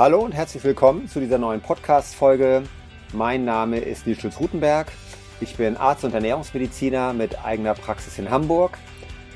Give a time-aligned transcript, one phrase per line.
[0.00, 2.62] Hallo und herzlich willkommen zu dieser neuen Podcast-Folge.
[3.12, 4.90] Mein Name ist Nils Schulz-Rutenberg.
[5.42, 8.78] Ich bin Arzt und Ernährungsmediziner mit eigener Praxis in Hamburg.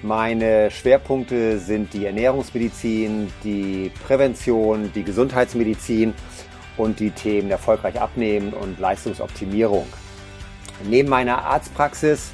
[0.01, 6.15] Meine Schwerpunkte sind die Ernährungsmedizin, die Prävention, die Gesundheitsmedizin
[6.79, 9.87] und die Themen erfolgreich abnehmen und Leistungsoptimierung.
[10.89, 12.33] Neben meiner Arztpraxis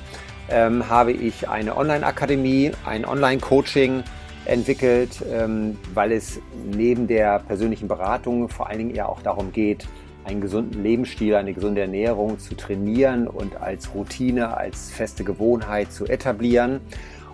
[0.49, 4.05] ähm, habe ich eine Online-Akademie, ein Online-Coaching
[4.45, 9.87] entwickelt, ähm, weil es neben der persönlichen Beratung vor allen Dingen ja auch darum geht,
[10.25, 16.07] einen gesunden Lebensstil, eine gesunde Ernährung zu trainieren und als Routine, als feste Gewohnheit zu
[16.07, 16.81] etablieren.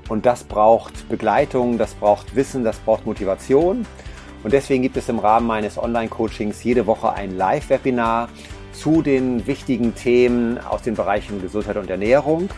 [0.09, 3.85] Und das braucht Begleitung, das braucht Wissen, das braucht Motivation.
[4.45, 8.29] Und deswegen gibt es im Rahmen meines Online-Coachings jede Woche ein Live-Webinar
[8.73, 12.49] zu den wichtigen Themen aus den Bereichen Gesundheit und Ernährung.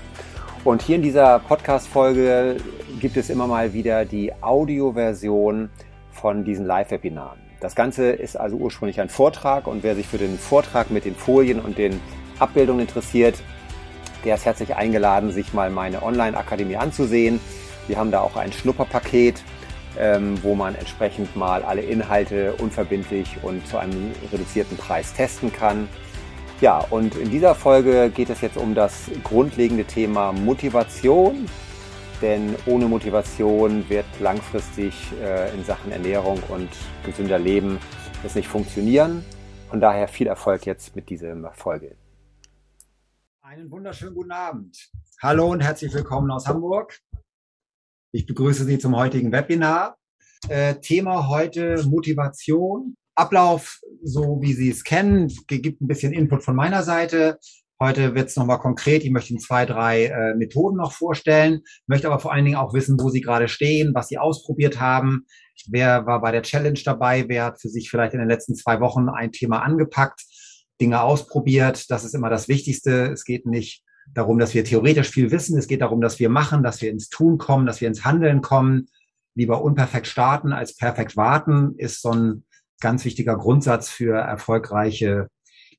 [0.64, 2.56] Und hier in dieser Podcast-Folge
[3.00, 5.70] gibt es immer mal wieder die Audioversion
[6.10, 7.38] von diesen Live-Webinaren.
[7.60, 11.14] Das Ganze ist also ursprünglich ein Vortrag und wer sich für den Vortrag mit den
[11.14, 12.00] Folien und den
[12.38, 13.36] Abbildungen interessiert,
[14.24, 17.40] der ist herzlich eingeladen, sich mal meine Online-Akademie anzusehen.
[17.86, 19.42] Wir haben da auch ein Schnupperpaket,
[19.98, 25.88] ähm, wo man entsprechend mal alle Inhalte unverbindlich und zu einem reduzierten Preis testen kann.
[26.60, 31.48] Ja, und in dieser Folge geht es jetzt um das grundlegende Thema Motivation.
[32.20, 36.68] Denn ohne Motivation wird langfristig äh, in Sachen Ernährung und
[37.06, 37.78] gesünder Leben
[38.24, 39.24] es nicht funktionieren.
[39.70, 41.96] Von daher viel Erfolg jetzt mit dieser Folge.
[43.40, 44.90] Einen wunderschönen guten Abend.
[45.22, 46.98] Hallo und herzlich willkommen aus Hamburg.
[48.10, 49.96] Ich begrüße Sie zum heutigen Webinar.
[50.48, 52.96] Äh, Thema heute Motivation.
[53.14, 57.38] Ablauf, so wie Sie es kennen, gibt ein bisschen Input von meiner Seite.
[57.80, 59.04] Heute wird es nochmal konkret.
[59.04, 62.74] Ich möchte Ihnen zwei, drei äh, Methoden noch vorstellen, möchte aber vor allen Dingen auch
[62.74, 65.26] wissen, wo Sie gerade stehen, was Sie ausprobiert haben.
[65.68, 67.28] Wer war bei der Challenge dabei?
[67.28, 70.24] Wer hat für sich vielleicht in den letzten zwei Wochen ein Thema angepackt,
[70.80, 71.88] Dinge ausprobiert?
[71.90, 73.12] Das ist immer das Wichtigste.
[73.12, 75.56] Es geht nicht darum, dass wir theoretisch viel wissen.
[75.56, 78.40] Es geht darum, dass wir machen, dass wir ins Tun kommen, dass wir ins Handeln
[78.40, 78.88] kommen.
[79.36, 82.44] Lieber unperfekt starten als perfekt warten ist so ein
[82.80, 85.28] ganz wichtiger Grundsatz für erfolgreiche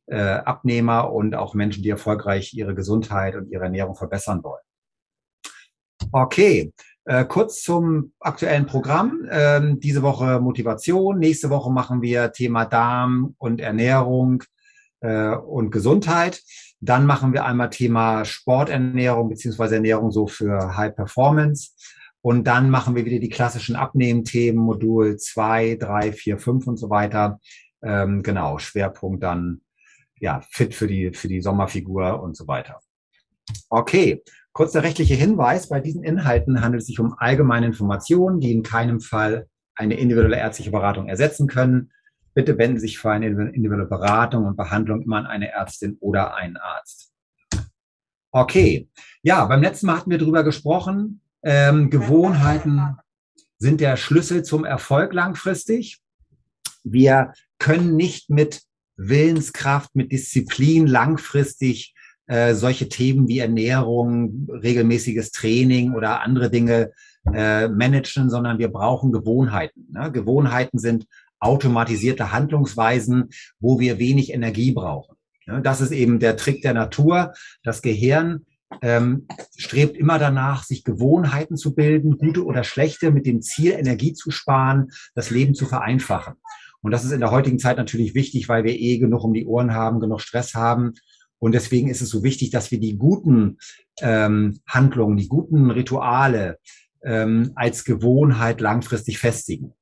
[0.08, 4.64] äh, Abnehmer und auch Menschen, die erfolgreich ihre Gesundheit und ihre Ernährung verbessern wollen.
[6.12, 6.74] Okay,
[7.06, 9.28] äh, kurz zum aktuellen Programm.
[9.30, 11.20] Ähm, diese Woche Motivation.
[11.20, 14.44] Nächste Woche machen wir Thema Darm und Ernährung
[15.02, 16.42] äh, und Gesundheit.
[16.82, 21.72] Dann machen wir einmal Thema Sporternährung beziehungsweise Ernährung so für High Performance.
[22.22, 26.90] Und dann machen wir wieder die klassischen Abnehmthemen, Modul 2, 3, 4, 5 und so
[26.90, 27.40] weiter.
[27.82, 29.62] Ähm, genau, Schwerpunkt dann
[30.20, 32.82] ja fit für die, für die Sommerfigur und so weiter.
[33.70, 34.22] Okay,
[34.52, 35.70] kurz der rechtliche Hinweis.
[35.70, 40.38] Bei diesen Inhalten handelt es sich um allgemeine Informationen, die in keinem Fall eine individuelle
[40.38, 41.92] ärztliche Beratung ersetzen können.
[42.34, 46.36] Bitte wenden Sie sich für eine individuelle Beratung und Behandlung immer an eine Ärztin oder
[46.36, 47.14] einen Arzt.
[48.32, 48.90] Okay,
[49.24, 52.98] ja, beim letzten Mal hatten wir darüber gesprochen, ähm, Gewohnheiten
[53.58, 56.00] sind der Schlüssel zum Erfolg langfristig.
[56.84, 58.62] Wir können nicht mit
[58.96, 61.94] Willenskraft, mit Disziplin langfristig
[62.28, 66.92] äh, solche Themen wie Ernährung, regelmäßiges Training oder andere Dinge
[67.34, 69.88] äh, managen, sondern wir brauchen Gewohnheiten.
[69.92, 70.12] Ne?
[70.12, 71.06] Gewohnheiten sind
[71.40, 73.30] automatisierte Handlungsweisen,
[73.60, 75.16] wo wir wenig Energie brauchen.
[75.48, 75.62] Ne?
[75.62, 77.34] Das ist eben der Trick der Natur.
[77.64, 78.46] Das Gehirn
[78.82, 84.14] ähm, strebt immer danach, sich Gewohnheiten zu bilden, gute oder schlechte, mit dem Ziel, Energie
[84.14, 86.36] zu sparen, das Leben zu vereinfachen.
[86.82, 89.46] Und das ist in der heutigen Zeit natürlich wichtig, weil wir eh genug um die
[89.46, 90.94] Ohren haben, genug Stress haben.
[91.40, 93.58] Und deswegen ist es so wichtig, dass wir die guten
[94.02, 96.58] ähm, Handlungen, die guten Rituale
[97.04, 99.74] ähm, als Gewohnheit langfristig festigen.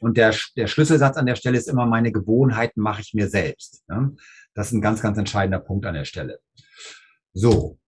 [0.00, 3.84] Und der, der Schlüsselsatz an der Stelle ist immer, meine Gewohnheiten mache ich mir selbst.
[3.88, 4.14] Ne?
[4.54, 6.38] Das ist ein ganz, ganz entscheidender Punkt an der Stelle.
[7.32, 7.78] So,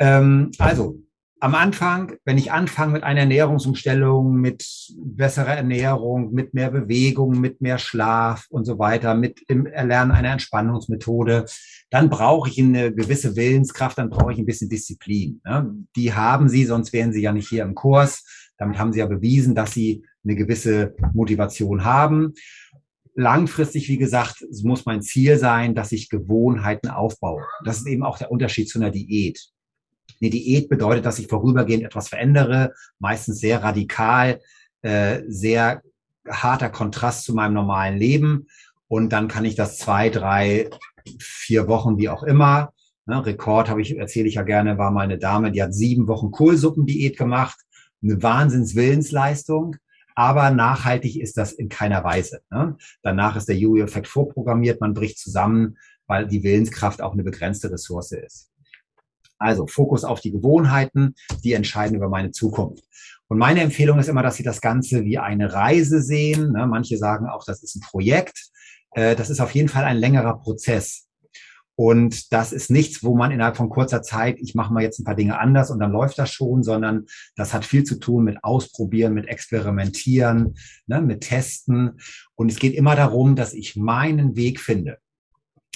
[0.00, 1.00] ähm, also
[1.42, 7.62] am Anfang, wenn ich anfange mit einer Ernährungsumstellung, mit besserer Ernährung, mit mehr Bewegung, mit
[7.62, 11.46] mehr Schlaf und so weiter, mit dem Erlernen einer Entspannungsmethode,
[11.88, 15.40] dann brauche ich eine gewisse Willenskraft, dann brauche ich ein bisschen Disziplin.
[15.44, 15.74] Ne?
[15.96, 18.52] Die haben Sie, sonst wären Sie ja nicht hier im Kurs.
[18.58, 22.34] Damit haben Sie ja bewiesen, dass Sie eine gewisse Motivation haben.
[23.14, 27.44] Langfristig, wie gesagt, muss mein Ziel sein, dass ich Gewohnheiten aufbaue.
[27.64, 29.50] Das ist eben auch der Unterschied zu einer Diät.
[30.20, 34.40] Eine Diät bedeutet, dass ich vorübergehend etwas verändere, meistens sehr radikal,
[34.82, 35.82] äh, sehr
[36.28, 38.48] harter Kontrast zu meinem normalen Leben.
[38.88, 40.68] Und dann kann ich das zwei, drei,
[41.18, 42.72] vier Wochen, wie auch immer.
[43.06, 46.06] Ne, Rekord habe ich, erzähle ich ja gerne, war mal eine Dame, die hat sieben
[46.06, 47.58] Wochen Kohlsuppendiät gemacht.
[48.02, 49.76] Eine Wahnsinnswillensleistung.
[50.14, 52.42] aber nachhaltig ist das in keiner Weise.
[52.50, 52.76] Ne?
[53.02, 58.12] Danach ist der Jojo-Effekt vorprogrammiert, man bricht zusammen, weil die Willenskraft auch eine begrenzte Ressource
[58.12, 58.49] ist.
[59.40, 62.84] Also Fokus auf die Gewohnheiten, die entscheiden über meine Zukunft.
[63.26, 66.52] Und meine Empfehlung ist immer, dass Sie das Ganze wie eine Reise sehen.
[66.52, 66.66] Ne?
[66.66, 68.50] Manche sagen auch, das ist ein Projekt.
[68.92, 71.06] Äh, das ist auf jeden Fall ein längerer Prozess.
[71.74, 75.04] Und das ist nichts, wo man innerhalb von kurzer Zeit, ich mache mal jetzt ein
[75.04, 77.06] paar Dinge anders und dann läuft das schon, sondern
[77.36, 80.56] das hat viel zu tun mit Ausprobieren, mit Experimentieren,
[80.86, 81.98] ne, mit Testen.
[82.34, 84.98] Und es geht immer darum, dass ich meinen Weg finde.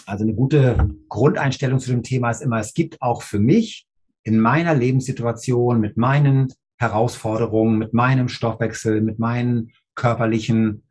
[0.06, 3.87] Also eine gute Grundeinstellung zu dem Thema ist immer, es gibt auch für mich
[4.23, 10.82] in meiner Lebenssituation mit meinen Herausforderungen, mit meinem Stoffwechsel, mit meinen körperlichen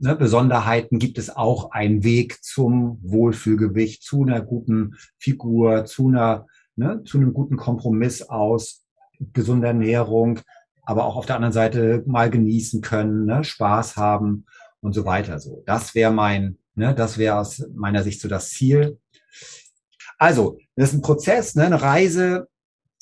[0.00, 6.46] ne, Besonderheiten gibt es auch einen Weg zum Wohlfühlgewicht, zu einer guten Figur, zu einer,
[6.76, 8.84] ne, zu einem guten Kompromiss aus
[9.32, 10.40] gesunder Ernährung,
[10.82, 14.46] aber auch auf der anderen Seite mal genießen können, ne, Spaß haben
[14.80, 15.38] und so weiter.
[15.38, 18.98] So, das wäre mein, ne, das wäre aus meiner Sicht so das Ziel.
[20.18, 22.48] Also, das ist ein Prozess, ne, eine Reise,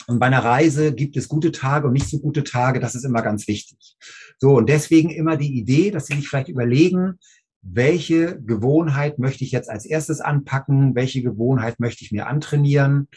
[0.06, 2.80] und bei einer Reise gibt es gute Tage und nicht so gute Tage.
[2.80, 3.96] Das ist immer ganz wichtig.
[4.38, 7.18] So, und deswegen immer die Idee, dass Sie sich vielleicht überlegen,
[7.60, 10.94] welche Gewohnheit möchte ich jetzt als erstes anpacken?
[10.94, 13.08] Welche Gewohnheit möchte ich mir antrainieren?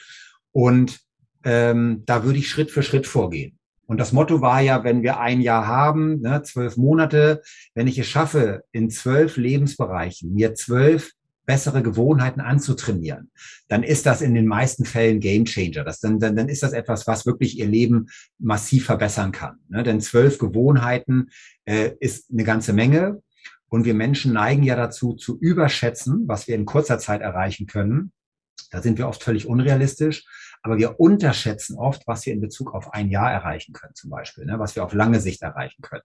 [0.52, 1.00] Und
[1.46, 3.58] ähm, da würde ich Schritt für Schritt vorgehen.
[3.92, 7.42] Und das Motto war ja, wenn wir ein Jahr haben, ne, zwölf Monate,
[7.76, 11.12] wenn ich es schaffe, in zwölf Lebensbereichen mir zwölf
[11.46, 13.32] bessere Gewohnheiten anzutrainieren,
[13.68, 15.84] dann ist das in den meisten Fällen Game Changer.
[15.84, 18.08] Das, dann, dann, dann ist das etwas, was wirklich ihr Leben
[18.40, 19.58] massiv verbessern kann.
[19.68, 19.84] Ne?
[19.84, 21.30] Denn zwölf Gewohnheiten
[21.66, 23.22] äh, ist eine ganze Menge.
[23.68, 28.14] Und wir Menschen neigen ja dazu, zu überschätzen, was wir in kurzer Zeit erreichen können.
[28.72, 30.24] Da sind wir oft völlig unrealistisch.
[30.62, 34.46] Aber wir unterschätzen oft, was wir in Bezug auf ein Jahr erreichen können, zum Beispiel,
[34.46, 34.60] ne?
[34.60, 36.04] was wir auf lange Sicht erreichen können.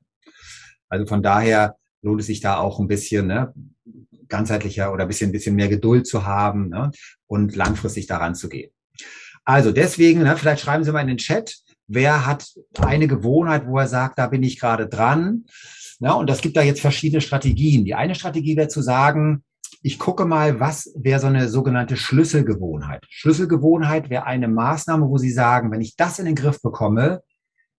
[0.89, 3.53] Also von daher lohnt es sich da auch ein bisschen ne,
[4.29, 6.91] ganzheitlicher oder ein bisschen, bisschen mehr Geduld zu haben ne,
[7.27, 8.71] und langfristig daran zu gehen.
[9.45, 11.57] Also deswegen, ne, vielleicht schreiben Sie mal in den Chat,
[11.87, 12.49] wer hat
[12.79, 15.45] eine Gewohnheit, wo er sagt, da bin ich gerade dran.
[16.01, 17.85] Ja, und das gibt da jetzt verschiedene Strategien.
[17.85, 19.45] Die eine Strategie wäre zu sagen,
[19.83, 23.05] ich gucke mal, was wäre so eine sogenannte Schlüsselgewohnheit.
[23.09, 27.23] Schlüsselgewohnheit wäre eine Maßnahme, wo Sie sagen, wenn ich das in den Griff bekomme,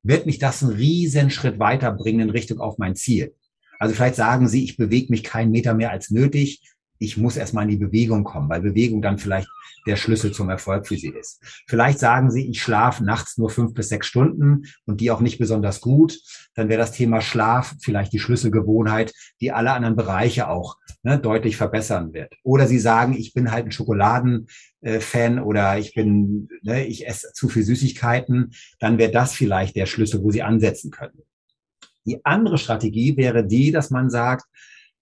[0.03, 3.35] wird mich das einen riesen Schritt weiterbringen in Richtung auf mein Ziel.
[3.79, 6.61] Also vielleicht sagen Sie, ich bewege mich keinen Meter mehr als nötig.
[6.99, 9.47] Ich muss erstmal in die Bewegung kommen, weil Bewegung dann vielleicht
[9.87, 11.41] der Schlüssel zum Erfolg für Sie ist.
[11.67, 15.39] Vielleicht sagen Sie, ich schlafe nachts nur fünf bis sechs Stunden und die auch nicht
[15.39, 16.19] besonders gut.
[16.53, 21.57] Dann wäre das Thema Schlaf vielleicht die Schlüsselgewohnheit, die alle anderen Bereiche auch ne, deutlich
[21.57, 22.33] verbessern wird.
[22.43, 27.47] Oder Sie sagen, ich bin halt ein Schokoladenfan oder ich bin, ne, ich esse zu
[27.47, 28.51] viel Süßigkeiten.
[28.79, 31.21] Dann wäre das vielleicht der Schlüssel, wo Sie ansetzen können.
[32.05, 34.45] Die andere Strategie wäre die, dass man sagt,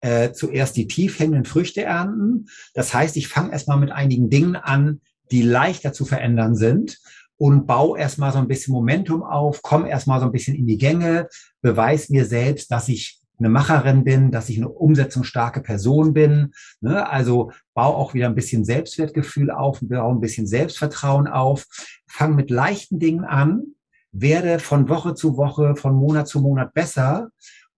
[0.05, 2.45] äh, zuerst die tief hängenden Früchte ernten.
[2.75, 6.99] Das heißt, ich fange erstmal mit einigen Dingen an, die leichter zu verändern sind
[7.37, 10.77] und baue erstmal so ein bisschen Momentum auf, komme erstmal so ein bisschen in die
[10.77, 11.27] Gänge,
[11.61, 16.53] beweise mir selbst, dass ich eine Macherin bin, dass ich eine umsetzungsstarke Person bin.
[16.81, 17.09] Ne?
[17.09, 21.65] Also baue auch wieder ein bisschen Selbstwertgefühl auf, baue ein bisschen Selbstvertrauen auf,
[22.07, 23.63] fange mit leichten Dingen an,
[24.11, 27.29] werde von Woche zu Woche, von Monat zu Monat besser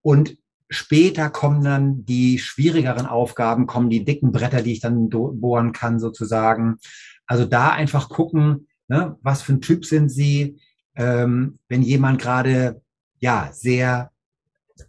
[0.01, 0.37] und
[0.69, 5.99] später kommen dann die schwierigeren Aufgaben, kommen die dicken Bretter, die ich dann bohren kann
[5.99, 6.77] sozusagen.
[7.25, 10.59] Also da einfach gucken, ne, was für ein Typ sind Sie,
[10.95, 12.81] ähm, wenn jemand gerade
[13.19, 14.11] ja sehr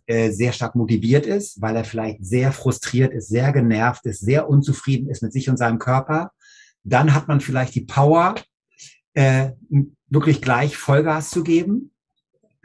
[0.07, 4.49] äh, sehr stark motiviert ist, weil er vielleicht sehr frustriert ist, sehr genervt ist, sehr
[4.49, 6.33] unzufrieden ist mit sich und seinem Körper,
[6.85, 8.35] dann hat man vielleicht die Power,
[9.15, 9.53] äh,
[10.09, 11.91] wirklich gleich Vollgas zu geben.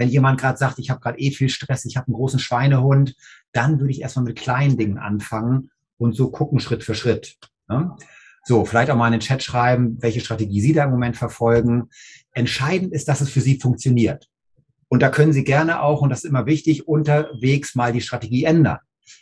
[0.04, 3.16] Wenn jemand gerade sagt, ich habe gerade eh viel Stress, ich habe einen großen Schweinehund,
[3.54, 7.38] dann würde ich erstmal mit kleinen Dingen anfangen und so gucken Schritt für Schritt.
[7.70, 7.96] Ne?
[8.44, 11.88] So, vielleicht auch mal in den Chat schreiben, welche Strategie Sie da im Moment verfolgen.
[12.34, 14.28] Entscheidend ist, dass es für Sie funktioniert.
[14.90, 18.44] Und da können Sie gerne auch, und das ist immer wichtig, unterwegs mal die Strategie
[18.44, 18.80] ändern.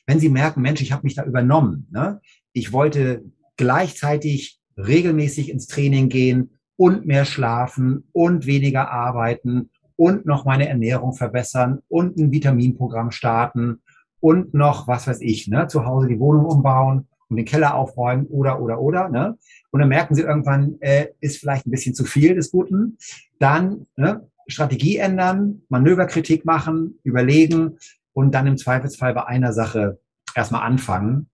[0.08, 1.90] Wenn Sie merken, Mensch, ich habe mich da übernommen.
[1.92, 2.22] Ne?
[2.54, 3.24] Ich wollte
[3.56, 9.70] gleichzeitig regelmäßig ins Training gehen und mehr schlafen und weniger arbeiten
[10.02, 13.84] und noch meine Ernährung verbessern und ein Vitaminprogramm starten
[14.20, 18.26] und noch, was weiß ich, ne, zu Hause die Wohnung umbauen und den Keller aufräumen
[18.26, 19.10] oder, oder, oder.
[19.10, 19.38] Ne?
[19.70, 22.98] Und dann merken sie irgendwann, äh, ist vielleicht ein bisschen zu viel des Guten.
[23.38, 27.78] Dann ne, Strategie ändern, Manöverkritik machen, überlegen
[28.14, 30.00] und dann im Zweifelsfall bei einer Sache
[30.34, 31.30] erstmal anfangen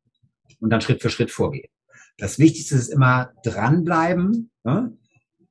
[0.60, 1.70] und dann Schritt für Schritt vorgehen.
[2.18, 4.52] Das Wichtigste ist immer dranbleiben.
[4.66, 4.92] Ne?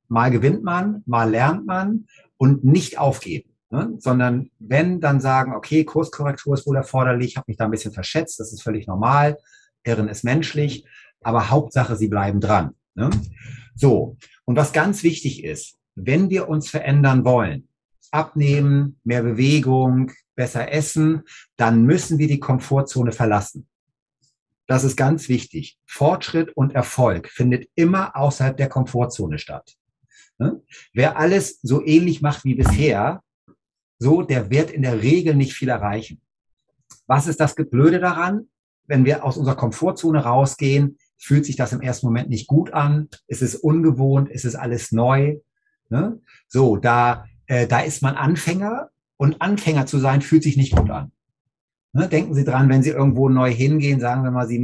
[0.08, 3.50] Mal gewinnt man, mal lernt man und nicht aufgeben.
[3.70, 3.94] Ne?
[3.98, 8.38] Sondern wenn, dann sagen, okay, Kurskorrektur ist wohl erforderlich, habe mich da ein bisschen verschätzt,
[8.38, 9.38] das ist völlig normal,
[9.84, 10.86] Irren ist menschlich,
[11.22, 12.74] aber Hauptsache, Sie bleiben dran.
[12.94, 13.10] Ne?
[13.74, 17.68] So, und was ganz wichtig ist, wenn wir uns verändern wollen,
[18.10, 21.22] abnehmen, mehr Bewegung, besser essen,
[21.56, 23.66] dann müssen wir die Komfortzone verlassen.
[24.66, 25.78] Das ist ganz wichtig.
[25.86, 29.76] Fortschritt und Erfolg findet immer außerhalb der Komfortzone statt.
[30.38, 30.62] Ne?
[30.92, 33.22] Wer alles so ähnlich macht wie bisher,
[33.98, 36.20] so, der wird in der Regel nicht viel erreichen.
[37.06, 38.48] Was ist das Blöde daran?
[38.86, 43.08] Wenn wir aus unserer Komfortzone rausgehen, fühlt sich das im ersten Moment nicht gut an.
[43.26, 45.38] Es ist ungewohnt, es ist alles neu.
[45.88, 46.20] Ne?
[46.48, 50.90] So, da, äh, da ist man Anfänger und Anfänger zu sein fühlt sich nicht gut
[50.90, 51.12] an.
[51.96, 54.62] Ne, denken Sie dran, wenn Sie irgendwo neu hingehen, sagen wir mal, Sie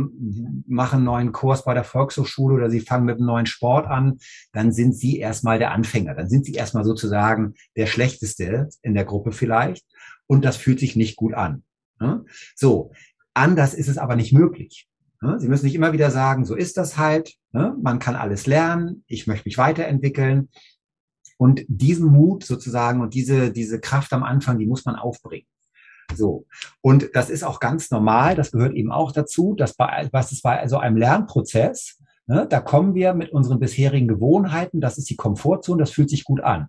[0.67, 4.19] machen einen neuen Kurs bei der Volkshochschule oder Sie fangen mit einem neuen Sport an,
[4.53, 6.15] dann sind Sie erstmal der Anfänger.
[6.15, 9.87] Dann sind Sie erstmal sozusagen der Schlechteste in der Gruppe vielleicht.
[10.27, 11.63] Und das fühlt sich nicht gut an.
[11.99, 12.23] Ne?
[12.55, 12.93] So,
[13.33, 14.87] anders ist es aber nicht möglich.
[15.23, 15.41] Ne?
[15.41, 17.33] Sie müssen nicht immer wieder sagen, so ist das halt.
[17.53, 17.75] Ne?
[17.81, 19.05] Man kann alles lernen.
[19.07, 20.51] Ich möchte mich weiterentwickeln.
[21.39, 25.47] Und diesen Mut sozusagen und diese, diese Kraft am Anfang, die muss man aufbringen.
[26.15, 26.47] So.
[26.81, 28.35] Und das ist auch ganz normal.
[28.35, 32.61] Das gehört eben auch dazu, dass bei, was ist bei so einem Lernprozess, ne, da
[32.61, 34.81] kommen wir mit unseren bisherigen Gewohnheiten.
[34.81, 35.81] Das ist die Komfortzone.
[35.81, 36.69] Das fühlt sich gut an.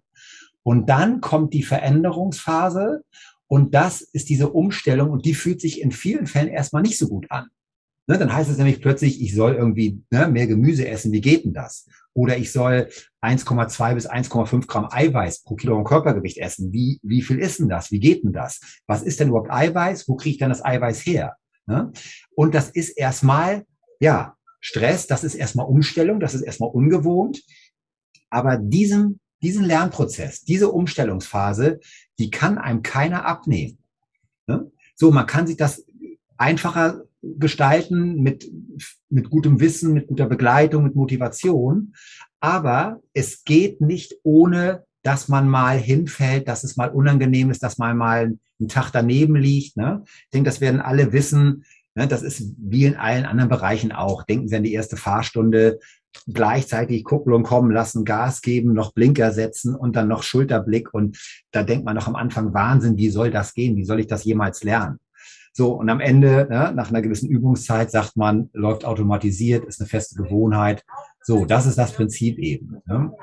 [0.63, 3.04] Und dann kommt die Veränderungsphase.
[3.48, 7.08] Und das ist diese Umstellung und die fühlt sich in vielen Fällen erstmal nicht so
[7.08, 7.48] gut an.
[8.08, 11.12] Ne, dann heißt es nämlich plötzlich, ich soll irgendwie ne, mehr Gemüse essen.
[11.12, 11.88] Wie geht denn das?
[12.13, 12.89] Oder ich soll
[13.22, 16.72] 1,2 bis 1,5 Gramm Eiweiß pro Kilogramm Körpergewicht essen.
[16.72, 17.91] Wie, wie viel ist denn das?
[17.91, 18.60] Wie geht denn das?
[18.86, 20.08] Was ist denn überhaupt Eiweiß?
[20.08, 21.38] Wo kriege ich dann das Eiweiß her?
[21.65, 21.91] Ne?
[22.36, 23.65] Und das ist erstmal,
[24.00, 27.43] ja, Stress, das ist erstmal Umstellung, das ist erstmal ungewohnt.
[28.29, 31.79] Aber diesen, diesen Lernprozess, diese Umstellungsphase,
[32.20, 33.79] die kann einem keiner abnehmen.
[34.48, 34.72] Ne?
[34.96, 35.86] So, man kann sich das
[36.38, 38.51] einfacher gestalten mit,
[39.10, 41.94] mit gutem Wissen, mit guter Begleitung, mit Motivation.
[42.39, 47.77] Aber es geht nicht ohne, dass man mal hinfällt, dass es mal unangenehm ist, dass
[47.77, 49.77] man mal einen Tag daneben liegt.
[49.77, 50.03] Ne?
[50.06, 51.65] Ich denke, das werden alle wissen.
[51.96, 52.08] Ne?
[52.08, 54.24] Das ist wie in allen anderen Bereichen auch.
[54.24, 55.80] Denken Sie an die erste Fahrstunde,
[56.32, 60.94] gleichzeitig Kupplung kommen lassen, Gas geben, noch Blinker setzen und dann noch Schulterblick.
[60.94, 61.18] Und
[61.51, 63.75] da denkt man noch am Anfang, Wahnsinn, wie soll das gehen?
[63.75, 65.00] Wie soll ich das jemals lernen?
[65.55, 69.88] So, und am Ende, ne, nach einer gewissen Übungszeit, sagt man, läuft automatisiert, ist eine
[69.88, 70.83] feste Gewohnheit.
[71.22, 72.81] So, das ist das Prinzip eben.
[72.86, 73.13] Ne?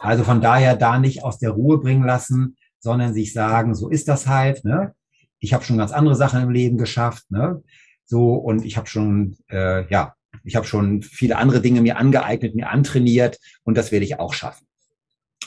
[0.00, 4.06] Also von daher da nicht aus der Ruhe bringen lassen, sondern sich sagen, so ist
[4.06, 4.64] das halt.
[4.64, 4.94] Ne?
[5.40, 7.28] Ich habe schon ganz andere Sachen im Leben geschafft.
[7.30, 7.62] Ne?
[8.04, 12.54] So, und ich habe schon, äh, ja, ich habe schon viele andere Dinge mir angeeignet,
[12.54, 14.66] mir antrainiert und das werde ich auch schaffen.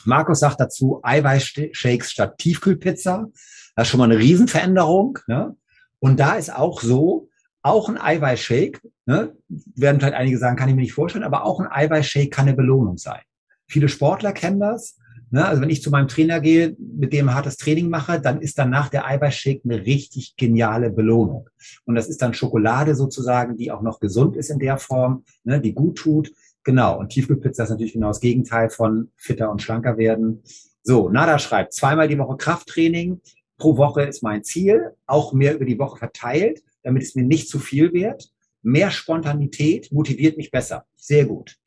[0.03, 3.27] Markus sagt dazu, Eiweißshakes statt Tiefkühlpizza.
[3.75, 5.19] Das ist schon mal eine Riesenveränderung.
[5.27, 5.55] Ne?
[5.99, 7.29] Und da ist auch so,
[7.61, 11.59] auch ein Eiweißshake, ne, werden vielleicht einige sagen, kann ich mir nicht vorstellen, aber auch
[11.59, 13.21] ein Eiweißshake kann eine Belohnung sein.
[13.67, 14.97] Viele Sportler kennen das.
[15.31, 15.45] Ne?
[15.45, 18.89] Also wenn ich zu meinem Trainer gehe, mit dem hartes Training mache, dann ist danach
[18.89, 21.49] der Eiweißshake eine richtig geniale Belohnung.
[21.85, 25.61] Und das ist dann Schokolade sozusagen, die auch noch gesund ist in der Form, ne,
[25.61, 26.31] die gut tut.
[26.63, 26.99] Genau.
[26.99, 30.41] Und Tiefkühlpizza ist natürlich genau das Gegenteil von fitter und schlanker werden.
[30.81, 33.21] So, Nada schreibt, zweimal die Woche Krafttraining,
[33.59, 37.49] pro Woche ist mein Ziel, auch mehr über die Woche verteilt, damit es mir nicht
[37.49, 38.31] zu viel wird.
[38.63, 40.85] Mehr Spontanität motiviert mich besser.
[40.95, 41.57] Sehr gut.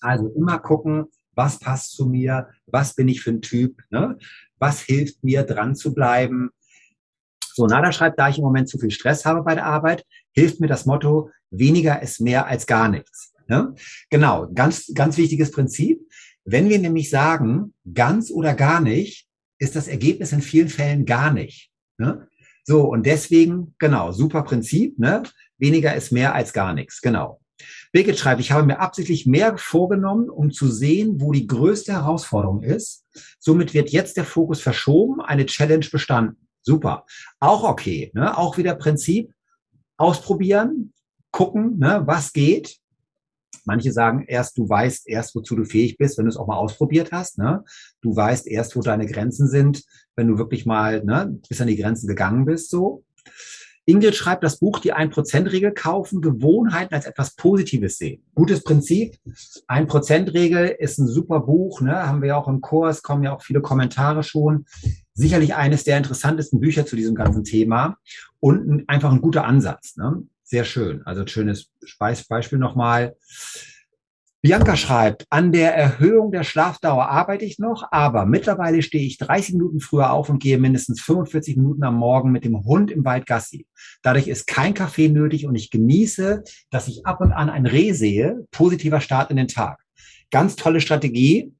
[0.00, 4.18] Also immer gucken, was passt zu mir, was bin ich für ein Typ, ne?
[4.58, 6.50] was hilft mir dran zu bleiben.
[7.54, 10.60] So, Nada schreibt, da ich im Moment zu viel Stress habe bei der Arbeit, hilft
[10.60, 13.32] mir das Motto, weniger ist mehr als gar nichts.
[13.48, 13.74] Ne?
[14.10, 16.00] Genau, ganz, ganz wichtiges Prinzip.
[16.44, 19.25] Wenn wir nämlich sagen, ganz oder gar nicht,
[19.58, 21.70] ist das Ergebnis in vielen Fällen gar nicht.
[21.98, 22.28] Ne?
[22.64, 25.22] So, und deswegen, genau, super Prinzip, ne?
[25.58, 27.40] Weniger ist mehr als gar nichts, genau.
[27.92, 32.62] Birgit schreibt, ich habe mir absichtlich mehr vorgenommen, um zu sehen, wo die größte Herausforderung
[32.62, 33.04] ist.
[33.38, 36.48] Somit wird jetzt der Fokus verschoben, eine Challenge bestanden.
[36.62, 37.06] Super.
[37.38, 38.36] Auch okay, ne?
[38.36, 39.32] auch wieder Prinzip.
[39.96, 40.92] Ausprobieren,
[41.30, 42.02] gucken, ne?
[42.04, 42.76] was geht.
[43.66, 46.56] Manche sagen erst, du weißt erst, wozu du fähig bist, wenn du es auch mal
[46.56, 47.38] ausprobiert hast.
[47.38, 47.64] Ne?
[48.00, 49.82] Du weißt erst, wo deine Grenzen sind,
[50.14, 52.70] wenn du wirklich mal ne, bis an die Grenzen gegangen bist.
[52.70, 53.04] So.
[53.88, 58.24] Ingrid schreibt das Buch Die 1%-Regel kaufen, Gewohnheiten als etwas Positives sehen.
[58.34, 59.16] Gutes Prinzip.
[59.68, 62.06] 1%-Regel ist ein super Buch, ne?
[62.06, 64.66] haben wir ja auch im Kurs, kommen ja auch viele Kommentare schon.
[65.14, 67.96] Sicherlich eines der interessantesten Bücher zu diesem ganzen Thema
[68.40, 69.96] und einfach ein guter Ansatz.
[69.96, 70.24] Ne?
[70.48, 71.02] Sehr schön.
[71.04, 73.16] Also ein schönes Beispiel nochmal.
[74.42, 79.54] Bianca schreibt, an der Erhöhung der Schlafdauer arbeite ich noch, aber mittlerweile stehe ich 30
[79.54, 83.26] Minuten früher auf und gehe mindestens 45 Minuten am Morgen mit dem Hund im Wald
[83.26, 83.66] Gassi.
[84.02, 87.90] Dadurch ist kein Kaffee nötig und ich genieße, dass ich ab und an ein Reh
[87.90, 88.46] sehe.
[88.52, 89.80] Positiver Start in den Tag.
[90.30, 91.52] Ganz tolle Strategie.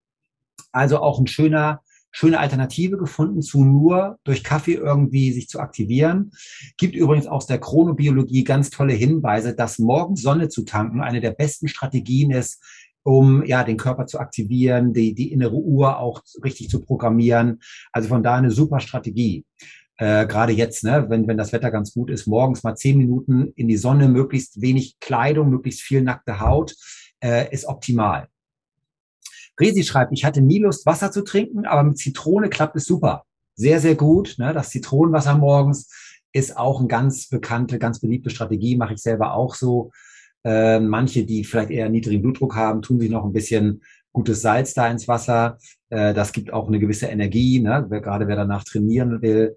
[0.70, 1.82] Also auch ein schöner
[2.16, 6.30] schöne Alternative gefunden zu nur durch Kaffee irgendwie sich zu aktivieren.
[6.78, 11.32] Gibt übrigens aus der Chronobiologie ganz tolle Hinweise, dass morgens Sonne zu tanken eine der
[11.32, 12.62] besten Strategien ist,
[13.02, 17.60] um ja den Körper zu aktivieren, die, die innere Uhr auch richtig zu programmieren.
[17.92, 19.44] Also von da eine super Strategie.
[19.98, 23.52] Äh, Gerade jetzt, ne, wenn, wenn das Wetter ganz gut ist, morgens mal zehn Minuten
[23.56, 26.74] in die Sonne, möglichst wenig Kleidung, möglichst viel nackte Haut,
[27.22, 28.28] äh, ist optimal.
[29.58, 33.24] Resi schreibt, ich hatte nie Lust, Wasser zu trinken, aber mit Zitrone klappt es super.
[33.54, 34.36] Sehr, sehr gut.
[34.38, 34.52] Ne?
[34.52, 35.90] Das Zitronenwasser morgens
[36.32, 39.90] ist auch eine ganz bekannte, ganz beliebte Strategie, mache ich selber auch so.
[40.44, 43.82] Äh, manche, die vielleicht eher niedrigen Blutdruck haben, tun sich noch ein bisschen
[44.12, 45.58] gutes Salz da ins Wasser.
[45.88, 47.86] Äh, das gibt auch eine gewisse Energie, ne?
[47.88, 49.56] gerade wer danach trainieren will.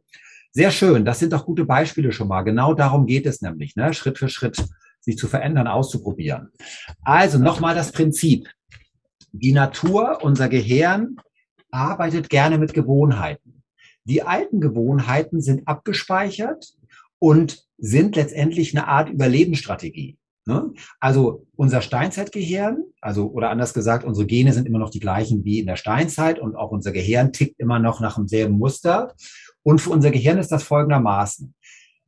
[0.52, 2.42] Sehr schön, das sind doch gute Beispiele schon mal.
[2.42, 3.94] Genau darum geht es nämlich, ne?
[3.94, 4.66] Schritt für Schritt
[5.00, 6.50] sich zu verändern, auszuprobieren.
[7.04, 8.50] Also nochmal das Prinzip
[9.32, 11.18] die Natur, unser Gehirn,
[11.72, 13.64] arbeitet gerne mit Gewohnheiten.
[14.06, 16.74] Die alten Gewohnheiten sind abgespeichert
[17.20, 20.18] und sind letztendlich eine Art Überlebensstrategie.
[20.46, 20.74] Ne?
[21.00, 25.60] Also unser Steinzeitgehirn, also oder anders gesagt, unsere Gene sind immer noch die gleichen wie
[25.60, 29.14] in der Steinzeit und auch unser Gehirn tickt immer noch nach demselben Muster.
[29.62, 31.54] Und für unser Gehirn ist das folgendermaßen.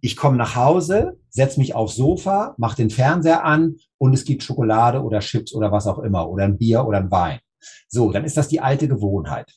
[0.02, 4.42] Ich komme nach Hause, setze mich aufs Sofa, mache den Fernseher an und es gibt
[4.42, 7.40] Schokolade oder Chips oder was auch immer oder ein Bier oder ein Wein.
[7.88, 9.54] So, dann ist das die alte Gewohnheit.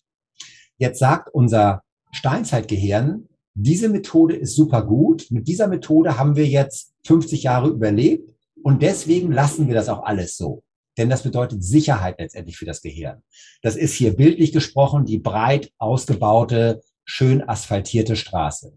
[0.77, 1.83] Jetzt sagt unser
[2.13, 5.29] Steinzeitgehirn, diese Methode ist super gut.
[5.31, 10.03] Mit dieser Methode haben wir jetzt 50 Jahre überlebt und deswegen lassen wir das auch
[10.03, 10.63] alles so.
[10.99, 13.23] Denn das bedeutet Sicherheit letztendlich für das Gehirn.
[13.63, 18.77] Das ist hier bildlich gesprochen die breit ausgebaute, schön asphaltierte Straße.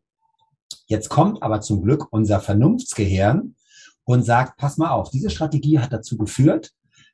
[0.87, 3.55] Jetzt kommt aber zum Glück unser Vernunftsgehirn
[4.05, 6.71] und sagt, pass mal auf, diese Strategie hat dazu geführt,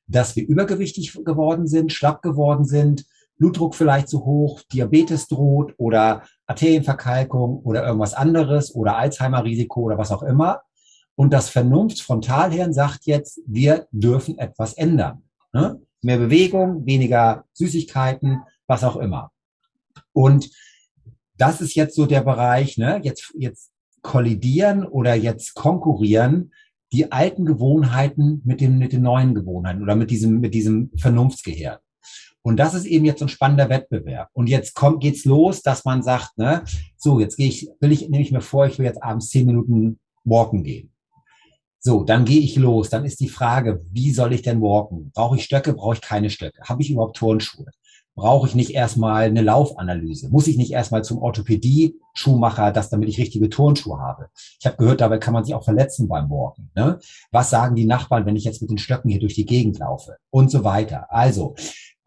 [0.08, 3.06] dass wir übergewichtig geworden sind, schlapp geworden sind,
[3.38, 10.12] Blutdruck vielleicht zu hoch, Diabetes droht oder Arterienverkalkung oder irgendwas anderes oder Alzheimer-Risiko oder was
[10.12, 10.62] auch immer.
[11.16, 15.24] Und das Vernunftsfrontalhirn sagt jetzt, wir dürfen etwas ändern.
[15.52, 15.82] Ne?
[16.02, 19.32] Mehr Bewegung, weniger Süßigkeiten, was auch immer.
[20.12, 20.50] Und
[21.44, 23.02] das ist jetzt so der Bereich, ne?
[23.04, 26.54] jetzt, jetzt kollidieren oder jetzt konkurrieren
[26.94, 31.80] die alten Gewohnheiten mit, dem, mit den neuen Gewohnheiten oder mit diesem, mit diesem Vernunftsgehirn.
[32.44, 34.30] Und das ist eben jetzt so ein spannender Wettbewerb.
[34.32, 36.64] Und jetzt kommt, geht's los, dass man sagt, ne,
[36.96, 39.46] so, jetzt gehe ich, will ich, nehme ich mir vor, ich will jetzt abends zehn
[39.46, 40.94] Minuten walken gehen.
[41.80, 42.90] So, dann gehe ich los.
[42.90, 45.12] Dann ist die Frage, wie soll ich denn walken?
[45.14, 45.74] Brauche ich Stöcke?
[45.74, 46.62] Brauche ich keine Stöcke?
[46.64, 47.66] Habe ich überhaupt Turnschuhe?
[48.16, 50.30] Brauche ich nicht erstmal eine Laufanalyse?
[50.30, 54.30] Muss ich nicht erstmal zum Orthopädie-Schuhmacher, das damit ich richtige Turnschuhe habe?
[54.60, 56.72] Ich habe gehört, dabei kann man sich auch verletzen beim Walken.
[56.76, 57.00] Ne?
[57.32, 60.18] Was sagen die Nachbarn, wenn ich jetzt mit den Stöcken hier durch die Gegend laufe?
[60.30, 61.12] Und so weiter.
[61.12, 61.56] Also,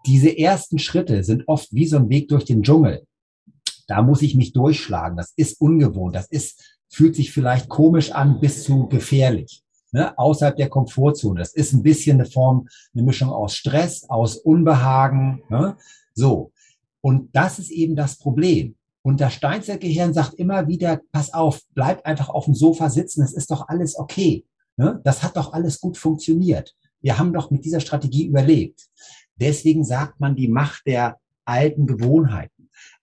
[0.06, 3.04] diese ersten Schritte sind oft wie so ein Weg durch den Dschungel.
[3.88, 5.16] Da muss ich mich durchschlagen.
[5.16, 6.14] Das ist ungewohnt.
[6.14, 9.64] Das ist, fühlt sich vielleicht komisch an bis zu gefährlich
[9.96, 11.40] ne, außerhalb der Komfortzone.
[11.40, 15.42] Das ist ein bisschen eine Form, eine Mischung aus Stress, aus Unbehagen.
[15.48, 15.76] Ne?
[16.14, 16.52] So.
[17.00, 18.76] Und das ist eben das Problem.
[19.00, 23.32] Und das Steinzeitgehirn sagt immer wieder, pass auf, bleib einfach auf dem Sofa sitzen, es
[23.32, 24.44] ist doch alles okay.
[24.76, 25.00] Ne?
[25.02, 26.74] Das hat doch alles gut funktioniert.
[27.00, 28.88] Wir haben doch mit dieser Strategie überlebt.
[29.36, 32.55] Deswegen sagt man die Macht der alten Gewohnheiten.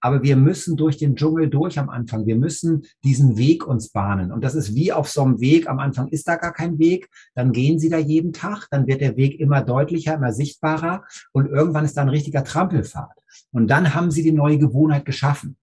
[0.03, 2.25] Aber wir müssen durch den Dschungel durch am Anfang.
[2.25, 4.33] Wir müssen diesen Weg uns bahnen.
[4.33, 5.69] Und das ist wie auf so einem Weg.
[5.69, 7.09] Am Anfang ist da gar kein Weg.
[7.35, 8.67] Dann gehen Sie da jeden Tag.
[8.69, 11.05] Dann wird der Weg immer deutlicher, immer sichtbarer.
[11.31, 13.17] Und irgendwann ist da ein richtiger Trampelpfad.
[13.53, 15.55] Und dann haben Sie die neue Gewohnheit geschaffen.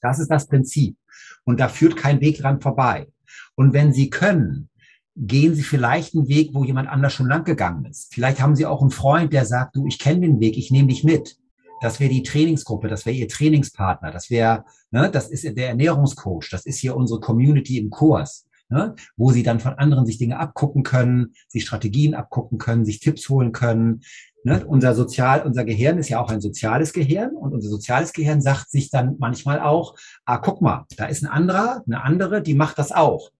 [0.00, 0.96] Das ist das Prinzip.
[1.44, 3.06] Und da führt kein Weg dran vorbei.
[3.54, 4.70] Und wenn Sie können,
[5.14, 8.12] gehen Sie vielleicht einen Weg, wo jemand anders schon lang gegangen ist.
[8.12, 10.88] Vielleicht haben Sie auch einen Freund, der sagt, du, ich kenne den Weg, ich nehme
[10.88, 11.36] dich mit
[11.82, 16.48] das wäre die Trainingsgruppe, das wäre ihr Trainingspartner, das wäre, ne, das ist der Ernährungscoach,
[16.50, 20.38] das ist hier unsere Community im Kurs, ne, wo sie dann von anderen sich Dinge
[20.38, 24.02] abgucken können, sich Strategien abgucken können, sich Tipps holen können.
[24.44, 24.64] Ne?
[24.64, 28.70] Unser Sozial, unser Gehirn ist ja auch ein soziales Gehirn und unser soziales Gehirn sagt
[28.70, 32.78] sich dann manchmal auch, ah, guck mal, da ist ein anderer, eine andere, die macht
[32.78, 33.30] das auch.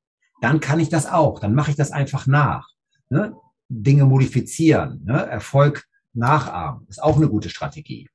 [0.40, 2.68] Dann kann ich das auch, dann mache ich das einfach nach.
[3.08, 3.36] Ne?
[3.68, 5.26] Dinge modifizieren, ne?
[5.26, 8.08] Erfolg nachahmen, ist auch eine gute Strategie.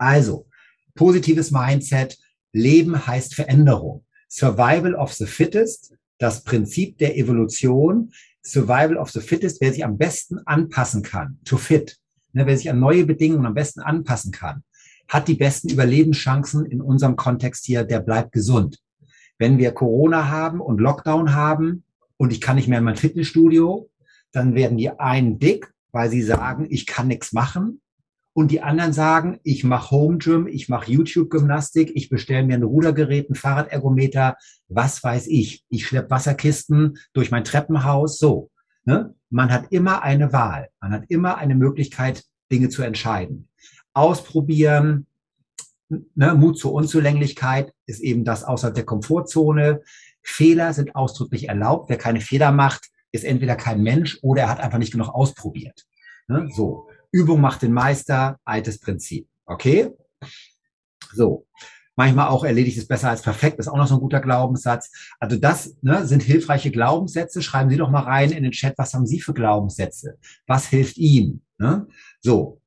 [0.00, 0.46] Also,
[0.94, 2.18] positives Mindset,
[2.52, 4.04] Leben heißt Veränderung.
[4.28, 8.10] Survival of the Fittest, das Prinzip der Evolution
[8.42, 11.98] Survival of the Fittest, wer sich am besten anpassen kann, to fit,
[12.32, 14.62] ne, wer sich an neue Bedingungen am besten anpassen kann,
[15.08, 18.78] hat die besten Überlebenschancen in unserem Kontext hier, der bleibt gesund.
[19.38, 21.84] Wenn wir Corona haben und Lockdown haben
[22.16, 23.90] und ich kann nicht mehr in mein Fitnessstudio,
[24.32, 27.82] dann werden die einen dick, weil sie sagen, ich kann nichts machen.
[28.40, 32.62] Und die anderen sagen, ich mache Home Gym, ich mache YouTube-Gymnastik, ich bestelle mir ein
[32.62, 35.62] Rudergerät, ein Fahrradergometer, was weiß ich.
[35.68, 38.50] Ich schleppe Wasserkisten durch mein Treppenhaus, so.
[38.86, 39.14] Ne?
[39.28, 40.70] Man hat immer eine Wahl.
[40.80, 43.50] Man hat immer eine Möglichkeit, Dinge zu entscheiden.
[43.92, 45.06] Ausprobieren,
[46.14, 46.34] ne?
[46.34, 49.82] Mut zur Unzulänglichkeit ist eben das außerhalb der Komfortzone.
[50.22, 51.90] Fehler sind ausdrücklich erlaubt.
[51.90, 55.84] Wer keine Fehler macht, ist entweder kein Mensch oder er hat einfach nicht genug ausprobiert.
[56.26, 56.48] Ne?
[56.56, 56.88] So.
[57.12, 59.26] Übung macht den Meister, altes Prinzip.
[59.46, 59.90] Okay?
[61.12, 61.46] So.
[61.96, 64.90] Manchmal auch erledigt ist besser als perfekt, ist auch noch so ein guter Glaubenssatz.
[65.18, 67.42] Also das ne, sind hilfreiche Glaubenssätze.
[67.42, 70.16] Schreiben Sie doch mal rein in den Chat, was haben Sie für Glaubenssätze?
[70.46, 71.42] Was hilft Ihnen?
[71.58, 71.86] Ne?
[72.20, 72.62] So.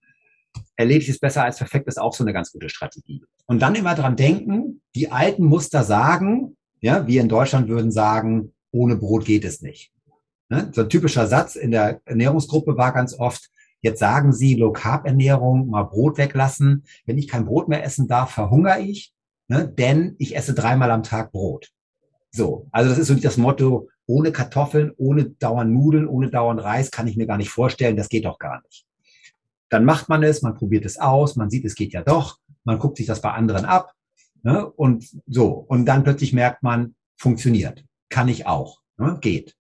[0.76, 3.24] Erledigt ist besser als perfekt ist auch so eine ganz gute Strategie.
[3.48, 8.54] Und dann immer dran denken, die alten Muster sagen, ja, wir in Deutschland würden sagen,
[8.72, 9.92] ohne Brot geht es nicht.
[10.50, 10.70] Ne?
[10.74, 13.50] So ein typischer Satz in der Ernährungsgruppe war ganz oft,
[13.84, 16.86] jetzt sagen Sie Low Carb Ernährung, mal Brot weglassen.
[17.06, 19.14] Wenn ich kein Brot mehr essen darf, verhungere ich,
[19.48, 19.68] ne?
[19.68, 21.72] denn ich esse dreimal am Tag Brot.
[22.32, 26.90] So, also das ist so das Motto, ohne Kartoffeln, ohne dauernd Nudeln, ohne dauernd Reis
[26.90, 28.86] kann ich mir gar nicht vorstellen, das geht doch gar nicht.
[29.70, 32.80] Dann macht man es, man probiert es aus, man sieht, es geht ja doch, man
[32.80, 33.94] guckt sich das bei anderen ab
[34.44, 34.66] ne?
[34.66, 35.50] und so.
[35.50, 39.18] Und dann plötzlich merkt man, funktioniert, kann ich auch, ne?
[39.22, 39.56] geht.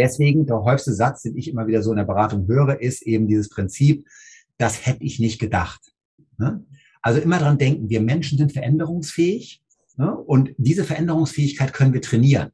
[0.00, 3.28] Deswegen der häufigste Satz, den ich immer wieder so in der Beratung höre, ist eben
[3.28, 4.08] dieses Prinzip,
[4.56, 5.92] das hätte ich nicht gedacht.
[6.38, 6.64] Ne?
[7.02, 9.62] Also immer dran denken, wir Menschen sind veränderungsfähig
[9.98, 10.16] ne?
[10.16, 12.48] und diese Veränderungsfähigkeit können wir trainieren.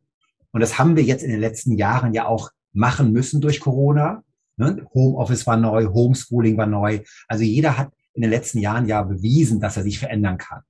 [0.51, 4.25] Und das haben wir jetzt in den letzten Jahren ja auch machen müssen durch Corona.
[4.57, 4.85] Ne?
[4.93, 6.99] Homeoffice war neu, Homeschooling war neu.
[7.29, 10.63] Also jeder hat in den letzten Jahren ja bewiesen, dass er sich verändern kann.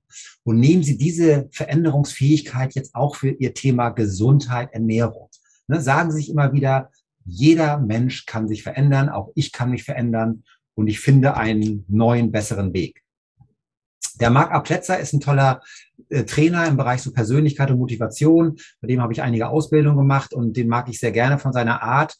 [0.43, 5.29] Und nehmen Sie diese Veränderungsfähigkeit jetzt auch für Ihr Thema Gesundheit, Ernährung.
[5.67, 6.91] Ne, sagen sich immer wieder,
[7.25, 10.43] jeder Mensch kann sich verändern, auch ich kann mich verändern
[10.75, 13.03] und ich finde einen neuen, besseren Weg.
[14.19, 14.61] Der Marc A.
[14.61, 15.61] Plätzer ist ein toller
[16.09, 18.55] äh, Trainer im Bereich so Persönlichkeit und Motivation.
[18.81, 21.83] Bei dem habe ich einige Ausbildungen gemacht und den mag ich sehr gerne von seiner
[21.83, 22.17] Art.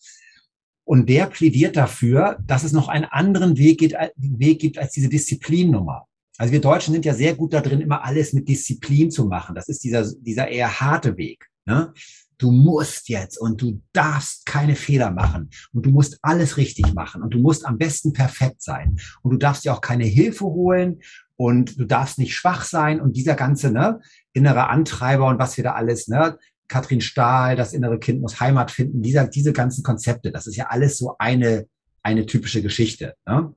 [0.84, 5.10] Und der plädiert dafür, dass es noch einen anderen Weg, geht, Weg gibt als diese
[5.10, 6.06] Disziplinnummer.
[6.38, 9.56] Also wir Deutschen sind ja sehr gut da drin, immer alles mit Disziplin zu machen.
[9.56, 11.48] Das ist dieser, dieser eher harte Weg.
[11.66, 11.94] Ne?
[12.38, 17.22] Du musst jetzt und du darfst keine Fehler machen und du musst alles richtig machen
[17.22, 21.02] und du musst am besten perfekt sein und du darfst dir auch keine Hilfe holen
[21.36, 24.00] und du darfst nicht schwach sein und dieser ganze ne,
[24.34, 28.72] innere Antreiber und was wir da alles, ne, Katrin Stahl, das innere Kind muss Heimat
[28.72, 31.66] finden, dieser, diese ganzen Konzepte, das ist ja alles so eine,
[32.04, 33.16] eine typische Geschichte.
[33.26, 33.54] Ne?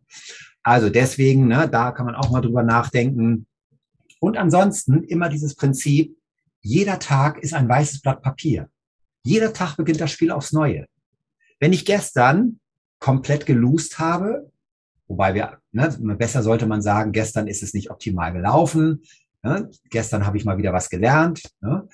[0.63, 3.47] Also deswegen, ne, da kann man auch mal drüber nachdenken.
[4.21, 6.17] Und ansonsten immer dieses Prinzip,
[6.63, 8.69] jeder Tag ist ein weißes Blatt Papier.
[9.23, 10.87] Jeder Tag beginnt das Spiel aufs Neue.
[11.59, 12.61] Wenn ich gestern
[12.99, 14.51] komplett geloost habe,
[15.09, 19.03] wobei wir, ne, besser sollte man sagen, gestern ist es nicht optimal gelaufen,
[19.43, 21.43] ne, gestern habe ich mal wieder was gelernt.
[21.61, 21.89] Ne.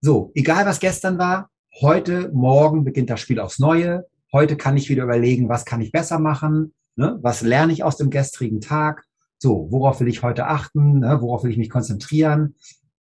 [0.00, 4.06] So, egal was gestern war, heute, morgen beginnt das Spiel aufs Neue.
[4.32, 7.96] Heute kann ich wieder überlegen, was kann ich besser machen, ne, was lerne ich aus
[7.96, 9.04] dem gestrigen Tag.
[9.38, 11.00] So, worauf will ich heute achten?
[11.00, 12.54] Ne, worauf will ich mich konzentrieren?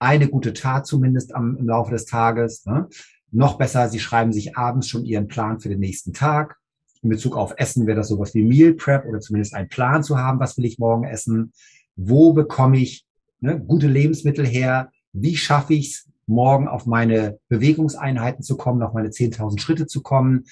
[0.04, 2.66] Eine gute Tat zumindest am, im Laufe des Tages.
[2.66, 2.88] Ne?
[3.32, 6.58] Noch besser, Sie schreiben sich abends schon Ihren Plan für den nächsten Tag.
[7.02, 10.18] In Bezug auf Essen wäre das sowas wie Meal Prep oder zumindest einen Plan zu
[10.18, 11.54] haben, was will ich morgen essen?
[11.96, 13.06] Wo bekomme ich
[13.40, 14.92] ne, gute Lebensmittel her?
[15.14, 20.02] Wie schaffe ich es, morgen auf meine Bewegungseinheiten zu kommen, auf meine 10.000 Schritte zu
[20.02, 20.46] kommen?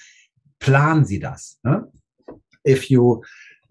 [0.58, 1.58] Planen Sie das.
[1.62, 1.90] Ne?
[2.66, 3.22] If you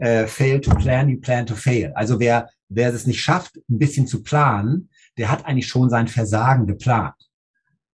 [0.02, 1.92] uh, fail to plan, you plan to fail.
[1.96, 4.90] Also wer, wer es nicht schafft, ein bisschen zu planen,
[5.22, 7.14] der hat eigentlich schon sein Versagen geplant.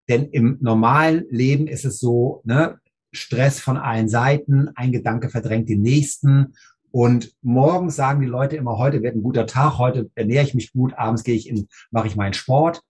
[0.07, 2.79] Denn im normalen Leben ist es so, ne,
[3.11, 6.53] Stress von allen Seiten, ein Gedanke verdrängt den nächsten.
[6.89, 10.71] Und morgens sagen die Leute immer, heute wird ein guter Tag, heute ernähre ich mich
[10.71, 12.81] gut, abends gehe ich in, mache ich meinen Sport.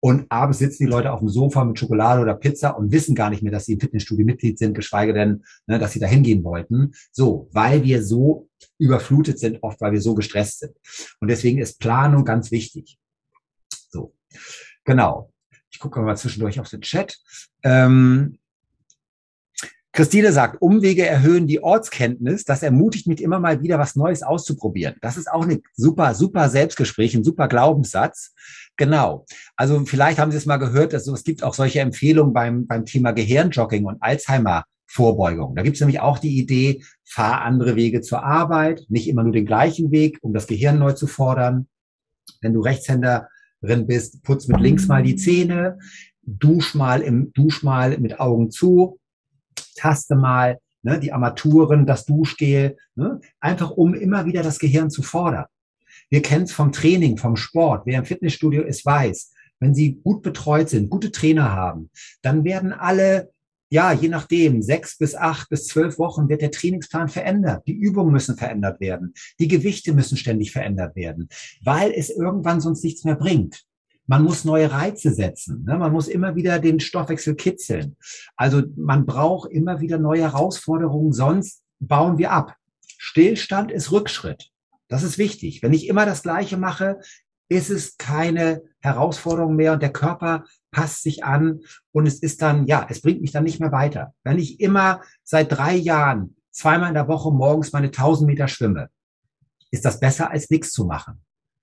[0.00, 3.30] Und abends sitzen die Leute auf dem Sofa mit Schokolade oder Pizza und wissen gar
[3.30, 6.44] nicht mehr, dass sie im Fitnessstudio Mitglied sind, geschweige denn, ne, dass sie da hingehen
[6.44, 6.92] wollten.
[7.12, 10.74] So, weil wir so überflutet sind, oft weil wir so gestresst sind.
[11.20, 12.98] Und deswegen ist Planung ganz wichtig.
[14.84, 15.32] Genau.
[15.70, 17.18] Ich gucke mal zwischendurch auf den Chat.
[17.62, 18.38] Ähm,
[19.96, 22.44] Christine sagt, Umwege erhöhen die Ortskenntnis.
[22.44, 24.96] Das ermutigt mich immer mal wieder, was Neues auszuprobieren.
[25.00, 28.34] Das ist auch ein super, super Selbstgespräch, ein super Glaubenssatz.
[28.76, 29.24] Genau.
[29.56, 32.84] Also vielleicht haben Sie es mal gehört, dass es gibt auch solche Empfehlungen beim, beim
[32.84, 35.56] Thema Gehirnjogging und Alzheimer Vorbeugung.
[35.56, 39.32] Da gibt es nämlich auch die Idee, fahr andere Wege zur Arbeit, nicht immer nur
[39.32, 41.68] den gleichen Weg, um das Gehirn neu zu fordern.
[42.42, 42.60] Wenn du
[43.66, 45.78] Rechtshänderin bist, putz mit links mal die Zähne,
[46.22, 48.98] dusch mal im Dusch mal mit Augen zu,
[49.76, 55.02] taste mal ne, die Armaturen, das Duschgel, ne, einfach um immer wieder das Gehirn zu
[55.02, 55.46] fordern.
[56.10, 57.86] Wir kennen es vom Training, vom Sport.
[57.86, 61.90] Wer im Fitnessstudio ist, weiß, wenn Sie gut betreut sind, gute Trainer haben,
[62.22, 63.30] dann werden alle
[63.68, 67.66] ja, je nachdem, sechs bis acht bis zwölf Wochen wird der Trainingsplan verändert.
[67.66, 69.14] Die Übungen müssen verändert werden.
[69.40, 71.28] Die Gewichte müssen ständig verändert werden,
[71.62, 73.64] weil es irgendwann sonst nichts mehr bringt.
[74.06, 75.64] Man muss neue Reize setzen.
[75.64, 75.76] Ne?
[75.78, 77.96] Man muss immer wieder den Stoffwechsel kitzeln.
[78.36, 82.54] Also man braucht immer wieder neue Herausforderungen, sonst bauen wir ab.
[82.98, 84.50] Stillstand ist Rückschritt.
[84.88, 85.62] Das ist wichtig.
[85.62, 87.00] Wenn ich immer das Gleiche mache,
[87.48, 90.44] ist es keine Herausforderung mehr und der Körper
[90.76, 91.60] passt sich an
[91.92, 94.12] und es ist dann, ja, es bringt mich dann nicht mehr weiter.
[94.24, 98.90] Wenn ich immer seit drei Jahren zweimal in der Woche morgens meine 1000 Meter schwimme,
[99.70, 101.22] ist das besser als nichts zu machen.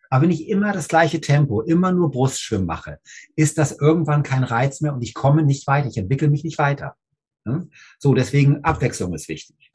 [0.09, 2.99] Aber wenn ich immer das gleiche Tempo, immer nur Brustschwimmen mache,
[3.35, 6.57] ist das irgendwann kein Reiz mehr und ich komme nicht weiter, ich entwickle mich nicht
[6.57, 6.95] weiter.
[7.99, 9.71] So, deswegen Abwechslung ist wichtig.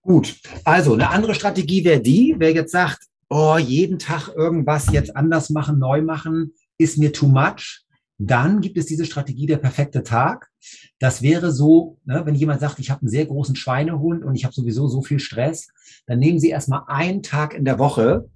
[0.00, 5.14] Gut, also eine andere Strategie wäre die, wer jetzt sagt, oh, jeden Tag irgendwas jetzt
[5.14, 7.84] anders machen, neu machen, ist mir too much.
[8.18, 10.50] Dann gibt es diese Strategie der perfekte Tag.
[10.98, 14.44] Das wäre so, ne, wenn jemand sagt, ich habe einen sehr großen Schweinehund und ich
[14.44, 15.68] habe sowieso so viel Stress,
[16.06, 18.28] dann nehmen Sie erstmal einen Tag in der Woche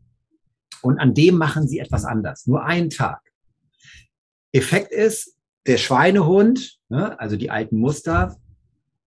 [0.83, 2.47] und an dem machen Sie etwas anders.
[2.47, 3.21] Nur einen Tag.
[4.53, 8.37] Effekt ist, der Schweinehund, ne, also die alten Muster,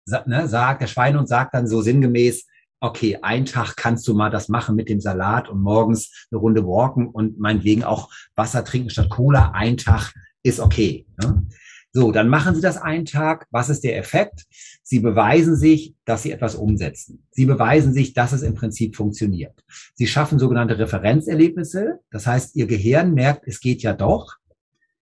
[0.07, 2.47] ne, sagt, der Schweinehund sagt dann so sinngemäß,
[2.85, 6.67] okay, einen Tag kannst du mal das machen mit dem Salat und morgens eine Runde
[6.67, 9.53] walken und meinetwegen auch Wasser trinken statt Cola.
[9.53, 11.07] Ein Tag ist okay.
[11.23, 11.47] Ne?
[11.93, 13.47] So, dann machen Sie das einen Tag.
[13.51, 14.45] Was ist der Effekt?
[14.83, 17.27] Sie beweisen sich, dass Sie etwas umsetzen.
[17.31, 19.65] Sie beweisen sich, dass es im Prinzip funktioniert.
[19.95, 22.01] Sie schaffen sogenannte Referenzerlebnisse.
[22.11, 24.35] Das heißt, Ihr Gehirn merkt, es geht ja doch.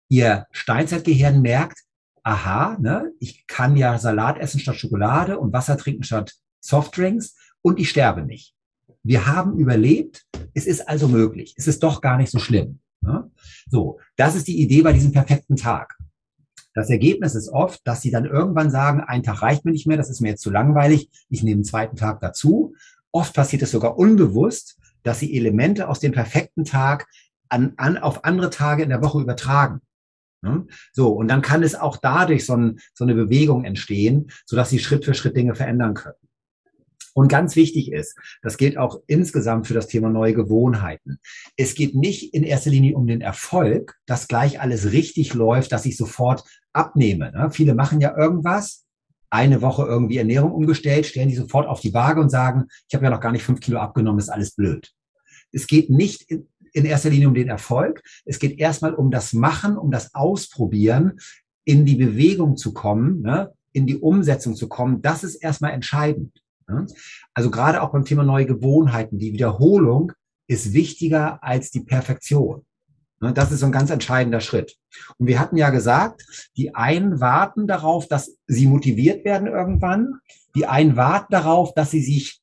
[0.09, 1.79] Ihr Steinzeitgehirn merkt,
[2.23, 7.79] aha, ne, ich kann ja Salat essen statt Schokolade und Wasser trinken statt Softdrinks und
[7.79, 8.55] ich sterbe nicht.
[9.03, 11.55] Wir haben überlebt, es ist also möglich.
[11.57, 12.79] Es ist doch gar nicht so schlimm.
[13.01, 13.29] Ne?
[13.69, 15.97] So, das ist die Idee bei diesem perfekten Tag.
[16.73, 19.97] Das Ergebnis ist oft, dass sie dann irgendwann sagen, ein Tag reicht mir nicht mehr,
[19.97, 22.75] das ist mir jetzt zu langweilig, ich nehme einen zweiten Tag dazu.
[23.11, 27.07] Oft passiert es sogar unbewusst, dass sie Elemente aus dem perfekten Tag
[27.49, 29.81] an, an, auf andere Tage in der Woche übertragen.
[30.41, 30.65] Ne?
[30.93, 34.79] So, und dann kann es auch dadurch so, ein, so eine Bewegung entstehen, sodass sie
[34.79, 36.15] Schritt für Schritt Dinge verändern können.
[37.13, 41.19] Und ganz wichtig ist, das gilt auch insgesamt für das Thema neue Gewohnheiten.
[41.57, 45.85] Es geht nicht in erster Linie um den Erfolg, dass gleich alles richtig läuft, dass
[45.85, 46.43] ich sofort
[46.73, 47.31] abnehme.
[47.31, 47.49] Ne?
[47.51, 48.85] Viele machen ja irgendwas,
[49.29, 53.05] eine Woche irgendwie Ernährung umgestellt, stellen die sofort auf die Waage und sagen, ich habe
[53.05, 54.91] ja noch gar nicht fünf Kilo abgenommen, ist alles blöd.
[55.51, 58.03] Es geht nicht in, in erster Linie um den Erfolg.
[58.25, 61.19] Es geht erstmal um das Machen, um das Ausprobieren,
[61.63, 63.53] in die Bewegung zu kommen, ne?
[63.71, 65.01] in die Umsetzung zu kommen.
[65.01, 66.40] Das ist erstmal entscheidend.
[67.33, 70.11] Also gerade auch beim Thema neue Gewohnheiten, die Wiederholung
[70.47, 72.65] ist wichtiger als die Perfektion.
[73.19, 74.77] Das ist so ein ganz entscheidender Schritt.
[75.19, 80.15] Und wir hatten ja gesagt, die einen warten darauf, dass sie motiviert werden irgendwann.
[80.55, 82.41] Die einen warten darauf, dass sie sich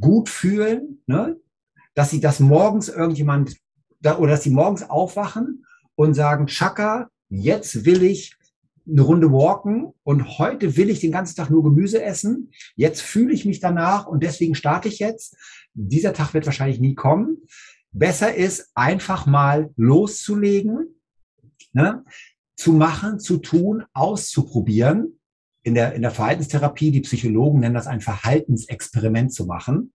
[0.00, 1.36] gut fühlen, ne?
[1.94, 3.56] dass sie das morgens irgendjemand
[4.04, 5.66] oder dass sie morgens aufwachen
[5.96, 8.36] und sagen, Chaka, jetzt will ich
[8.88, 12.50] eine Runde walken und heute will ich den ganzen Tag nur Gemüse essen.
[12.76, 15.36] Jetzt fühle ich mich danach und deswegen starte ich jetzt.
[15.74, 17.38] Dieser Tag wird wahrscheinlich nie kommen.
[17.92, 21.00] Besser ist, einfach mal loszulegen,
[21.72, 22.04] ne?
[22.56, 25.18] zu machen, zu tun, auszuprobieren.
[25.62, 29.92] In der, in der Verhaltenstherapie, die Psychologen nennen das ein Verhaltensexperiment zu machen.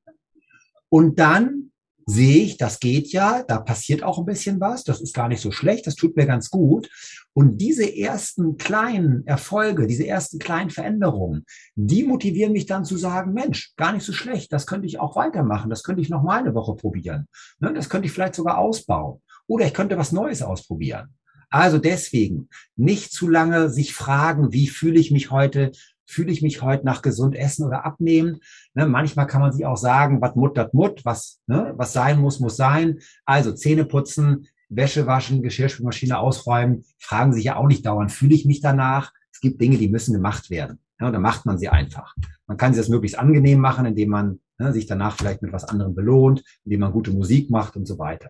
[0.90, 1.72] Und dann
[2.06, 5.42] sehe ich, das geht ja, da passiert auch ein bisschen was, das ist gar nicht
[5.42, 6.90] so schlecht, das tut mir ganz gut.
[7.34, 13.34] Und diese ersten kleinen Erfolge, diese ersten kleinen Veränderungen, die motivieren mich dann zu sagen,
[13.34, 16.40] Mensch, gar nicht so schlecht, das könnte ich auch weitermachen, das könnte ich noch mal
[16.40, 17.28] eine Woche probieren,
[17.60, 21.16] ne, das könnte ich vielleicht sogar ausbauen oder ich könnte was Neues ausprobieren.
[21.50, 25.72] Also deswegen nicht zu lange sich fragen, wie fühle ich mich heute,
[26.06, 28.40] fühle ich mich heute nach gesund essen oder abnehmen.
[28.74, 32.20] Ne, manchmal kann man sich auch sagen, was mut, dat mut, was, ne, was sein
[32.20, 33.00] muss, muss sein.
[33.26, 38.46] Also Zähne putzen, Wäsche waschen, Geschirrspülmaschine ausräumen, fragen sich ja auch nicht dauernd, fühle ich
[38.46, 39.14] mich danach?
[39.32, 40.80] Es gibt Dinge, die müssen gemacht werden.
[41.00, 42.16] Ja, dann macht man sie einfach.
[42.48, 45.66] Man kann sie das möglichst angenehm machen, indem man ne, sich danach vielleicht mit was
[45.66, 48.30] anderem belohnt, indem man gute Musik macht und so weiter.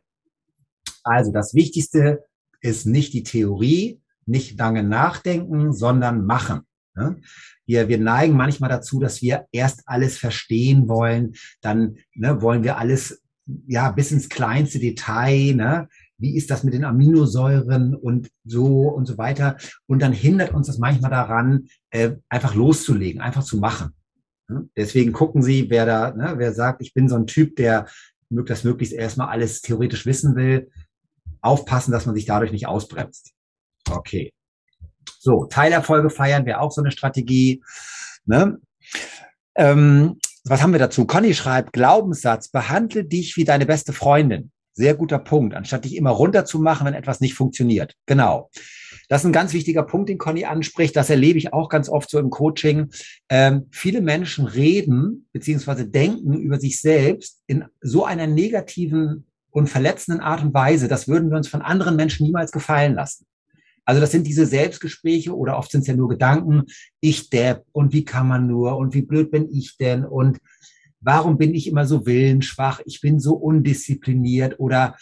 [1.03, 2.23] Also das Wichtigste
[2.61, 6.61] ist nicht die Theorie, nicht lange nachdenken, sondern machen.
[6.95, 7.17] Ne?
[7.65, 12.77] Wir, wir neigen manchmal dazu, dass wir erst alles verstehen wollen, dann ne, wollen wir
[12.77, 13.21] alles
[13.67, 15.89] ja bis ins kleinste Detail, ne?
[16.21, 19.57] Wie ist das mit den Aminosäuren und so und so weiter?
[19.87, 23.93] Und dann hindert uns das manchmal daran, äh, einfach loszulegen, einfach zu machen.
[24.75, 27.87] Deswegen gucken Sie, wer da, ne, wer sagt, ich bin so ein Typ, der
[28.29, 30.69] das möglichst erstmal alles theoretisch wissen will,
[31.41, 33.31] aufpassen, dass man sich dadurch nicht ausbremst.
[33.89, 34.31] Okay.
[35.19, 37.63] So, Teilerfolge feiern wäre auch so eine Strategie.
[38.25, 38.59] Ne?
[39.55, 41.05] Ähm, was haben wir dazu?
[41.05, 44.51] Conny schreibt, Glaubenssatz, behandle dich wie deine beste Freundin.
[44.81, 47.93] Sehr guter Punkt, anstatt dich immer runterzumachen, wenn etwas nicht funktioniert.
[48.07, 48.49] Genau.
[49.09, 50.95] Das ist ein ganz wichtiger Punkt, den Conny anspricht.
[50.95, 52.89] Das erlebe ich auch ganz oft so im Coaching.
[53.29, 60.19] Ähm, viele Menschen reden beziehungsweise denken über sich selbst in so einer negativen und verletzenden
[60.19, 63.27] Art und Weise, das würden wir uns von anderen Menschen niemals gefallen lassen.
[63.85, 66.63] Also das sind diese Selbstgespräche oder oft sind es ja nur Gedanken,
[67.01, 70.39] ich depp und wie kann man nur und wie blöd bin ich denn und
[71.01, 74.95] warum bin ich immer so willensschwach, ich bin so undiszipliniert oder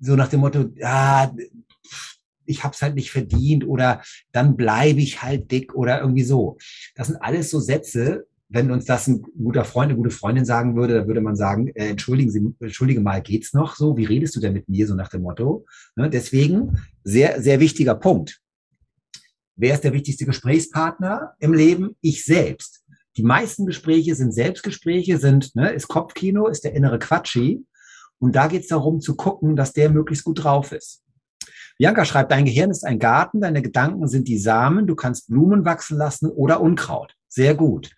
[0.00, 1.34] so nach dem Motto, ja,
[2.46, 4.02] ich habe es halt nicht verdient oder
[4.32, 6.58] dann bleibe ich halt dick oder irgendwie so.
[6.94, 10.76] Das sind alles so Sätze, wenn uns das ein guter Freund, eine gute Freundin sagen
[10.76, 13.96] würde, dann würde man sagen, äh, entschuldigen Sie, entschuldige mal, geht's noch so?
[13.96, 15.64] Wie redest du denn mit mir so nach dem Motto?
[15.96, 18.40] Ne, deswegen sehr, sehr wichtiger Punkt.
[19.56, 21.96] Wer ist der wichtigste Gesprächspartner im Leben?
[22.00, 22.83] Ich selbst.
[23.16, 27.64] Die meisten Gespräche sind Selbstgespräche, sind, ne, ist Kopfkino, ist der innere Quatschi.
[28.18, 31.02] Und da geht es darum zu gucken, dass der möglichst gut drauf ist.
[31.78, 35.64] Bianca schreibt, dein Gehirn ist ein Garten, deine Gedanken sind die Samen, du kannst Blumen
[35.64, 37.14] wachsen lassen oder Unkraut.
[37.28, 37.90] Sehr gut.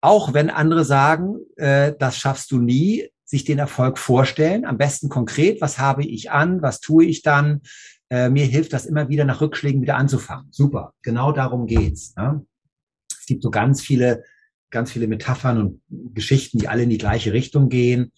[0.00, 5.08] Auch wenn andere sagen, äh, das schaffst du nie, sich den Erfolg vorstellen, am besten
[5.08, 7.60] konkret, was habe ich an, was tue ich dann.
[8.08, 10.48] Äh, mir hilft das immer wieder nach Rückschlägen wieder anzufangen.
[10.50, 12.16] Super, genau darum geht's.
[12.16, 12.44] Ne?
[13.30, 14.24] Es gibt so ganz viele,
[14.70, 18.10] ganz viele Metaphern und Geschichten, die alle in die gleiche Richtung gehen.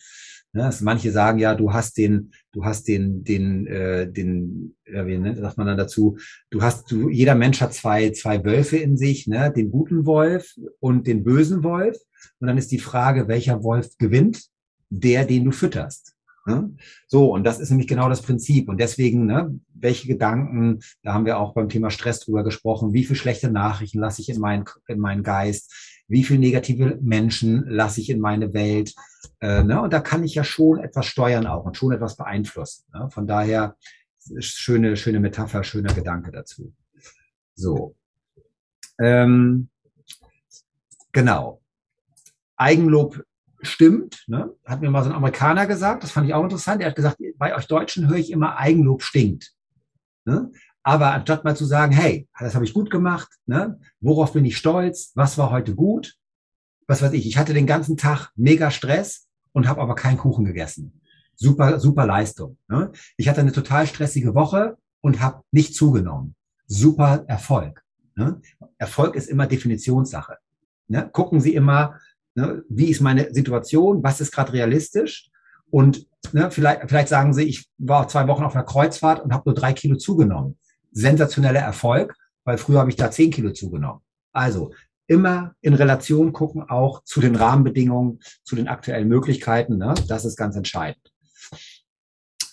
[0.54, 5.04] Ne, also manche sagen ja, du hast den, du hast den, den, äh, den, äh,
[5.04, 6.16] wie nennt sagt man dann dazu?
[6.48, 10.54] Du hast, du, jeder Mensch hat zwei, zwei Wölfe in sich, ne, den guten Wolf
[10.80, 11.98] und den bösen Wolf.
[12.38, 14.46] Und dann ist die Frage, welcher Wolf gewinnt?
[14.88, 16.11] Der, den du fütterst.
[16.46, 16.74] Ne?
[17.06, 18.68] So, und das ist nämlich genau das Prinzip.
[18.68, 23.04] Und deswegen, ne, welche Gedanken, da haben wir auch beim Thema Stress drüber gesprochen, wie
[23.04, 28.00] viel schlechte Nachrichten lasse ich in meinen, in meinen Geist, wie viel negative Menschen lasse
[28.00, 28.94] ich in meine Welt,
[29.40, 29.82] äh, ne?
[29.82, 32.84] Und da kann ich ja schon etwas steuern auch und schon etwas beeinflussen.
[32.94, 33.08] Ne?
[33.10, 33.76] Von daher
[34.38, 36.72] schöne, schöne Metapher, schöner Gedanke dazu.
[37.54, 37.96] So.
[39.00, 39.68] Ähm,
[41.10, 41.60] genau.
[42.56, 43.24] Eigenlob
[43.62, 44.52] stimmt, ne?
[44.64, 46.82] hat mir mal so ein Amerikaner gesagt, das fand ich auch interessant.
[46.82, 49.52] Er hat gesagt, bei euch Deutschen höre ich immer, Eigenlob stinkt.
[50.24, 50.50] Ne?
[50.82, 53.78] Aber anstatt mal zu sagen, hey, das habe ich gut gemacht, ne?
[54.00, 56.14] worauf bin ich stolz, was war heute gut,
[56.86, 60.44] was weiß ich, ich hatte den ganzen Tag mega Stress, und habe aber keinen Kuchen
[60.44, 61.00] gegessen.
[61.34, 62.58] Super, super Leistung.
[62.68, 62.92] Ne?
[63.16, 66.34] Ich hatte eine total stressige Woche und habe nicht zugenommen.
[66.66, 67.82] Super Erfolg.
[68.14, 68.40] Ne?
[68.78, 70.38] Erfolg ist immer Definitionssache.
[70.88, 71.08] Ne?
[71.12, 71.98] Gucken Sie immer,
[72.34, 75.30] ne, wie ist meine Situation, was ist gerade realistisch
[75.70, 79.48] und ne, vielleicht, vielleicht sagen Sie, ich war zwei Wochen auf einer Kreuzfahrt und habe
[79.48, 80.58] nur drei Kilo zugenommen.
[80.92, 82.14] Sensationeller Erfolg,
[82.44, 84.02] weil früher habe ich da zehn Kilo zugenommen.
[84.32, 84.72] Also
[85.06, 89.78] immer in Relation gucken, auch zu den Rahmenbedingungen, zu den aktuellen Möglichkeiten.
[89.78, 89.94] Ne?
[90.08, 91.12] Das ist ganz entscheidend.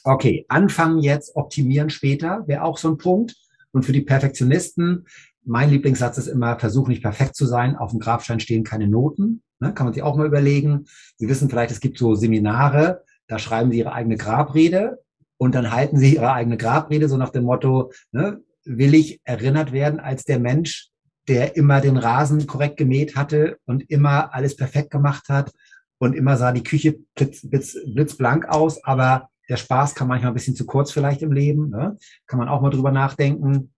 [0.04, 3.36] Okay, anfangen jetzt, optimieren später, wäre auch so ein Punkt.
[3.72, 5.06] Und für die Perfektionisten,
[5.44, 7.76] mein Lieblingssatz ist immer, versuch nicht perfekt zu sein.
[7.76, 9.44] Auf dem Grabstein stehen keine Noten.
[9.60, 9.74] Ne?
[9.74, 10.86] Kann man sich auch mal überlegen.
[11.18, 15.00] Sie wissen vielleicht, es gibt so Seminare, da schreiben Sie Ihre eigene Grabrede
[15.38, 19.72] und dann halten Sie Ihre eigene Grabrede so nach dem Motto, ne, will ich erinnert
[19.72, 20.90] werden als der Mensch,
[21.28, 25.52] der immer den Rasen korrekt gemäht hatte und immer alles perfekt gemacht hat
[26.00, 30.36] und immer sah die Küche blitz, blitz, blitzblank aus, aber der Spaß kam manchmal ein
[30.36, 31.70] bisschen zu kurz vielleicht im Leben.
[31.70, 31.98] Ne?
[32.28, 33.74] Kann man auch mal drüber nachdenken.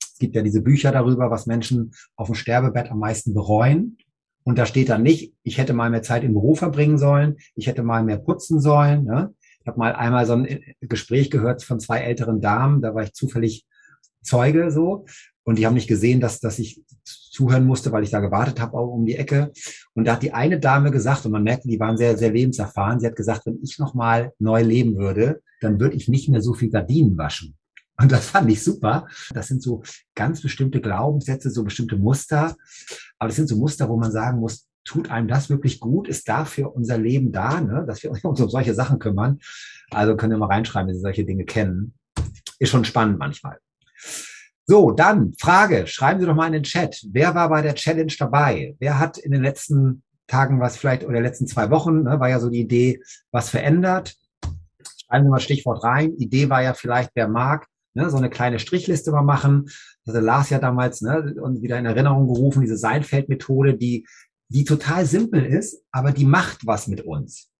[0.00, 3.98] Es gibt ja diese Bücher darüber, was Menschen auf dem Sterbebett am meisten bereuen.
[4.44, 7.66] Und da steht dann nicht, ich hätte mal mehr Zeit im Büro verbringen sollen, ich
[7.66, 9.04] hätte mal mehr putzen sollen.
[9.04, 9.34] Ne?
[9.60, 13.14] Ich habe mal einmal so ein Gespräch gehört von zwei älteren Damen, da war ich
[13.14, 13.66] zufällig
[14.22, 15.06] Zeuge so.
[15.44, 18.76] Und die haben nicht gesehen, dass, dass ich zuhören musste, weil ich da gewartet habe
[18.76, 19.52] auch um die Ecke.
[19.94, 23.00] Und da hat die eine Dame gesagt, und man merkte, die waren sehr, sehr lebenserfahren,
[23.00, 26.54] sie hat gesagt, wenn ich nochmal neu leben würde, dann würde ich nicht mehr so
[26.54, 27.56] viel Gardinen waschen.
[28.00, 29.06] Und das fand ich super.
[29.32, 29.82] Das sind so
[30.14, 32.56] ganz bestimmte Glaubenssätze, so bestimmte Muster.
[33.24, 36.08] Aber das sind so Muster, wo man sagen muss, tut einem das wirklich gut?
[36.08, 37.86] Ist dafür unser Leben da, ne?
[37.86, 39.38] dass wir uns um solche Sachen kümmern?
[39.90, 41.94] Also können wir mal reinschreiben, wenn Sie solche Dinge kennen.
[42.58, 43.56] Ist schon spannend manchmal.
[44.66, 45.86] So, dann Frage.
[45.86, 47.02] Schreiben Sie doch mal in den Chat.
[47.12, 48.76] Wer war bei der Challenge dabei?
[48.78, 52.40] Wer hat in den letzten Tagen was vielleicht oder letzten zwei Wochen, ne, war ja
[52.40, 53.00] so die Idee,
[53.30, 54.16] was verändert?
[55.08, 56.12] Schreiben Sie mal Stichwort rein.
[56.18, 59.66] Idee war ja vielleicht, wer mag, ne, so eine kleine Strichliste mal machen.
[60.04, 64.06] Das hatte Lars ja damals ne, und wieder in Erinnerung gerufen, diese Seinfeld-Methode, die,
[64.48, 67.50] die total simpel ist, aber die macht was mit uns.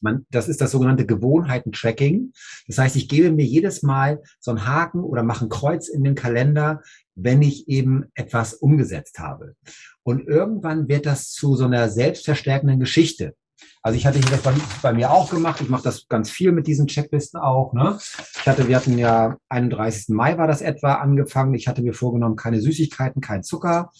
[0.00, 2.32] Man, das ist das sogenannte Gewohnheiten-Tracking.
[2.68, 6.04] Das heißt, ich gebe mir jedes Mal so einen Haken oder mache ein Kreuz in
[6.04, 6.82] den Kalender,
[7.16, 9.56] wenn ich eben etwas umgesetzt habe.
[10.04, 13.34] Und irgendwann wird das zu so einer selbstverstärkenden Geschichte.
[13.82, 14.52] Also ich hatte hier das bei,
[14.82, 15.60] bei mir auch gemacht.
[15.60, 17.72] Ich mache das ganz viel mit diesen Checklisten auch.
[17.72, 17.98] Ne?
[17.98, 20.08] Ich hatte, wir hatten ja 31.
[20.08, 21.54] Mai war das etwa angefangen.
[21.54, 23.90] Ich hatte mir vorgenommen, keine Süßigkeiten, kein Zucker.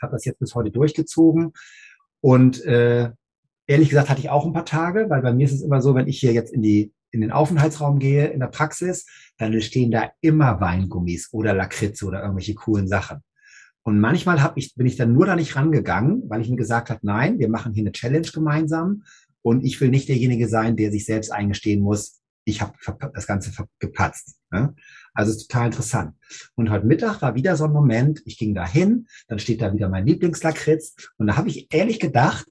[0.00, 1.52] Habe das jetzt bis heute durchgezogen.
[2.20, 3.10] Und äh,
[3.70, 5.94] Ehrlich gesagt hatte ich auch ein paar Tage, weil bei mir ist es immer so,
[5.94, 9.06] wenn ich hier jetzt in die in den Aufenthaltsraum gehe, in der Praxis,
[9.38, 13.22] dann stehen da immer Weingummis oder Lakritze oder irgendwelche coolen Sachen.
[13.82, 16.90] Und manchmal hab ich, bin ich dann nur da nicht rangegangen, weil ich mir gesagt
[16.90, 19.04] habe, nein, wir machen hier eine Challenge gemeinsam
[19.42, 22.72] und ich will nicht derjenige sein, der sich selbst eingestehen muss, ich habe
[23.12, 24.36] das Ganze gepatzt.
[24.50, 24.74] Ne?
[25.12, 26.14] Also ist total interessant.
[26.54, 29.72] Und heute Mittag war wieder so ein Moment, ich ging da hin, dann steht da
[29.72, 32.46] wieder mein Lieblingslakritz und da habe ich ehrlich gedacht,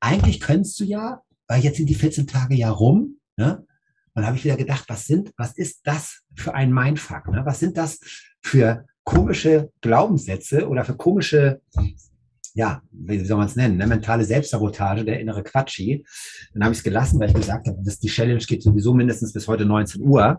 [0.00, 3.66] eigentlich könntest du ja, weil jetzt sind die 14 Tage ja rum, ne?
[4.14, 7.28] Und habe ich wieder gedacht, was sind, was ist das für ein Mindfuck?
[7.28, 7.42] Ne?
[7.46, 7.98] Was sind das
[8.42, 11.60] für komische Glaubenssätze oder für komische,
[12.54, 13.86] ja, wie soll man es nennen, ne?
[13.86, 16.04] mentale Selbstsabotage, der innere Quatschi.
[16.52, 19.48] Dann habe ich es gelassen, weil ich gesagt habe, die Challenge geht sowieso mindestens bis
[19.48, 20.38] heute 19 Uhr.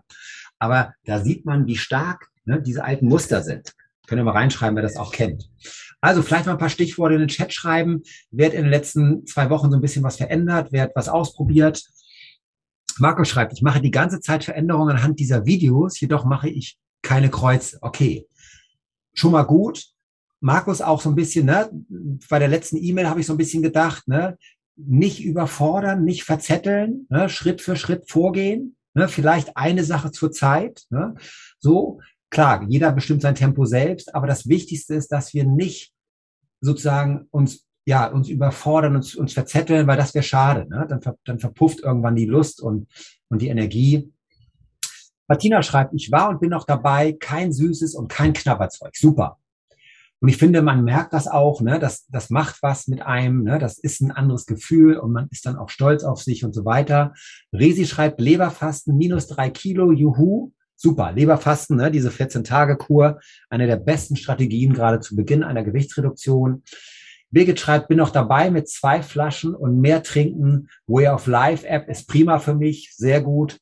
[0.58, 3.72] Aber da sieht man, wie stark ne, diese alten Muster sind.
[4.06, 5.48] Könnt ihr mal reinschreiben, wer das auch kennt.
[6.00, 8.02] Also vielleicht mal ein paar Stichworte in den Chat schreiben.
[8.30, 10.68] Wer hat in den letzten zwei Wochen so ein bisschen was verändert?
[10.70, 11.82] Wer hat was ausprobiert?
[12.98, 17.28] Marco schreibt, ich mache die ganze Zeit Veränderungen anhand dieser Videos, jedoch mache ich keine
[17.28, 17.78] Kreuze.
[17.80, 18.26] Okay,
[19.14, 19.86] schon mal gut.
[20.40, 21.70] Markus auch so ein bisschen, ne?
[22.28, 24.36] Bei der letzten E-Mail habe ich so ein bisschen gedacht, ne?
[24.76, 27.28] Nicht überfordern, nicht verzetteln, ne?
[27.28, 29.08] Schritt für Schritt vorgehen, ne?
[29.08, 31.14] Vielleicht eine Sache zur Zeit, ne?
[31.58, 32.00] So,
[32.30, 35.94] klar, jeder bestimmt sein Tempo selbst, aber das Wichtigste ist, dass wir nicht
[36.60, 40.66] sozusagen uns ja uns überfordern, uns, uns verzetteln, weil das wäre schade.
[40.68, 40.86] Ne?
[40.88, 42.88] Dann, dann verpufft irgendwann die Lust und,
[43.28, 44.12] und die Energie.
[45.26, 48.94] Martina schreibt, ich war und bin noch dabei, kein Süßes und kein Knabberzeug.
[48.96, 49.38] Super.
[50.20, 51.78] Und ich finde, man merkt das auch, ne?
[51.78, 53.58] das, das macht was mit einem, ne?
[53.58, 56.64] das ist ein anderes Gefühl und man ist dann auch stolz auf sich und so
[56.64, 57.12] weiter.
[57.52, 60.52] Resi schreibt, Leberfasten minus drei Kilo, juhu.
[60.76, 66.62] Super, Leberfasten, ne, diese 14-Tage-Kur, eine der besten Strategien gerade zu Beginn einer Gewichtsreduktion.
[67.30, 70.68] Birgit schreibt, bin noch dabei mit zwei Flaschen und mehr trinken.
[70.86, 73.58] Way of Life App ist prima für mich, sehr gut.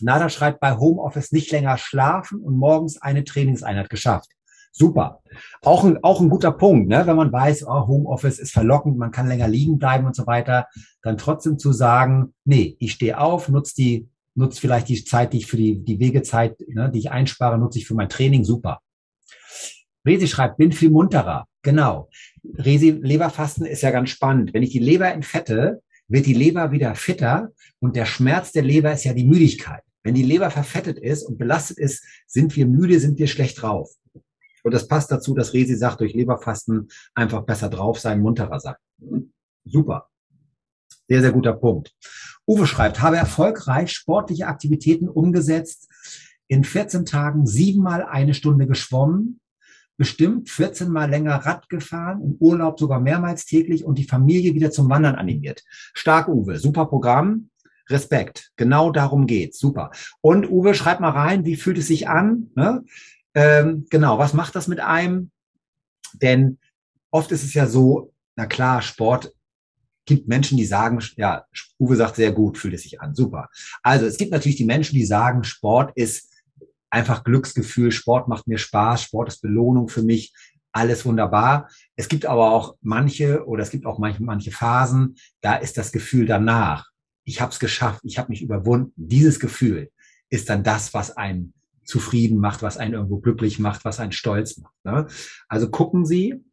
[0.00, 4.30] Nada schreibt, bei Homeoffice nicht länger schlafen und morgens eine Trainingseinheit geschafft.
[4.72, 5.22] Super.
[5.62, 7.06] Auch ein, auch ein guter Punkt, ne?
[7.06, 10.66] wenn man weiß, oh, Homeoffice ist verlockend, man kann länger liegen bleiben und so weiter,
[11.02, 15.38] dann trotzdem zu sagen, nee, ich stehe auf, nutze die nutze vielleicht die Zeit, die
[15.38, 18.80] ich für die, die Wegezeit, ne, die ich einspare, nutze ich für mein Training, super.
[20.06, 21.46] Resi schreibt, bin viel munterer.
[21.62, 22.10] Genau.
[22.58, 24.52] Resi, Leberfasten ist ja ganz spannend.
[24.52, 27.50] Wenn ich die Leber entfette, wird die Leber wieder fitter
[27.80, 29.82] und der Schmerz der Leber ist ja die Müdigkeit.
[30.02, 33.90] Wenn die Leber verfettet ist und belastet ist, sind wir müde, sind wir schlecht drauf.
[34.62, 38.76] Und das passt dazu, dass Resi sagt, durch Leberfasten einfach besser drauf sein, munterer sein.
[39.64, 40.08] Super.
[41.08, 41.94] Sehr, sehr guter Punkt.
[42.46, 45.88] Uwe schreibt, habe erfolgreich sportliche Aktivitäten umgesetzt,
[46.48, 49.40] in 14 Tagen siebenmal eine Stunde geschwommen,
[49.96, 54.70] bestimmt 14 Mal länger Rad gefahren, im Urlaub sogar mehrmals täglich und die Familie wieder
[54.70, 55.62] zum Wandern animiert.
[55.94, 56.58] Stark, Uwe.
[56.58, 57.50] Super Programm.
[57.88, 58.50] Respekt.
[58.56, 59.58] Genau darum geht's.
[59.58, 59.90] Super.
[60.20, 62.50] Und Uwe, schreib mal rein, wie fühlt es sich an?
[62.54, 62.82] Ne?
[63.34, 65.30] Ähm, genau, was macht das mit einem?
[66.14, 66.58] Denn
[67.10, 69.32] oft ist es ja so, na klar, Sport
[70.06, 71.44] gibt Menschen, die sagen, ja,
[71.78, 73.48] Uwe sagt sehr gut, fühlt es sich an, super.
[73.82, 76.30] Also es gibt natürlich die Menschen, die sagen, Sport ist
[76.94, 80.32] einfach Glücksgefühl, Sport macht mir Spaß, Sport ist Belohnung für mich,
[80.72, 81.68] alles wunderbar.
[81.96, 85.92] Es gibt aber auch manche oder es gibt auch manche, manche Phasen, da ist das
[85.92, 86.88] Gefühl danach,
[87.24, 88.92] ich habe es geschafft, ich habe mich überwunden.
[88.96, 89.90] Dieses Gefühl
[90.30, 94.56] ist dann das, was einen zufrieden macht, was einen irgendwo glücklich macht, was einen stolz
[94.58, 94.74] macht.
[94.84, 95.06] Ne?
[95.48, 96.44] Also gucken Sie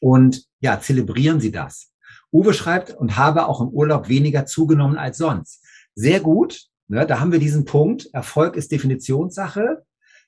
[0.00, 1.92] und ja, zelebrieren Sie das.
[2.32, 5.64] Uwe schreibt und habe auch im Urlaub weniger zugenommen als sonst.
[5.94, 6.71] Sehr gut.
[6.92, 8.10] Ne, da haben wir diesen Punkt.
[8.12, 9.82] Erfolg ist Definitionssache.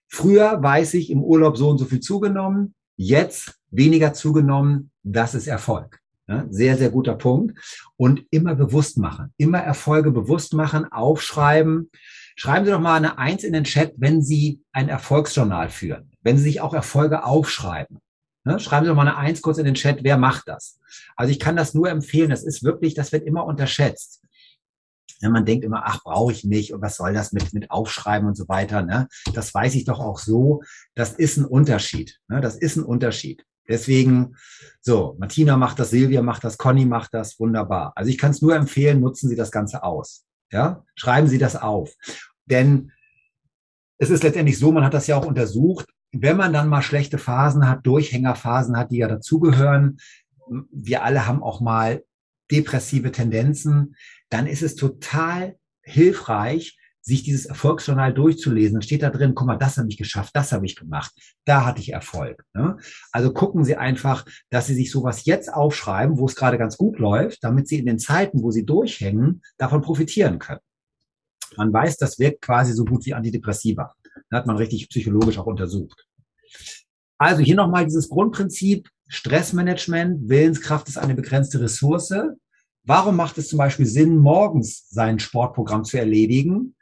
[0.09, 2.75] Früher weiß ich im Urlaub so und so viel zugenommen.
[2.97, 4.91] Jetzt weniger zugenommen.
[5.03, 6.01] Das ist Erfolg.
[6.27, 7.59] Ne, sehr, sehr guter Punkt.
[7.99, 9.35] Und immer bewusst machen.
[9.37, 11.91] Immer Erfolge bewusst machen, aufschreiben.
[12.35, 16.39] Schreiben Sie doch mal eine Eins in den Chat, wenn Sie ein Erfolgsjournal führen, wenn
[16.39, 17.99] Sie sich auch Erfolge aufschreiben.
[18.45, 18.59] Ne?
[18.59, 20.81] Schreiben Sie doch mal eine Eins kurz in den Chat, wer macht das?
[21.15, 22.31] Also ich kann das nur empfehlen.
[22.31, 24.23] Das ist wirklich, das wird immer unterschätzt.
[25.21, 28.29] Ja, man denkt immer, ach, brauche ich nicht und was soll das mit, mit Aufschreiben
[28.29, 28.83] und so weiter.
[28.83, 29.09] Ne?
[29.33, 30.63] Das weiß ich doch auch so.
[30.95, 32.21] Das ist ein Unterschied.
[32.29, 32.41] Ne?
[32.41, 33.45] Das ist ein Unterschied.
[33.69, 34.37] Deswegen,
[34.81, 37.93] so, Martina macht das, Silvia macht das, Conny macht das, wunderbar.
[37.97, 40.25] Also ich kann es nur empfehlen, nutzen Sie das Ganze aus.
[40.53, 41.93] Ja, schreiben Sie das auf.
[42.45, 42.93] Denn
[43.99, 47.19] es ist letztendlich so, man hat das ja auch untersucht, wenn man dann mal schlechte
[47.19, 49.99] Phasen hat, Durchhängerphasen hat, die ja dazugehören,
[50.71, 52.05] wir alle haben auch mal
[52.51, 53.97] depressive Tendenzen,
[54.31, 58.75] dann ist es total hilfreich, sich dieses Erfolgsjournal durchzulesen.
[58.75, 61.13] Dann steht da drin, guck mal, das habe ich geschafft, das habe ich gemacht,
[61.45, 62.45] da hatte ich Erfolg.
[62.55, 62.79] Ne?
[63.13, 66.99] Also gucken Sie einfach, dass Sie sich sowas jetzt aufschreiben, wo es gerade ganz gut
[66.99, 70.61] läuft, damit Sie in den Zeiten, wo Sie durchhängen, davon profitieren können.
[71.57, 73.95] Man weiß, das wirkt quasi so gut wie Antidepressiva.
[74.31, 76.07] Das hat man richtig psychologisch auch untersucht.
[77.19, 82.15] Also hier nochmal dieses Grundprinzip, Stressmanagement, Willenskraft ist eine begrenzte Ressource.
[82.85, 86.75] Warum macht es zum Beispiel Sinn, morgens sein Sportprogramm zu erledigen?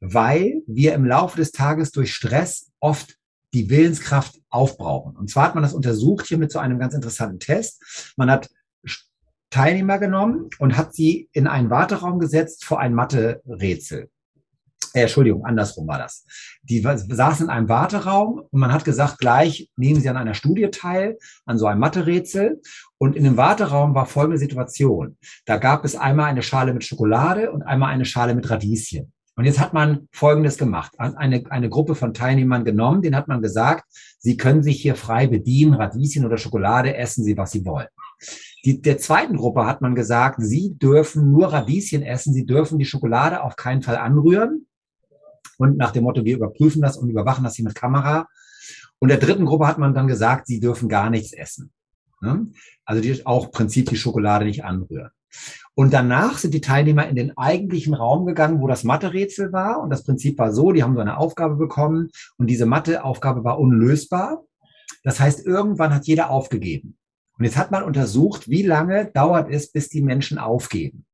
[0.00, 3.16] weil wir im Laufe des Tages durch Stress oft
[3.54, 5.16] die Willenskraft aufbrauchen.
[5.16, 8.12] Und zwar hat man das untersucht hier mit so einem ganz interessanten Test.
[8.16, 8.50] Man hat
[9.50, 14.10] Teilnehmer genommen und hat sie in einen Warteraum gesetzt vor ein Mathe-Rätsel.
[14.96, 16.24] Äh, Entschuldigung, andersrum war das.
[16.62, 20.68] Die saßen in einem Warteraum und man hat gesagt, gleich nehmen sie an einer Studie
[20.70, 22.62] teil, an so einem Mathe-Rätsel.
[22.98, 25.18] Und in dem Warteraum war folgende Situation.
[25.44, 29.12] Da gab es einmal eine Schale mit Schokolade und einmal eine Schale mit Radieschen.
[29.36, 30.92] Und jetzt hat man Folgendes gemacht.
[30.96, 33.84] Eine, eine Gruppe von Teilnehmern genommen, denen hat man gesagt,
[34.18, 37.88] sie können sich hier frei bedienen, Radieschen oder Schokolade, essen sie, was sie wollen.
[38.64, 42.84] Die, der zweiten Gruppe hat man gesagt, sie dürfen nur Radieschen essen, sie dürfen die
[42.84, 44.66] Schokolade auf keinen Fall anrühren.
[45.58, 48.26] Und nach dem Motto, wir überprüfen das und überwachen das hier mit Kamera.
[48.98, 51.72] Und der dritten Gruppe hat man dann gesagt, sie dürfen gar nichts essen.
[52.20, 52.48] Ne?
[52.84, 55.10] Also die auch Prinzip die Schokolade nicht anrühren.
[55.74, 59.82] Und danach sind die Teilnehmer in den eigentlichen Raum gegangen, wo das Mathe-Rätsel war.
[59.82, 63.58] Und das Prinzip war so, die haben so eine Aufgabe bekommen und diese Mathe-Aufgabe war
[63.58, 64.42] unlösbar.
[65.02, 66.96] Das heißt, irgendwann hat jeder aufgegeben.
[67.38, 71.04] Und jetzt hat man untersucht, wie lange dauert es, bis die Menschen aufgeben.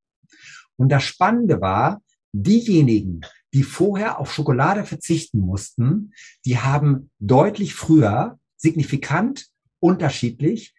[0.77, 2.01] Und das Spannende war,
[2.31, 3.21] diejenigen,
[3.53, 6.13] die vorher auf Schokolade verzichten mussten,
[6.45, 9.47] die haben deutlich früher, signifikant
[9.79, 10.73] unterschiedlich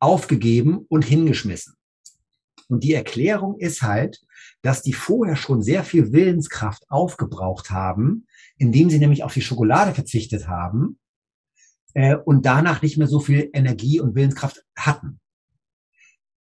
[0.00, 1.74] aufgegeben und hingeschmissen.
[2.68, 4.20] Und die Erklärung ist halt,
[4.62, 8.26] dass die vorher schon sehr viel Willenskraft aufgebraucht haben,
[8.56, 10.98] indem sie nämlich auf die Schokolade verzichtet haben
[11.98, 15.18] äh, und danach nicht mehr so viel Energie und Willenskraft hatten.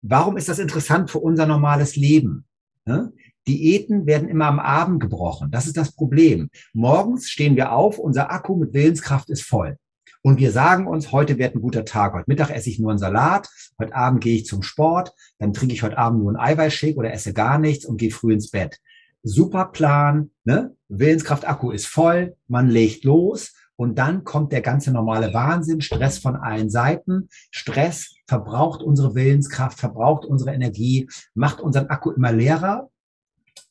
[0.01, 2.45] Warum ist das interessant für unser normales Leben?
[2.83, 3.13] Ne?
[3.47, 5.51] Diäten werden immer am Abend gebrochen.
[5.51, 6.49] Das ist das Problem.
[6.73, 9.77] Morgens stehen wir auf, unser Akku mit Willenskraft ist voll.
[10.21, 12.13] Und wir sagen uns, heute wird ein guter Tag.
[12.13, 13.47] Heute Mittag esse ich nur einen Salat,
[13.79, 17.13] heute Abend gehe ich zum Sport, dann trinke ich heute Abend nur einen Eiweißshake oder
[17.13, 18.79] esse gar nichts und gehe früh ins Bett.
[19.23, 20.75] Super Plan, ne?
[20.89, 26.35] Willenskraft-Akku ist voll, man legt los und dann kommt der ganze normale Wahnsinn, Stress von
[26.35, 27.29] allen Seiten.
[27.51, 32.89] Stress verbraucht unsere Willenskraft, verbraucht unsere Energie, macht unseren Akku immer leerer.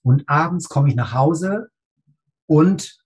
[0.03, 1.69] Und abends komme ich nach Hause
[2.47, 2.99] und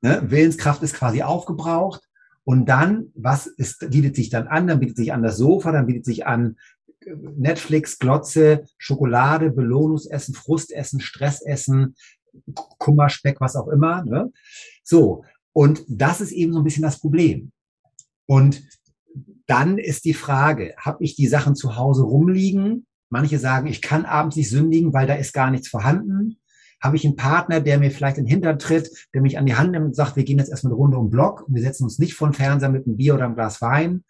[0.00, 2.02] ne, Willenskraft ist quasi aufgebraucht
[2.44, 4.66] und dann, was ist, bietet sich dann an?
[4.66, 6.56] Dann bietet sich an das Sofa, dann bietet sich an
[7.00, 11.96] äh, Netflix, Glotze, Schokolade, Belohnungsessen, Frustessen, Stressessen,
[12.78, 14.04] Kummerspeck, was auch immer.
[14.04, 14.32] Ne?
[14.84, 15.24] So,
[15.56, 17.50] und das ist eben so ein bisschen das Problem.
[18.26, 18.62] Und
[19.46, 22.84] dann ist die Frage, habe ich die Sachen zu Hause rumliegen?
[23.08, 26.36] Manche sagen, ich kann abends nicht sündigen, weil da ist gar nichts vorhanden.
[26.82, 29.54] Habe ich einen Partner, der mir vielleicht in den Hintern tritt, der mich an die
[29.54, 31.84] Hand nimmt und sagt, wir gehen jetzt erstmal eine Runde um Block und wir setzen
[31.84, 34.04] uns nicht vor den Fernseher mit einem Bier oder einem Glas Wein?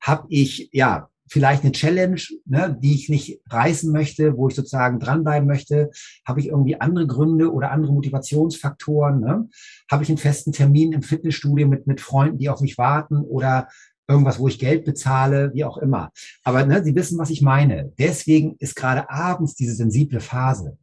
[0.00, 4.98] Habe ich, ja, vielleicht eine Challenge, ne, die ich nicht reißen möchte, wo ich sozusagen
[4.98, 5.90] dranbleiben möchte?
[6.26, 9.20] Habe ich irgendwie andere Gründe oder andere Motivationsfaktoren?
[9.20, 9.48] Ne?
[9.90, 13.68] Habe ich einen festen Termin im Fitnessstudio mit, mit Freunden, die auf mich warten oder
[14.08, 16.10] irgendwas, wo ich Geld bezahle, wie auch immer.
[16.42, 17.92] Aber ne, Sie wissen, was ich meine.
[17.96, 20.76] Deswegen ist gerade abends diese sensible Phase.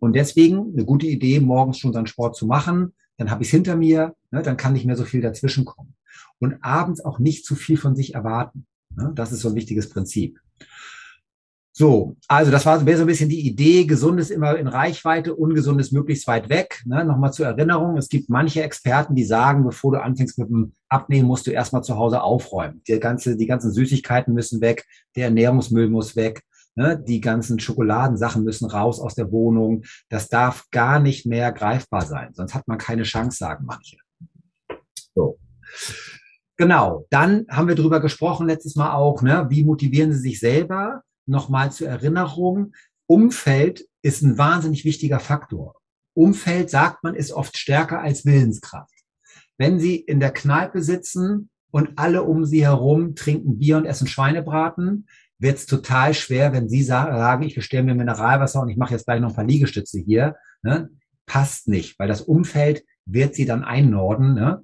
[0.00, 2.92] Und deswegen eine gute Idee, morgens schon seinen Sport zu machen.
[3.18, 5.94] Dann habe ich es hinter mir, ne, dann kann nicht mehr so viel dazwischen kommen.
[6.40, 8.66] Und abends auch nicht zu viel von sich erwarten.
[8.96, 9.12] Ne?
[9.14, 10.38] Das ist so ein wichtiges Prinzip.
[11.76, 16.28] So, also das war so ein bisschen die Idee, gesundes immer in Reichweite, ungesundes möglichst
[16.28, 16.80] weit weg.
[16.86, 17.04] Ne?
[17.04, 21.26] Nochmal zur Erinnerung, es gibt manche Experten, die sagen, bevor du anfängst mit dem Abnehmen,
[21.26, 22.80] musst du erstmal zu Hause aufräumen.
[22.86, 24.84] Die, ganze, die ganzen Süßigkeiten müssen weg,
[25.16, 26.44] der Ernährungsmüll muss weg,
[26.76, 26.98] Ne?
[26.98, 29.84] Die ganzen Schokoladensachen müssen raus aus der Wohnung.
[30.08, 32.34] Das darf gar nicht mehr greifbar sein.
[32.34, 33.96] Sonst hat man keine Chance, sagen manche.
[35.14, 35.38] So.
[36.56, 37.06] Genau.
[37.10, 39.46] Dann haben wir darüber gesprochen letztes Mal auch, ne?
[39.50, 41.02] wie motivieren Sie sich selber?
[41.26, 42.72] Nochmal zur Erinnerung.
[43.06, 45.74] Umfeld ist ein wahnsinnig wichtiger Faktor.
[46.14, 48.94] Umfeld, sagt man, ist oft stärker als Willenskraft.
[49.58, 54.06] Wenn Sie in der Kneipe sitzen und alle um Sie herum trinken Bier und essen
[54.06, 55.06] Schweinebraten,
[55.38, 59.06] wird es total schwer, wenn Sie sagen, ich bestelle mir Mineralwasser und ich mache jetzt
[59.06, 60.36] gleich noch ein paar Liegestütze hier.
[60.62, 60.90] Ne?
[61.26, 64.34] Passt nicht, weil das Umfeld wird Sie dann einnorden.
[64.34, 64.62] Ne?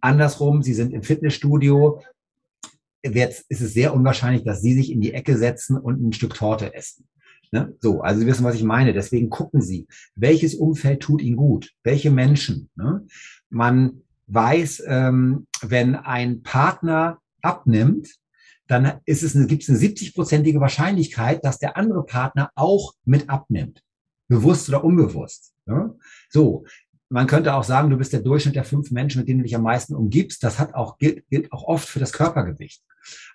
[0.00, 2.02] Andersrum, Sie sind im Fitnessstudio,
[3.02, 6.34] wird, ist es sehr unwahrscheinlich, dass Sie sich in die Ecke setzen und ein Stück
[6.34, 7.06] Torte essen.
[7.52, 7.74] Ne?
[7.80, 8.92] So, also Sie wissen, was ich meine.
[8.92, 11.72] Deswegen gucken Sie, welches Umfeld tut Ihnen gut?
[11.82, 12.70] Welche Menschen?
[12.76, 13.06] Ne?
[13.48, 18.16] Man weiß, ähm, wenn ein Partner abnimmt,
[18.68, 23.28] dann ist es eine, gibt es eine 70-prozentige Wahrscheinlichkeit, dass der andere Partner auch mit
[23.28, 23.82] abnimmt.
[24.28, 25.52] Bewusst oder unbewusst.
[25.66, 25.96] Ne?
[26.28, 26.64] So,
[27.12, 29.56] man könnte auch sagen, du bist der Durchschnitt der fünf Menschen, mit denen du dich
[29.56, 30.44] am meisten umgibst.
[30.44, 32.82] Das hat auch, gilt, gilt auch oft für das Körpergewicht.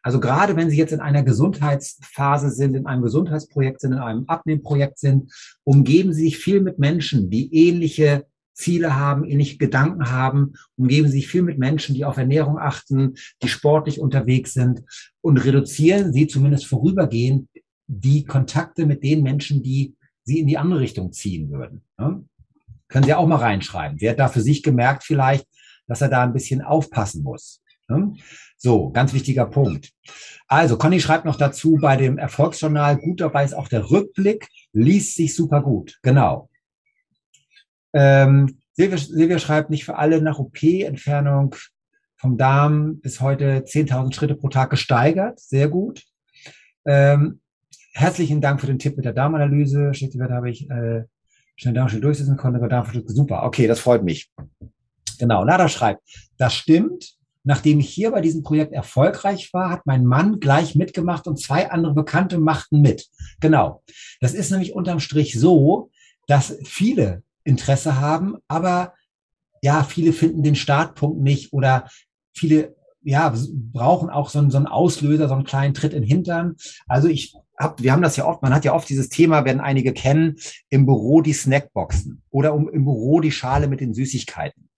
[0.02, 4.26] Also gerade wenn Sie jetzt in einer Gesundheitsphase sind, in einem Gesundheitsprojekt sind, in einem
[4.28, 5.32] Abnehmprojekt sind,
[5.66, 11.18] umgeben Sie sich viel mit Menschen, die ähnliche Ziele haben, ähnliche Gedanken haben, umgeben Sie
[11.18, 14.84] sich viel mit Menschen, die auf Ernährung achten, die sportlich unterwegs sind
[15.20, 17.50] und reduzieren Sie zumindest vorübergehend
[17.88, 21.84] die Kontakte mit den Menschen, die Sie in die andere Richtung ziehen würden.
[22.88, 24.00] Können Sie auch mal reinschreiben.
[24.00, 25.48] Wer hat da für sich gemerkt vielleicht,
[25.88, 27.62] dass er da ein bisschen aufpassen muss?
[28.58, 29.92] So, ganz wichtiger Punkt.
[30.48, 35.16] Also, Conny schreibt noch dazu, bei dem Erfolgsjournal, gut dabei ist auch der Rückblick, liest
[35.16, 36.00] sich super gut.
[36.02, 36.50] Genau.
[37.94, 41.56] Ähm, Silvia, Silvia schreibt, nicht für alle nach OP-Entfernung
[42.18, 45.40] vom Darm bis heute 10.000 Schritte pro Tag gesteigert.
[45.40, 46.04] Sehr gut.
[46.86, 47.42] Ähm,
[47.94, 49.94] herzlichen Dank für den Tipp mit der Darmanalyse.
[49.94, 51.04] Schnittwert habe ich äh,
[51.56, 53.44] schnell Darm schnell durchsetzen konnte, aber Darmverschluss super.
[53.44, 54.32] Okay, das freut mich.
[55.20, 56.02] Genau, Nada schreibt,
[56.38, 57.16] das stimmt.
[57.48, 61.70] Nachdem ich hier bei diesem Projekt erfolgreich war, hat mein Mann gleich mitgemacht und zwei
[61.70, 63.08] andere Bekannte machten mit.
[63.40, 63.84] Genau.
[64.20, 65.92] Das ist nämlich unterm Strich so,
[66.26, 68.94] dass viele Interesse haben, aber
[69.62, 71.88] ja, viele finden den Startpunkt nicht oder
[72.34, 72.76] viele
[73.06, 76.56] ja, brauchen auch so einen, so einen Auslöser, so einen kleinen Tritt in den Hintern.
[76.88, 79.62] Also ich hab, wir haben das ja oft, man hat ja oft dieses Thema, werden
[79.62, 80.36] einige kennen,
[80.70, 84.70] im Büro die Snackboxen oder um, im Büro die Schale mit den Süßigkeiten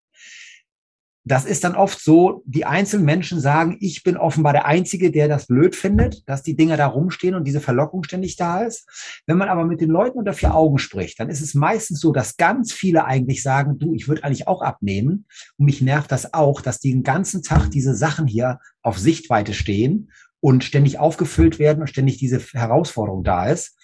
[1.28, 5.28] das ist dann oft so, die einzelnen Menschen sagen, ich bin offenbar der Einzige, der
[5.28, 9.22] das blöd findet, dass die Dinger da rumstehen und diese Verlockung ständig da ist.
[9.26, 12.14] Wenn man aber mit den Leuten unter vier Augen spricht, dann ist es meistens so,
[12.14, 15.26] dass ganz viele eigentlich sagen, du, ich würde eigentlich auch abnehmen.
[15.58, 19.54] Und mich nervt das auch, dass die den ganzen Tag diese Sachen hier auf Sichtweite
[19.54, 20.10] stehen
[20.40, 23.78] und ständig aufgefüllt werden und ständig diese Herausforderung da ist.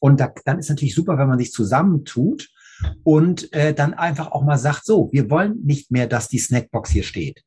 [0.00, 2.48] Und da, dann ist natürlich super, wenn man sich zusammentut
[3.02, 6.90] und äh, dann einfach auch mal sagt, so, wir wollen nicht mehr, dass die Snackbox
[6.90, 7.42] hier steht.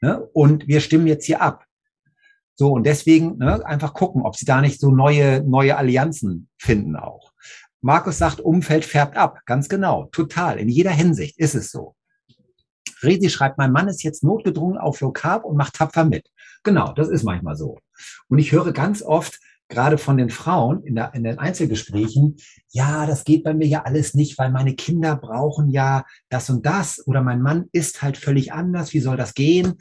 [0.00, 0.20] Ne?
[0.32, 1.64] Und wir stimmen jetzt hier ab.
[2.54, 6.96] So, und deswegen ne, einfach gucken, ob sie da nicht so neue, neue Allianzen finden
[6.96, 7.32] auch.
[7.80, 9.40] Markus sagt, Umfeld färbt ab.
[9.46, 10.58] Ganz genau, total.
[10.58, 11.94] In jeder Hinsicht ist es so.
[13.02, 16.28] Resi schreibt, mein Mann ist jetzt notgedrungen auf Low Carb und macht tapfer mit.
[16.64, 17.78] Genau, das ist manchmal so.
[18.28, 19.38] Und ich höre ganz oft,
[19.68, 22.36] gerade von den Frauen in, der, in den Einzelgesprächen,
[22.70, 26.64] ja, das geht bei mir ja alles nicht, weil meine Kinder brauchen ja das und
[26.64, 29.74] das oder mein Mann ist halt völlig anders, wie soll das gehen?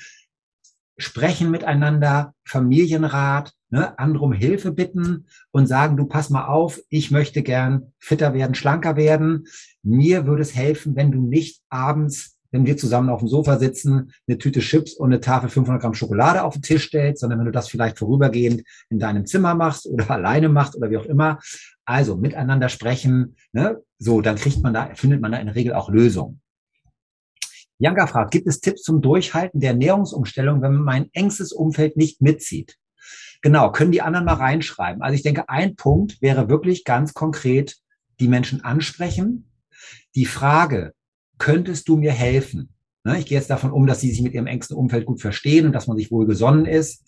[0.98, 7.12] Sprechen miteinander, Familienrat, ne, andere um Hilfe bitten und sagen, du pass mal auf, ich
[7.12, 9.46] möchte gern fitter werden, schlanker werden.
[9.84, 14.12] Mir würde es helfen, wenn du nicht abends wenn wir zusammen auf dem Sofa sitzen,
[14.28, 17.46] eine Tüte Chips und eine Tafel 500 Gramm Schokolade auf den Tisch stellst, sondern wenn
[17.46, 21.40] du das vielleicht vorübergehend in deinem Zimmer machst oder alleine machst oder wie auch immer.
[21.86, 23.82] Also miteinander sprechen, ne?
[23.98, 26.42] so, dann kriegt man da, findet man da in der Regel auch Lösungen.
[27.80, 32.76] Janka fragt, gibt es Tipps zum Durchhalten der Ernährungsumstellung, wenn mein engstes Umfeld nicht mitzieht?
[33.42, 35.02] Genau, können die anderen mal reinschreiben.
[35.02, 37.78] Also ich denke, ein Punkt wäre wirklich ganz konkret,
[38.20, 39.52] die Menschen ansprechen.
[40.16, 40.94] Die Frage,
[41.38, 42.70] könntest du mir helfen?
[43.04, 45.66] Ne, ich gehe jetzt davon um, dass sie sich mit ihrem engsten Umfeld gut verstehen
[45.66, 47.06] und dass man sich wohl gesonnen ist.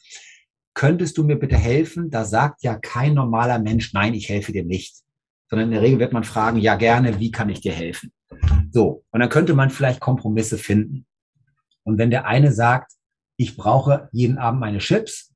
[0.73, 2.09] Könntest du mir bitte helfen?
[2.09, 4.95] Da sagt ja kein normaler Mensch, nein, ich helfe dir nicht.
[5.49, 8.11] Sondern in der Regel wird man fragen, ja gerne, wie kann ich dir helfen?
[8.71, 11.05] So, und dann könnte man vielleicht Kompromisse finden.
[11.83, 12.93] Und wenn der eine sagt,
[13.35, 15.33] ich brauche jeden Abend meine Chips,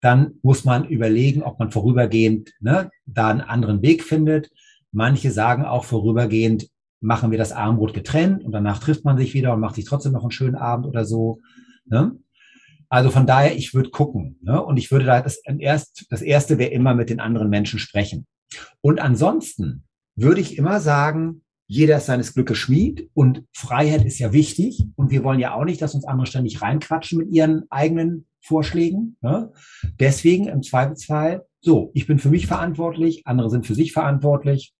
[0.00, 4.50] dann muss man überlegen, ob man vorübergehend ne, da einen anderen Weg findet.
[4.92, 6.68] Manche sagen auch vorübergehend,
[7.00, 10.12] machen wir das Abendbrot getrennt und danach trifft man sich wieder und macht sich trotzdem
[10.12, 11.40] noch einen schönen Abend oder so.
[11.84, 12.16] Ne?
[12.88, 14.38] Also von daher, ich würde gucken.
[14.42, 14.62] Ne?
[14.62, 18.26] Und ich würde da das, erst, das erste wäre immer mit den anderen Menschen sprechen.
[18.80, 19.84] Und ansonsten
[20.14, 24.86] würde ich immer sagen, jeder ist seines Glückes Schmied und Freiheit ist ja wichtig.
[24.94, 29.16] Und wir wollen ja auch nicht, dass uns andere ständig reinquatschen mit ihren eigenen Vorschlägen.
[29.20, 29.52] Ne?
[29.98, 34.72] Deswegen im Zweifelsfall, so, ich bin für mich verantwortlich, andere sind für sich verantwortlich.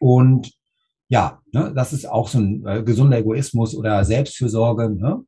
[0.00, 0.52] Und
[1.12, 4.88] ja, ne, das ist auch so ein äh, gesunder Egoismus oder Selbstfürsorge.
[4.88, 5.22] Ne?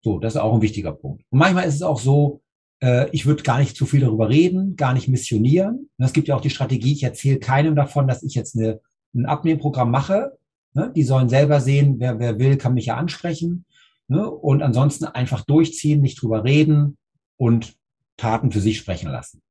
[0.00, 1.24] So, das ist auch ein wichtiger Punkt.
[1.28, 2.40] Und manchmal ist es auch so,
[2.80, 5.90] äh, ich würde gar nicht zu viel darüber reden, gar nicht missionieren.
[5.98, 8.80] Und es gibt ja auch die Strategie, ich erzähle keinem davon, dass ich jetzt eine,
[9.12, 10.38] ein Abnehmprogramm mache.
[10.72, 10.92] Ne?
[10.94, 13.64] Die sollen selber sehen, wer, wer will, kann mich ja ansprechen.
[14.06, 14.30] Ne?
[14.30, 16.96] Und ansonsten einfach durchziehen, nicht drüber reden
[17.36, 17.74] und
[18.16, 19.42] Taten für sich sprechen lassen.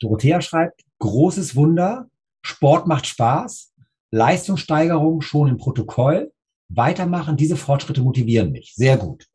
[0.00, 2.08] Dorothea schreibt, großes Wunder,
[2.40, 3.74] Sport macht Spaß,
[4.10, 6.32] Leistungssteigerung schon im Protokoll,
[6.68, 8.74] weitermachen, diese Fortschritte motivieren mich.
[8.74, 9.26] Sehr gut.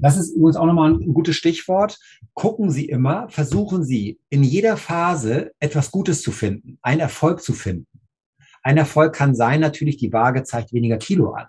[0.00, 1.98] Das ist übrigens auch nochmal ein gutes Stichwort.
[2.34, 7.52] Gucken Sie immer, versuchen Sie in jeder Phase etwas Gutes zu finden, einen Erfolg zu
[7.52, 7.86] finden.
[8.62, 11.46] Ein Erfolg kann sein, natürlich, die Waage zeigt weniger Kilo an.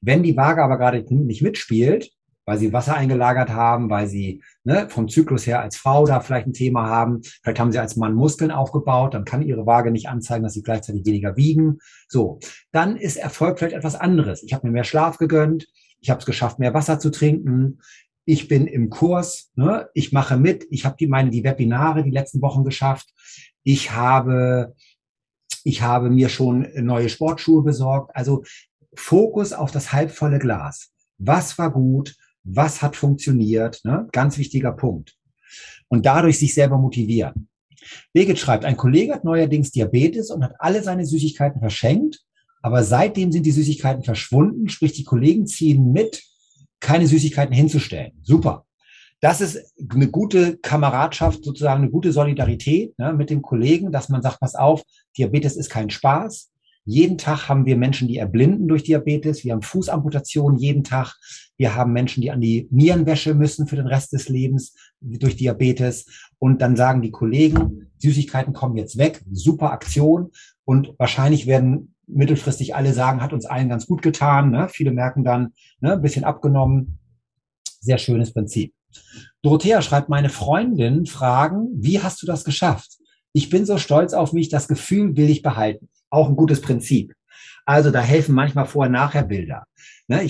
[0.00, 2.10] Wenn die Waage aber gerade nicht mitspielt,
[2.50, 6.48] weil sie Wasser eingelagert haben, weil sie ne, vom Zyklus her als Frau da vielleicht
[6.48, 10.08] ein Thema haben, vielleicht haben sie als Mann Muskeln aufgebaut, dann kann ihre Waage nicht
[10.08, 11.78] anzeigen, dass sie gleichzeitig weniger wiegen.
[12.08, 12.40] So,
[12.72, 14.42] dann ist Erfolg vielleicht etwas anderes.
[14.42, 15.68] Ich habe mir mehr Schlaf gegönnt,
[16.00, 17.78] ich habe es geschafft, mehr Wasser zu trinken,
[18.24, 22.10] ich bin im Kurs, ne, ich mache mit, ich habe die meine die Webinare die
[22.10, 23.10] letzten Wochen geschafft,
[23.62, 24.74] ich habe
[25.62, 28.10] ich habe mir schon neue Sportschuhe besorgt.
[28.16, 28.42] Also
[28.94, 30.90] Fokus auf das halbvolle Glas.
[31.18, 32.16] Was war gut?
[32.44, 33.80] Was hat funktioniert?
[33.84, 34.08] Ne?
[34.12, 35.16] Ganz wichtiger Punkt.
[35.88, 37.48] Und dadurch sich selber motivieren.
[38.12, 42.20] Birgit schreibt, ein Kollege hat neuerdings Diabetes und hat alle seine Süßigkeiten verschenkt,
[42.62, 46.22] aber seitdem sind die Süßigkeiten verschwunden, sprich die Kollegen ziehen mit,
[46.78, 48.12] keine Süßigkeiten hinzustellen.
[48.22, 48.66] Super.
[49.20, 54.22] Das ist eine gute Kameradschaft, sozusagen eine gute Solidarität ne, mit dem Kollegen, dass man
[54.22, 54.82] sagt, pass auf,
[55.16, 56.50] Diabetes ist kein Spaß.
[56.86, 59.44] Jeden Tag haben wir Menschen, die erblinden durch Diabetes.
[59.44, 61.14] Wir haben Fußamputationen jeden Tag.
[61.58, 66.06] Wir haben Menschen, die an die Nierenwäsche müssen für den Rest des Lebens durch Diabetes.
[66.38, 69.22] Und dann sagen die Kollegen, Süßigkeiten kommen jetzt weg.
[69.30, 70.30] Super Aktion.
[70.64, 74.50] Und wahrscheinlich werden mittelfristig alle sagen, hat uns allen ganz gut getan.
[74.50, 74.68] Ne?
[74.70, 76.98] Viele merken dann, ne, ein bisschen abgenommen.
[77.80, 78.74] Sehr schönes Prinzip.
[79.42, 82.96] Dorothea schreibt, meine Freundin fragen, wie hast du das geschafft?
[83.32, 87.14] Ich bin so stolz auf mich, das Gefühl will ich behalten auch ein gutes Prinzip.
[87.64, 89.64] Also da helfen manchmal Vorher-Nachher-Bilder.
[90.08, 90.28] Ne,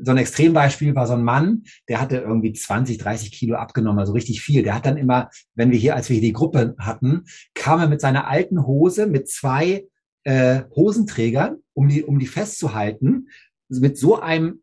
[0.00, 4.12] so ein Extrembeispiel war so ein Mann, der hatte irgendwie 20, 30 Kilo abgenommen, also
[4.12, 4.62] richtig viel.
[4.62, 7.24] Der hat dann immer, wenn wir hier, als wir hier die Gruppe hatten,
[7.54, 9.86] kam er mit seiner alten Hose mit zwei
[10.24, 13.28] äh, Hosenträgern, um die, um die festzuhalten,
[13.68, 14.62] mit so einem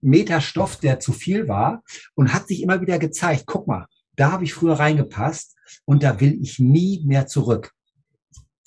[0.00, 1.82] Meter Stoff, der zu viel war,
[2.14, 6.20] und hat sich immer wieder gezeigt, guck mal, da habe ich früher reingepasst und da
[6.20, 7.72] will ich nie mehr zurück.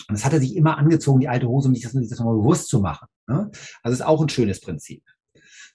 [0.10, 2.36] Und das hat er sich immer angezogen, die alte Hose, um sich das, das nochmal
[2.36, 3.08] bewusst zu machen.
[3.28, 3.52] Ne?
[3.84, 5.04] Also ist auch ein schönes Prinzip.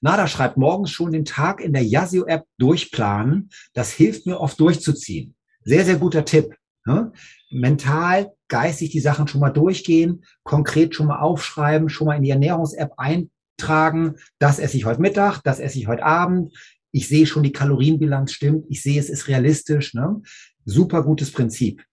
[0.00, 3.48] Nada schreibt morgens schon den Tag in der Yazio-App durchplanen.
[3.74, 5.36] Das hilft mir oft durchzuziehen.
[5.62, 6.56] Sehr, sehr guter Tipp.
[6.84, 7.12] Ne?
[7.50, 12.30] Mental, geistig die Sachen schon mal durchgehen, konkret schon mal aufschreiben, schon mal in die
[12.30, 14.16] Ernährungs-App eintragen.
[14.40, 16.52] Das esse ich heute Mittag, das esse ich heute Abend.
[16.90, 18.66] Ich sehe schon, die Kalorienbilanz stimmt.
[18.68, 19.94] Ich sehe, es ist realistisch.
[19.94, 20.20] Ne?
[20.64, 21.84] Super gutes Prinzip.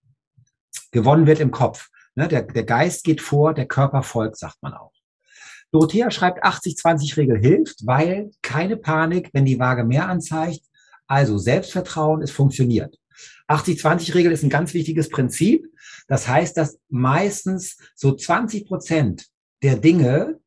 [0.92, 1.90] Gewonnen wird im Kopf.
[2.16, 4.92] Ne, der, der Geist geht vor, der Körper folgt, sagt man auch.
[5.72, 10.62] Dorothea schreibt, 80-20-Regel hilft, weil keine Panik, wenn die Waage mehr anzeigt.
[11.08, 12.98] Also Selbstvertrauen, es funktioniert.
[13.48, 15.68] 80-20-Regel ist ein ganz wichtiges Prinzip.
[16.08, 19.28] Das heißt, dass meistens so 20 Prozent
[19.64, 20.40] der Dinge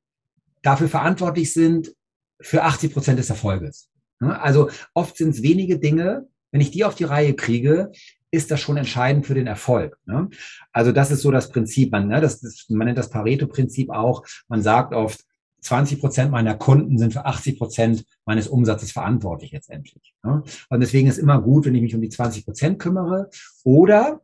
[0.62, 1.94] dafür verantwortlich sind
[2.40, 3.88] für 80 Prozent des Erfolges.
[4.20, 6.28] Ne, also oft sind es wenige Dinge.
[6.50, 7.90] Wenn ich die auf die Reihe kriege,
[8.34, 9.98] ist das schon entscheidend für den Erfolg.
[10.06, 10.28] Ne?
[10.72, 11.92] Also das ist so das Prinzip.
[11.92, 14.24] Man, ne, das, das, man nennt das Pareto-Prinzip auch.
[14.48, 15.24] Man sagt oft,
[15.62, 20.14] 20 Prozent meiner Kunden sind für 80 Prozent meines Umsatzes verantwortlich letztendlich.
[20.22, 20.42] Ne?
[20.68, 23.30] Und deswegen ist immer gut, wenn ich mich um die 20 Prozent kümmere.
[23.62, 24.20] Oder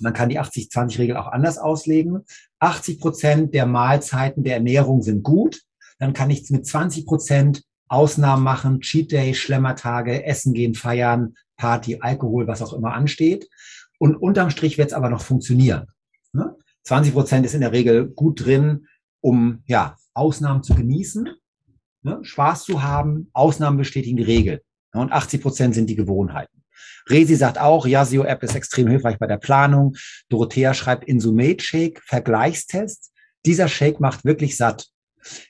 [0.00, 2.24] man kann die 80-20-Regel auch anders auslegen.
[2.58, 5.62] 80 Prozent der Mahlzeiten der Ernährung sind gut.
[5.98, 11.98] Dann kann ich mit 20 Prozent Ausnahmen machen, Cheat Day, Schlemmertage, Essen gehen, feiern, Party,
[12.00, 13.48] Alkohol, was auch immer ansteht.
[13.98, 15.86] Und unterm Strich wird es aber noch funktionieren.
[16.32, 16.56] Ne?
[16.84, 18.86] 20 Prozent ist in der Regel gut drin,
[19.20, 21.28] um ja Ausnahmen zu genießen,
[22.02, 22.18] ne?
[22.22, 23.30] Spaß zu haben.
[23.32, 24.62] Ausnahmen bestätigen die Regel.
[24.92, 25.00] Ne?
[25.00, 26.62] Und 80 Prozent sind die Gewohnheiten.
[27.08, 29.96] Resi sagt auch, Yasio App ist extrem hilfreich bei der Planung.
[30.28, 33.12] Dorothea schreibt Insumate Shake, Vergleichstest.
[33.44, 34.86] Dieser Shake macht wirklich satt.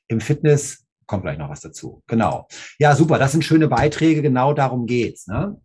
[0.08, 2.02] Im Fitness kommt gleich noch was dazu.
[2.06, 2.48] Genau.
[2.78, 3.18] Ja, super.
[3.18, 4.22] Das sind schöne Beiträge.
[4.22, 5.26] Genau darum geht's.
[5.26, 5.60] Ne?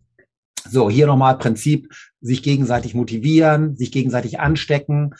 [0.68, 5.14] So, hier nochmal Prinzip, sich gegenseitig motivieren, sich gegenseitig anstecken.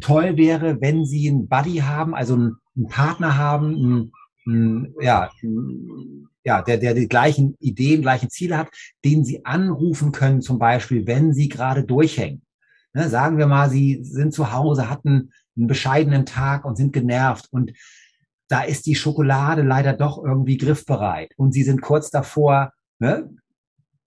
[0.00, 2.56] Toll wäre, wenn Sie einen Buddy haben, also einen,
[2.88, 4.12] Partner haben, einen,
[4.46, 5.30] einen, ja,
[6.44, 8.68] ja, der, der die gleichen Ideen, gleichen Ziele hat,
[9.04, 12.42] den Sie anrufen können, zum Beispiel, wenn Sie gerade durchhängen.
[12.92, 17.48] Ne, sagen wir mal, Sie sind zu Hause, hatten einen bescheidenen Tag und sind genervt
[17.50, 17.72] und
[18.48, 23.28] da ist die Schokolade leider doch irgendwie griffbereit und Sie sind kurz davor, ne,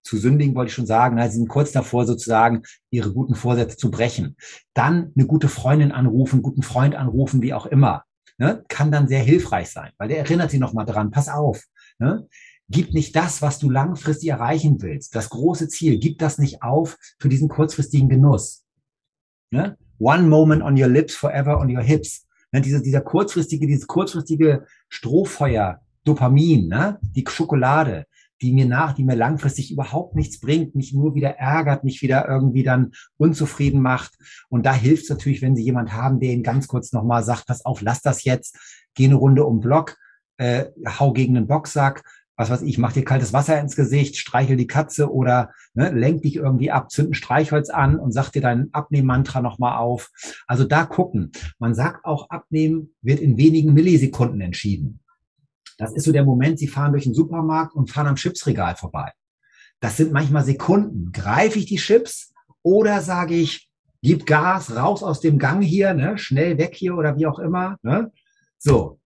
[0.09, 3.77] zu sündigen, wollte ich schon sagen, na, sie sind kurz davor sozusagen, ihre guten Vorsätze
[3.77, 4.35] zu brechen.
[4.73, 8.03] Dann eine gute Freundin anrufen, guten Freund anrufen, wie auch immer.
[8.39, 8.63] Ne?
[8.69, 11.63] Kann dann sehr hilfreich sein, weil der erinnert sie nochmal dran, pass auf.
[11.99, 12.27] Ne?
[12.69, 16.97] Gib nicht das, was du langfristig erreichen willst, das große Ziel, gib das nicht auf
[17.19, 18.63] für diesen kurzfristigen Genuss.
[19.51, 19.77] Ne?
[19.99, 22.27] One moment on your lips, forever on your hips.
[22.51, 22.61] Ne?
[22.61, 26.99] Diese, dieser kurzfristige, dieses kurzfristige Strohfeuer, Dopamin, ne?
[27.01, 28.05] die Schokolade,
[28.41, 32.27] die mir nach, die mir langfristig überhaupt nichts bringt, mich nur wieder ärgert, mich wieder
[32.27, 34.17] irgendwie dann unzufrieden macht.
[34.49, 37.47] Und da hilft es natürlich, wenn Sie jemand haben, der Ihnen ganz kurz nochmal sagt,
[37.47, 38.57] pass auf, lass das jetzt,
[38.95, 39.97] geh eine Runde um Block,
[40.37, 40.65] äh,
[40.99, 42.03] hau gegen den Boxsack,
[42.39, 46.21] was weiß ich, mach dir kaltes Wasser ins Gesicht, streichel die Katze oder ne, lenk
[46.21, 50.09] dich irgendwie ab, zünd ein Streichholz an und sag dir dein Abnehmmantra nochmal auf.
[50.47, 51.33] Also da gucken.
[51.59, 55.01] Man sagt auch, Abnehmen wird in wenigen Millisekunden entschieden.
[55.79, 59.11] Das ist so der Moment, Sie fahren durch den Supermarkt und fahren am Chipsregal vorbei.
[59.79, 61.11] Das sind manchmal Sekunden.
[61.13, 63.71] Greife ich die Chips oder sage ich,
[64.01, 66.17] gib Gas, raus aus dem Gang hier, ne?
[66.17, 67.77] schnell weg hier oder wie auch immer.
[67.81, 68.11] Ne?
[68.57, 68.99] So.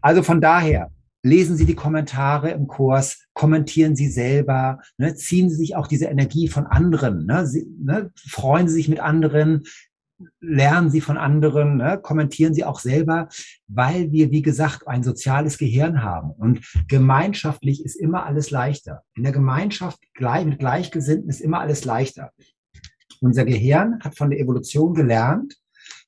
[0.00, 0.90] Also von daher,
[1.22, 6.06] lesen Sie die Kommentare im Kurs, kommentieren Sie selber, ne, ziehen Sie sich auch diese
[6.06, 9.62] Energie von anderen, ne, Sie, ne, freuen Sie sich mit anderen,
[10.40, 11.98] lernen Sie von anderen, ne?
[12.02, 13.28] kommentieren Sie auch selber,
[13.68, 16.30] weil wir, wie gesagt, ein soziales Gehirn haben.
[16.30, 19.02] Und gemeinschaftlich ist immer alles leichter.
[19.14, 22.32] In der Gemeinschaft gleich, mit Gleichgesinnten ist immer alles leichter.
[23.20, 25.56] Unser Gehirn hat von der Evolution gelernt,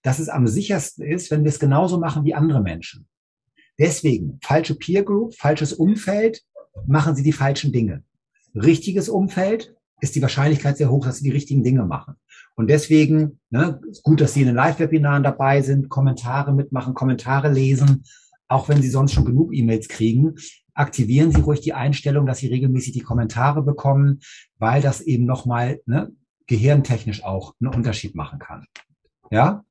[0.03, 3.07] dass es am sichersten ist, wenn wir es genauso machen wie andere Menschen.
[3.79, 6.43] Deswegen, falsche Peer Group, falsches Umfeld,
[6.87, 8.03] machen Sie die falschen Dinge.
[8.55, 12.15] Richtiges Umfeld, ist die Wahrscheinlichkeit sehr hoch, dass sie die richtigen Dinge machen.
[12.57, 18.05] Und deswegen, ne, gut, dass Sie in den Live-Webinaren dabei sind, Kommentare mitmachen, Kommentare lesen,
[18.49, 20.35] auch wenn Sie sonst schon genug E-Mails kriegen.
[20.75, 24.21] Aktivieren Sie ruhig die Einstellung, dass Sie regelmäßig die Kommentare bekommen,
[24.59, 26.13] weil das eben nochmal ne,
[26.47, 28.67] gehirntechnisch auch einen Unterschied machen kann.
[29.31, 29.65] Ja?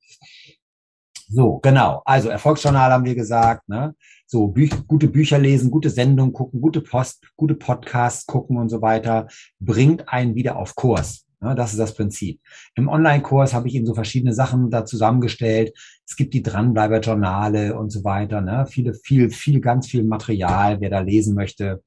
[1.27, 2.01] So, genau.
[2.05, 3.95] Also Erfolgsjournal haben wir gesagt, ne?
[4.25, 8.81] So, Bü gute Bücher lesen, gute Sendungen gucken, gute Post, gute Podcasts gucken und so
[8.81, 9.27] weiter,
[9.59, 11.22] bringt einen wieder auf Kurs.
[11.43, 12.39] Ja, das ist das Prinzip.
[12.75, 15.77] Im Online-Kurs habe ich Ihnen so verschiedene Sachen da zusammengestellt.
[16.07, 18.39] Es gibt die Dranbleiber-Journale und so weiter.
[18.39, 18.65] Ne?
[18.69, 21.83] Viele, viel, viel, ganz viel Material, wer da lesen möchte.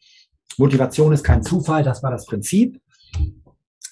[0.58, 2.80] Motivation ist kein Zufall, das war das Prinzip.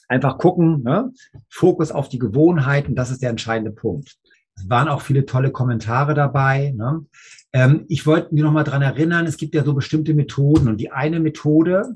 [0.06, 1.10] Einfach gucken, ne?
[1.48, 4.18] Fokus auf die Gewohnheiten, das ist der entscheidende Punkt.
[4.56, 6.74] Es waren auch viele tolle Kommentare dabei.
[6.76, 7.06] Ne?
[7.54, 10.92] Ähm, ich wollte mich nochmal dran erinnern, es gibt ja so bestimmte Methoden und die
[10.92, 11.94] eine Methode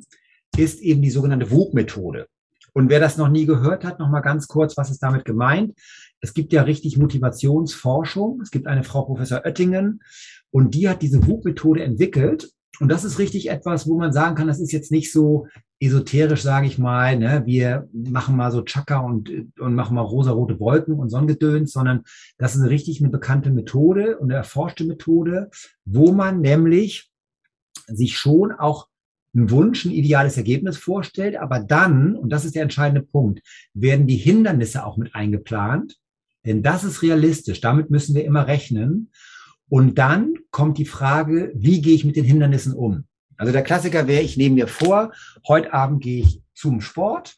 [0.57, 2.29] ist eben die sogenannte WUG-Methode.
[2.73, 5.79] Und wer das noch nie gehört hat, nochmal ganz kurz, was ist damit gemeint?
[6.21, 8.41] Es gibt ja richtig Motivationsforschung.
[8.41, 10.01] Es gibt eine Frau Professor Oettingen
[10.51, 12.51] und die hat diese WUG-Methode entwickelt
[12.81, 15.49] und das ist richtig etwas, wo man sagen kann, das ist jetzt nicht so
[15.81, 17.43] esoterisch, sage ich mal, ne?
[17.45, 22.03] wir machen mal so Chakra und, und machen mal rosarote Wolken und Sonnengedöns, sondern
[22.37, 25.51] das ist richtig eine bekannte Methode und eine erforschte Methode,
[25.85, 27.11] wo man nämlich
[27.87, 28.88] sich schon auch
[29.39, 33.41] einen Wunsch, ein ideales Ergebnis vorstellt, aber dann, und das ist der entscheidende Punkt,
[33.72, 35.97] werden die Hindernisse auch mit eingeplant,
[36.45, 39.11] denn das ist realistisch, damit müssen wir immer rechnen.
[39.68, 43.05] Und dann kommt die Frage, wie gehe ich mit den Hindernissen um?
[43.36, 45.12] Also der Klassiker wäre, ich nehme mir vor,
[45.47, 47.36] heute Abend gehe ich zum Sport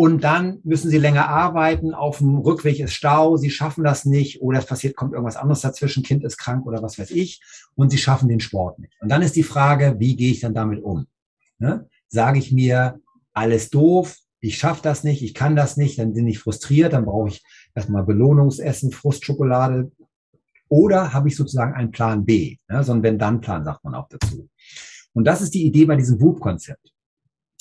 [0.00, 4.40] und dann müssen Sie länger arbeiten, auf dem Rückweg ist Stau, Sie schaffen das nicht
[4.40, 7.42] oder es passiert, kommt irgendwas anderes dazwischen, Kind ist krank oder was weiß ich
[7.74, 8.94] und Sie schaffen den Sport nicht.
[9.02, 11.06] Und dann ist die Frage, wie gehe ich dann damit um?
[11.58, 11.86] Ne?
[12.08, 12.98] Sage ich mir,
[13.34, 17.04] alles doof, ich schaffe das nicht, ich kann das nicht, dann bin ich frustriert, dann
[17.04, 17.44] brauche ich
[17.74, 19.92] erstmal Belohnungsessen, Frustschokolade,
[20.70, 22.56] oder habe ich sozusagen einen Plan B?
[22.70, 24.48] Ja, so ein Wenn-Dann-Plan sagt man auch dazu.
[25.12, 26.89] Und das ist die Idee bei diesem WUP-Konzept.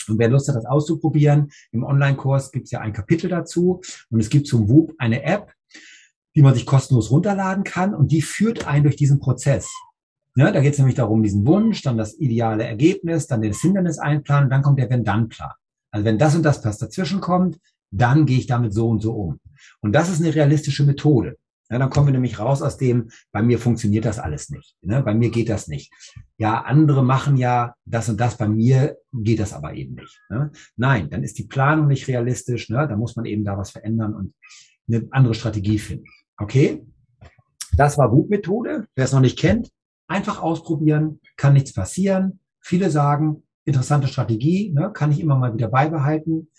[0.07, 3.81] Und wer Lust hat, das auszuprobieren, im Online-Kurs gibt es ja ein Kapitel dazu.
[4.09, 5.53] Und es gibt zum WUP eine App,
[6.35, 7.93] die man sich kostenlos runterladen kann.
[7.93, 9.69] Und die führt einen durch diesen Prozess.
[10.35, 13.97] Ja, da geht es nämlich darum, diesen Wunsch, dann das ideale Ergebnis, dann das Hindernis
[13.97, 15.51] einplanen dann kommt der Wenn-Dann-Plan.
[15.91, 17.59] Also wenn das und das was dazwischen kommt,
[17.91, 19.39] dann gehe ich damit so und so um.
[19.81, 21.37] Und das ist eine realistische Methode.
[21.69, 24.75] Ja, dann kommen wir nämlich raus aus dem, bei mir funktioniert das alles nicht.
[24.81, 25.03] Ne?
[25.03, 25.93] Bei mir geht das nicht.
[26.37, 30.19] Ja, andere machen ja das und das, bei mir geht das aber eben nicht.
[30.29, 30.51] Ne?
[30.77, 32.69] Nein, dann ist die Planung nicht realistisch.
[32.69, 32.87] Ne?
[32.87, 34.33] Da muss man eben da was verändern und
[34.87, 36.05] eine andere Strategie finden.
[36.37, 36.83] Okay?
[37.73, 38.87] Das war Wutmethode.
[38.95, 39.69] Wer es noch nicht kennt,
[40.07, 42.39] einfach ausprobieren, kann nichts passieren.
[42.61, 44.91] Viele sagen, interessante Strategie, ne?
[44.91, 46.49] kann ich immer mal wieder beibehalten.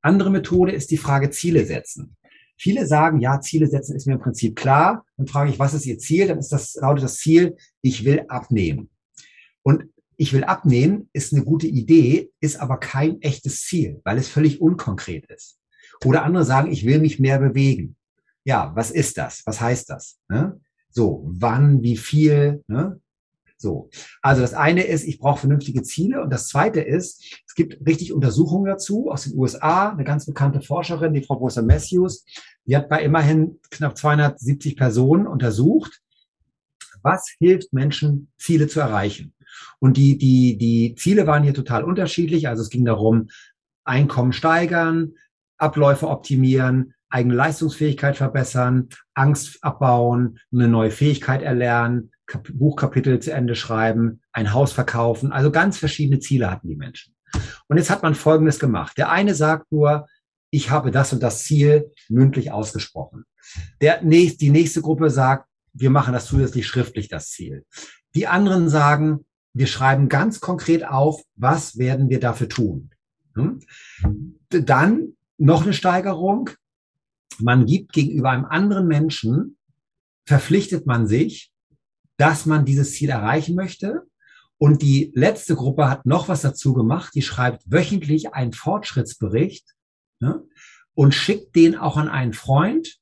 [0.00, 2.16] Andere Methode ist die Frage Ziele setzen.
[2.56, 5.04] Viele sagen, ja, Ziele setzen ist mir im Prinzip klar.
[5.16, 6.28] Dann frage ich, was ist Ihr Ziel?
[6.28, 8.90] Dann ist das, lautet das Ziel, ich will abnehmen.
[9.62, 9.84] Und
[10.16, 14.60] ich will abnehmen ist eine gute Idee, ist aber kein echtes Ziel, weil es völlig
[14.60, 15.58] unkonkret ist.
[16.04, 17.96] Oder andere sagen, ich will mich mehr bewegen.
[18.44, 19.42] Ja, was ist das?
[19.46, 20.18] Was heißt das?
[20.28, 20.60] Ne?
[20.90, 22.62] So, wann, wie viel?
[22.68, 23.00] Ne?
[23.56, 23.88] So,
[24.20, 28.12] also das eine ist, ich brauche vernünftige Ziele und das zweite ist, es gibt richtig
[28.12, 29.90] Untersuchungen dazu aus den USA.
[29.90, 32.24] Eine ganz bekannte Forscherin, die Frau Professor Matthews,
[32.66, 36.00] die hat bei immerhin knapp 270 Personen untersucht,
[37.02, 39.34] was hilft Menschen, Ziele zu erreichen.
[39.78, 42.48] Und die, die, die Ziele waren hier total unterschiedlich.
[42.48, 43.28] Also es ging darum,
[43.84, 45.12] Einkommen steigern,
[45.58, 52.10] Abläufe optimieren, eigene Leistungsfähigkeit verbessern, Angst abbauen, eine neue Fähigkeit erlernen,
[52.52, 55.32] Buchkapitel zu Ende schreiben, ein Haus verkaufen.
[55.32, 57.14] Also ganz verschiedene Ziele hatten die Menschen.
[57.68, 58.96] Und jetzt hat man Folgendes gemacht.
[58.98, 60.06] Der eine sagt nur,
[60.50, 63.24] ich habe das und das Ziel mündlich ausgesprochen.
[63.80, 67.64] Der, die nächste Gruppe sagt, wir machen das zusätzlich schriftlich, das Ziel.
[68.14, 72.90] Die anderen sagen, wir schreiben ganz konkret auf, was werden wir dafür tun.
[73.34, 73.60] Hm?
[74.48, 76.50] Dann noch eine Steigerung.
[77.38, 79.56] Man gibt gegenüber einem anderen Menschen,
[80.24, 81.52] verpflichtet man sich,
[82.16, 84.02] dass man dieses Ziel erreichen möchte.
[84.58, 87.14] Und die letzte Gruppe hat noch was dazu gemacht.
[87.14, 89.74] Die schreibt wöchentlich einen Fortschrittsbericht
[90.20, 90.42] ne,
[90.94, 92.96] und schickt den auch an einen Freund.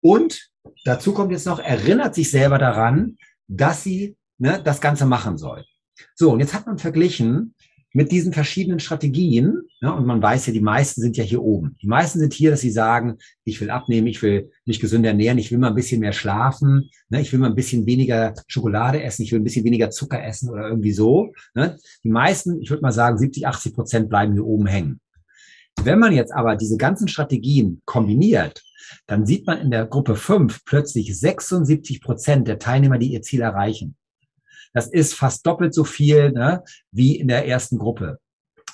[0.00, 0.50] Und
[0.84, 3.16] dazu kommt jetzt noch, erinnert sich selber daran,
[3.48, 5.64] dass sie ne, das Ganze machen soll.
[6.14, 7.54] So, und jetzt hat man verglichen,
[7.92, 11.76] mit diesen verschiedenen Strategien, ja, und man weiß ja, die meisten sind ja hier oben.
[11.82, 15.38] Die meisten sind hier, dass sie sagen, ich will abnehmen, ich will mich gesünder ernähren,
[15.38, 19.02] ich will mal ein bisschen mehr schlafen, ne, ich will mal ein bisschen weniger Schokolade
[19.02, 21.32] essen, ich will ein bisschen weniger Zucker essen oder irgendwie so.
[21.54, 21.76] Ne.
[22.02, 25.00] Die meisten, ich würde mal sagen, 70, 80 Prozent bleiben hier oben hängen.
[25.82, 28.62] Wenn man jetzt aber diese ganzen Strategien kombiniert,
[29.06, 33.40] dann sieht man in der Gruppe 5 plötzlich 76 Prozent der Teilnehmer, die ihr Ziel
[33.40, 33.96] erreichen.
[34.72, 38.18] Das ist fast doppelt so viel ne, wie in der ersten Gruppe.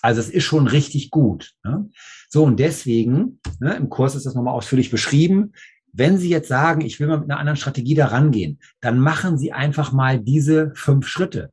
[0.01, 1.55] Also es ist schon richtig gut.
[1.65, 1.91] Ne?
[2.29, 5.53] So, und deswegen, ne, im Kurs ist das nochmal ausführlich beschrieben,
[5.93, 9.39] wenn Sie jetzt sagen, ich will mal mit einer anderen Strategie da rangehen, dann machen
[9.39, 11.51] Sie einfach mal diese fünf Schritte.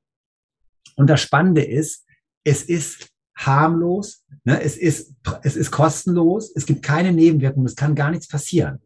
[0.96, 2.06] Und das Spannende ist,
[2.44, 7.96] es ist harmlos, ne, es, ist, es ist kostenlos, es gibt keine Nebenwirkungen, es kann
[7.96, 8.82] gar nichts passieren.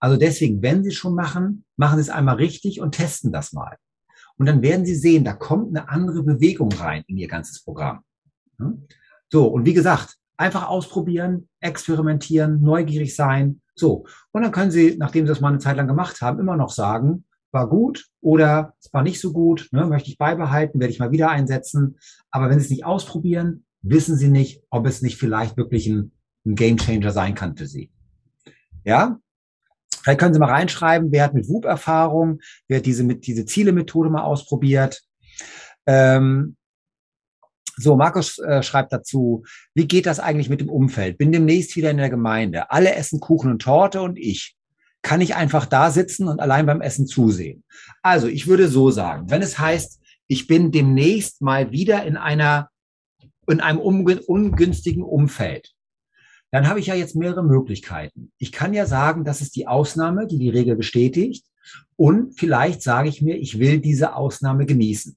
[0.00, 3.52] Also deswegen, wenn Sie es schon machen, machen Sie es einmal richtig und testen das
[3.52, 3.78] mal.
[4.36, 8.00] Und dann werden Sie sehen, da kommt eine andere Bewegung rein in Ihr ganzes Programm.
[9.30, 13.60] So, und wie gesagt, einfach ausprobieren, experimentieren, neugierig sein.
[13.74, 16.56] So, und dann können Sie, nachdem Sie das mal eine Zeit lang gemacht haben, immer
[16.56, 20.92] noch sagen, war gut oder es war nicht so gut, ne, möchte ich beibehalten, werde
[20.92, 21.98] ich mal wieder einsetzen.
[22.30, 26.12] Aber wenn Sie es nicht ausprobieren, wissen Sie nicht, ob es nicht vielleicht wirklich ein,
[26.44, 27.90] ein Game Changer sein kann für Sie.
[28.84, 29.20] Ja,
[30.02, 33.44] Vielleicht können Sie mal reinschreiben, wer hat mit WUP Erfahrung, wer hat diese, mit, diese
[33.44, 35.02] Ziele-Methode mal ausprobiert.
[35.86, 36.56] Ähm,
[37.76, 41.18] so, Markus äh, schreibt dazu, wie geht das eigentlich mit dem Umfeld?
[41.18, 42.70] Bin demnächst wieder in der Gemeinde.
[42.70, 44.56] Alle essen Kuchen und Torte und ich.
[45.02, 47.64] Kann ich einfach da sitzen und allein beim Essen zusehen?
[48.02, 52.70] Also, ich würde so sagen, wenn es heißt, ich bin demnächst mal wieder in einer,
[53.46, 55.73] in einem ungünstigen Umfeld,
[56.54, 58.30] dann habe ich ja jetzt mehrere Möglichkeiten.
[58.38, 61.44] Ich kann ja sagen, das ist die Ausnahme, die die Regel bestätigt.
[61.96, 65.16] Und vielleicht sage ich mir, ich will diese Ausnahme genießen.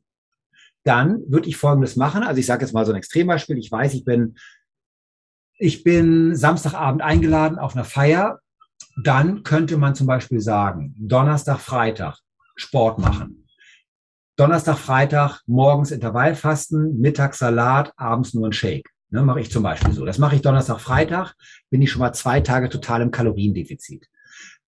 [0.84, 2.24] Dann würde ich Folgendes machen.
[2.24, 3.60] Also ich sage jetzt mal so ein Extrembeispiel.
[3.60, 4.36] Ich weiß, ich bin,
[5.60, 8.40] ich bin Samstagabend eingeladen auf einer Feier.
[9.04, 12.18] Dann könnte man zum Beispiel sagen, Donnerstag, Freitag
[12.56, 13.48] Sport machen.
[14.38, 18.90] Donnerstag, Freitag morgens Intervallfasten, mittags Salat, abends nur ein Shake.
[19.10, 20.05] Ne, mache ich zum Beispiel so.
[20.05, 21.36] Das mache ich Donnerstag, Freitag,
[21.70, 24.10] bin ich schon mal zwei Tage total im Kaloriendefizit.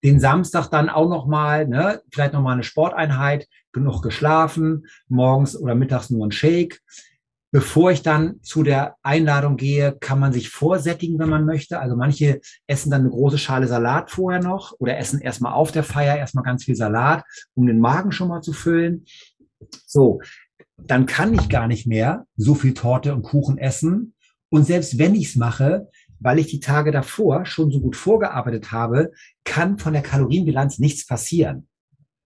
[0.01, 5.57] Den Samstag dann auch noch mal, ne, vielleicht noch mal eine Sporteinheit, genug geschlafen, morgens
[5.57, 6.81] oder mittags nur ein Shake.
[7.51, 11.79] Bevor ich dann zu der Einladung gehe, kann man sich vorsättigen, wenn man möchte.
[11.79, 15.83] Also manche essen dann eine große Schale Salat vorher noch oder essen erstmal auf der
[15.83, 17.23] Feier erstmal ganz viel Salat,
[17.55, 19.03] um den Magen schon mal zu füllen.
[19.85, 20.21] So,
[20.77, 24.13] dann kann ich gar nicht mehr so viel Torte und Kuchen essen,
[24.49, 25.87] und selbst wenn ich es mache,
[26.19, 29.11] weil ich die Tage davor schon so gut vorgearbeitet habe,
[29.45, 31.67] kann von der Kalorienbilanz nichts passieren.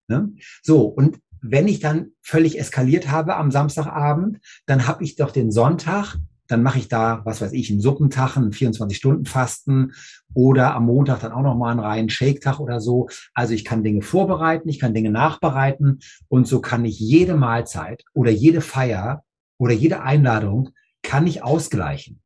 [0.07, 0.33] Ne?
[0.63, 5.51] So, und wenn ich dann völlig eskaliert habe am Samstagabend, dann habe ich doch den
[5.51, 6.17] Sonntag,
[6.47, 9.93] dann mache ich da, was weiß ich, einen Suppentag, einen 24-Stunden-Fasten
[10.33, 13.09] oder am Montag dann auch nochmal einen reinen Shake-Tag oder so.
[13.33, 18.03] Also ich kann Dinge vorbereiten, ich kann Dinge nachbereiten und so kann ich jede Mahlzeit
[18.13, 19.23] oder jede Feier
[19.57, 20.71] oder jede Einladung
[21.03, 22.19] kann ich ausgleichen.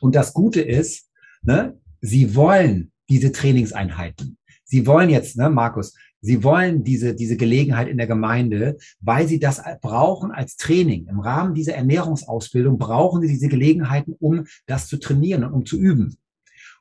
[0.00, 1.10] Und das Gute ist,
[1.42, 4.38] ne, Sie wollen diese Trainingseinheiten.
[4.64, 9.38] Sie wollen jetzt, ne, Markus, Sie wollen diese, diese Gelegenheit in der Gemeinde, weil Sie
[9.38, 11.06] das brauchen als Training.
[11.06, 15.78] Im Rahmen dieser Ernährungsausbildung brauchen Sie diese Gelegenheiten, um das zu trainieren und um zu
[15.78, 16.16] üben.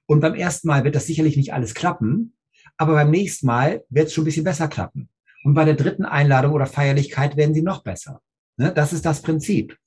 [0.05, 2.34] Und beim ersten Mal wird das sicherlich nicht alles klappen,
[2.78, 5.09] aber beim nächsten Mal wird es schon ein bisschen besser klappen.
[5.43, 8.22] Und bei der dritten Einladung oder Feierlichkeit werden Sie noch besser.
[8.57, 8.72] Ne?
[8.74, 9.78] Das ist das Prinzip.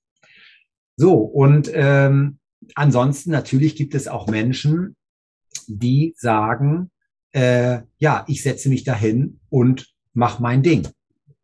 [1.00, 2.40] So, und ähm,
[2.74, 4.96] ansonsten natürlich gibt es auch Menschen,
[5.66, 6.90] die sagen,
[7.32, 10.86] äh, ja, ich setze mich dahin und mache mein Ding.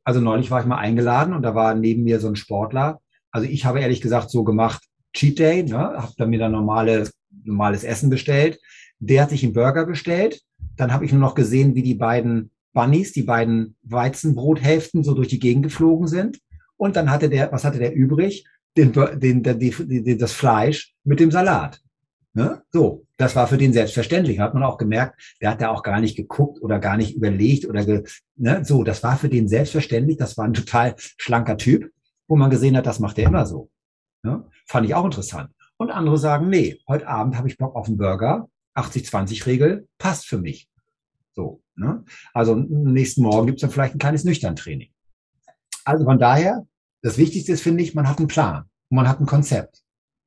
[0.05, 3.01] Also neulich war ich mal eingeladen und da war neben mir so ein Sportler.
[3.31, 4.83] Also ich habe ehrlich gesagt so gemacht,
[5.15, 7.09] Cheat Day, ne, habe dann mir dann normale,
[7.43, 8.61] normales Essen bestellt.
[8.99, 10.43] Der hat sich einen Burger bestellt.
[10.77, 15.29] Dann habe ich nur noch gesehen, wie die beiden Bunnies, die beiden Weizenbrothälften so durch
[15.29, 16.41] die Gegend geflogen sind.
[16.77, 18.45] Und dann hatte der, was hatte der übrig?
[18.77, 21.81] Den, den, die, die, das Fleisch mit dem Salat.
[22.35, 22.63] Ne?
[22.71, 24.41] So, das war für den selbstverständlich.
[24.41, 27.65] Hat man auch gemerkt, der hat da auch gar nicht geguckt oder gar nicht überlegt
[27.65, 28.05] oder ge,
[28.37, 28.63] ne?
[28.63, 30.19] so, das war für den selbstverständlich.
[30.19, 31.91] Das war ein total schlanker Typ,
[32.29, 33.71] wo man gesehen hat, das macht er immer so.
[34.23, 34.45] Ne?
[34.67, 35.51] Fand ich auch interessant.
[35.79, 38.49] Und andere sagen, nee, heute Abend habe ich Bock auf einen Burger.
[38.75, 40.69] 80-20-Regel passt für mich.
[41.35, 42.05] So, ne?
[42.35, 44.91] Also nächsten Morgen gibt es dann vielleicht ein kleines Nüchtern-Training.
[45.85, 46.67] Also von daher,
[47.03, 49.83] das Wichtigste ist, finde ich, man hat einen Plan und man hat ein Konzept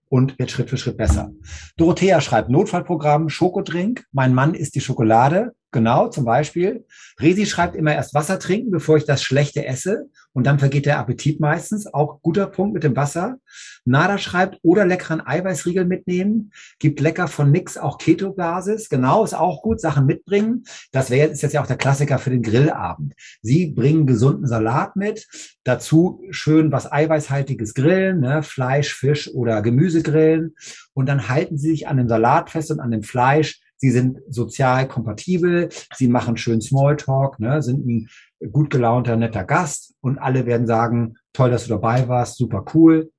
[0.09, 1.31] und wird Schritt für Schritt besser.
[1.77, 6.85] Dorothea schreibt Notfallprogramm, Schokodrink, mein Mann isst die Schokolade, genau, zum Beispiel.
[7.19, 10.99] Resi schreibt immer erst Wasser trinken, bevor ich das Schlechte esse und dann vergeht der
[10.99, 11.91] Appetit meistens.
[11.91, 13.37] Auch guter Punkt mit dem Wasser.
[13.83, 16.51] Nada schreibt, oder leckeren Eiweißriegel mitnehmen.
[16.77, 18.89] Gibt lecker von nix auch Keto-Basis.
[18.89, 19.81] Genau, ist auch gut.
[19.81, 20.63] Sachen mitbringen.
[20.91, 23.13] Das wäre ist jetzt ja auch der Klassiker für den Grillabend.
[23.41, 25.27] Sie bringen gesunden Salat mit.
[25.63, 28.43] Dazu schön was Eiweißhaltiges grillen, ne?
[28.43, 30.55] Fleisch, Fisch oder Gemüse grillen.
[30.93, 33.61] Und dann halten Sie sich an dem Salat fest und an dem Fleisch.
[33.81, 38.09] Sie sind sozial kompatibel, sie machen schön Smalltalk, ne, sind ein
[38.51, 43.11] gut gelaunter, netter Gast und alle werden sagen, toll, dass du dabei warst, super cool.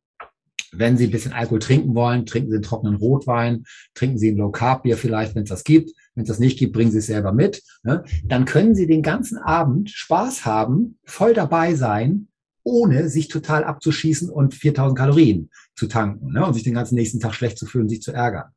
[0.72, 3.64] Wenn Sie ein bisschen Alkohol trinken wollen, trinken Sie einen trockenen Rotwein,
[3.94, 5.90] trinken Sie ein Low Carb Bier vielleicht, wenn es das gibt.
[6.14, 7.62] Wenn es das nicht gibt, bringen Sie es selber mit.
[7.82, 8.04] Ne?
[8.24, 12.28] Dann können Sie den ganzen Abend Spaß haben, voll dabei sein,
[12.62, 16.44] ohne sich total abzuschießen und 4000 Kalorien zu tanken ne?
[16.46, 18.50] und sich den ganzen nächsten Tag schlecht zu fühlen, sich zu ärgern.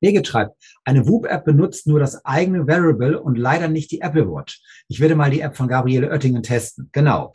[0.00, 4.62] Birgit schreibt, eine Whoop-App benutzt nur das eigene Variable und leider nicht die Apple Watch.
[4.88, 6.88] Ich werde mal die App von Gabriele Oettingen testen.
[6.92, 7.32] Genau.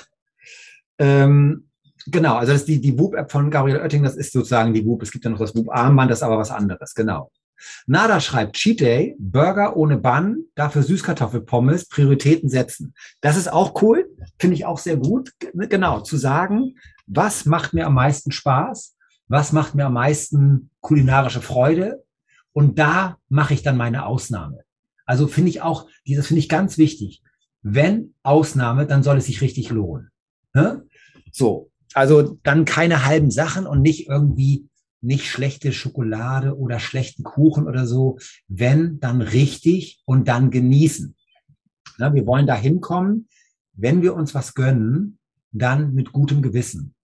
[1.00, 1.68] Ähm,
[2.08, 5.02] genau, also das ist die, die Whoop-App von Gabriele Oettingen, das ist sozusagen die Whoop.
[5.02, 6.94] Es gibt ja noch das Whoop-Armband, das ist aber was anderes.
[6.94, 7.32] Genau.
[7.86, 12.94] Nada schreibt Cheat Day, Burger ohne Bann, dafür Süßkartoffelpommes, Prioritäten setzen.
[13.22, 14.10] Das ist auch cool,
[14.40, 15.32] finde ich auch sehr gut.
[15.54, 16.76] Genau, zu sagen,
[17.08, 18.96] was macht mir am meisten Spaß?
[19.28, 22.04] Was macht mir am meisten kulinarische Freude?
[22.54, 24.64] Und da mache ich dann meine Ausnahme.
[25.06, 27.22] Also finde ich auch, das finde ich ganz wichtig.
[27.62, 30.10] Wenn Ausnahme, dann soll es sich richtig lohnen.
[30.54, 30.86] Ne?
[31.32, 34.68] So, also dann keine halben Sachen und nicht irgendwie
[35.02, 38.20] nicht schlechte Schokolade oder schlechten Kuchen oder so.
[38.48, 41.16] Wenn, dann richtig und dann genießen.
[41.98, 42.14] Ne?
[42.14, 43.28] Wir wollen da hinkommen,
[43.74, 45.18] wenn wir uns was gönnen,
[45.52, 46.96] dann mit gutem Gewissen.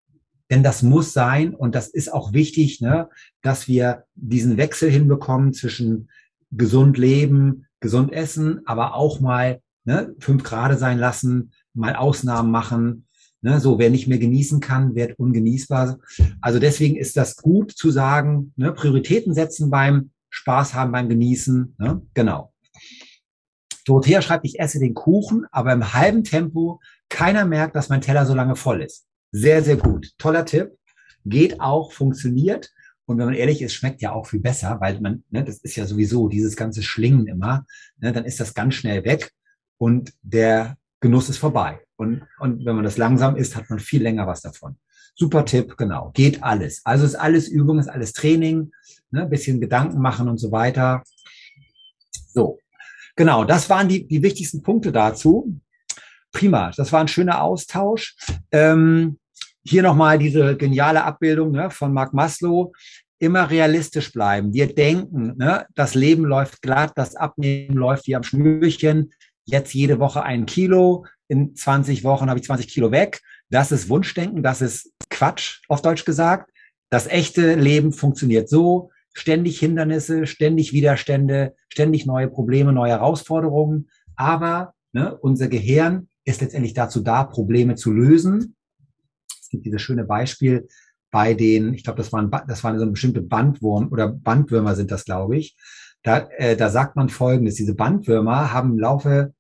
[0.50, 3.10] Denn das muss sein und das ist auch wichtig, ne,
[3.42, 6.10] dass wir diesen Wechsel hinbekommen zwischen
[6.52, 13.08] gesund leben, gesund essen, aber auch mal ne, fünf Grade sein lassen, mal Ausnahmen machen.
[13.42, 16.00] Ne, so, wer nicht mehr genießen kann, wird ungenießbar.
[16.42, 21.76] Also deswegen ist das gut zu sagen, ne, Prioritäten setzen beim Spaß haben, beim Genießen.
[21.78, 22.54] Ne, genau.
[23.86, 26.82] Dorothea schreibt, ich esse den Kuchen, aber im halben Tempo.
[27.10, 29.07] Keiner merkt, dass mein Teller so lange voll ist.
[29.32, 30.14] Sehr, sehr gut.
[30.18, 30.72] Toller Tipp.
[31.26, 32.72] Geht auch, funktioniert.
[33.06, 35.76] Und wenn man ehrlich ist, schmeckt ja auch viel besser, weil man, ne, das ist
[35.76, 37.66] ja sowieso dieses ganze Schlingen immer,
[38.00, 39.32] ne, dann ist das ganz schnell weg
[39.78, 41.80] und der Genuss ist vorbei.
[41.96, 44.78] Und, und wenn man das langsam isst, hat man viel länger was davon.
[45.16, 46.12] Super Tipp, genau.
[46.14, 46.82] Geht alles.
[46.86, 48.72] Also ist alles Übung, ist alles Training,
[49.10, 51.04] ne, bisschen Gedanken machen und so weiter.
[52.34, 52.60] So.
[53.16, 55.60] Genau, das waren die, die wichtigsten Punkte dazu.
[56.32, 58.16] Prima, das war ein schöner Austausch.
[58.52, 59.18] Ähm,
[59.66, 62.74] hier nochmal diese geniale Abbildung ne, von Mark Maslow.
[63.20, 64.54] immer realistisch bleiben.
[64.54, 69.12] Wir denken, ne, das Leben läuft glatt, das Abnehmen läuft wie am Schnürchen.
[69.46, 73.22] Jetzt jede Woche ein Kilo, in 20 Wochen habe ich 20 Kilo weg.
[73.50, 76.52] Das ist Wunschdenken, das ist Quatsch, auf Deutsch gesagt.
[76.90, 83.90] Das echte Leben funktioniert so, ständig Hindernisse, ständig Widerstände, ständig neue Probleme, neue Herausforderungen.
[84.16, 88.56] Aber ne, unser Gehirn ist letztendlich dazu da, Probleme zu lösen.
[89.42, 90.68] Es gibt dieses schöne Beispiel
[91.10, 94.92] bei den, ich glaube, das waren, das waren so eine bestimmte Bandwurm oder Bandwürmer sind
[94.92, 95.56] das, glaube ich.
[96.04, 99.34] Da, äh, da sagt man Folgendes, diese Bandwürmer haben im Laufe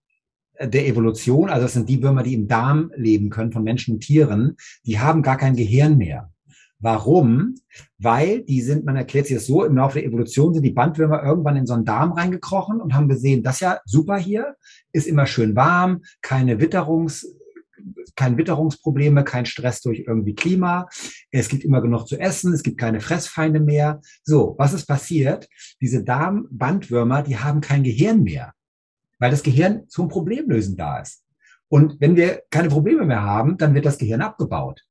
[0.59, 3.99] der Evolution, also das sind die Würmer, die im Darm leben können von Menschen und
[3.99, 4.55] Tieren,
[4.85, 6.31] die haben gar kein Gehirn mehr.
[6.79, 7.55] Warum?
[7.97, 11.23] Weil die sind, man erklärt sich das so, im Laufe der Evolution sind die Bandwürmer
[11.23, 14.55] irgendwann in so einen Darm reingekrochen und haben gesehen, das ja super hier,
[14.91, 17.35] ist immer schön warm, keine Witterungs,
[18.15, 20.87] kein Witterungsprobleme, kein Stress durch irgendwie Klima.
[21.31, 24.01] Es gibt immer genug zu essen, es gibt keine Fressfeinde mehr.
[24.23, 25.47] So, was ist passiert?
[25.81, 28.53] Diese Darmbandwürmer, die haben kein Gehirn mehr,
[29.19, 31.23] weil das Gehirn zum Problemlösen da ist.
[31.69, 34.86] Und wenn wir keine Probleme mehr haben, dann wird das Gehirn abgebaut.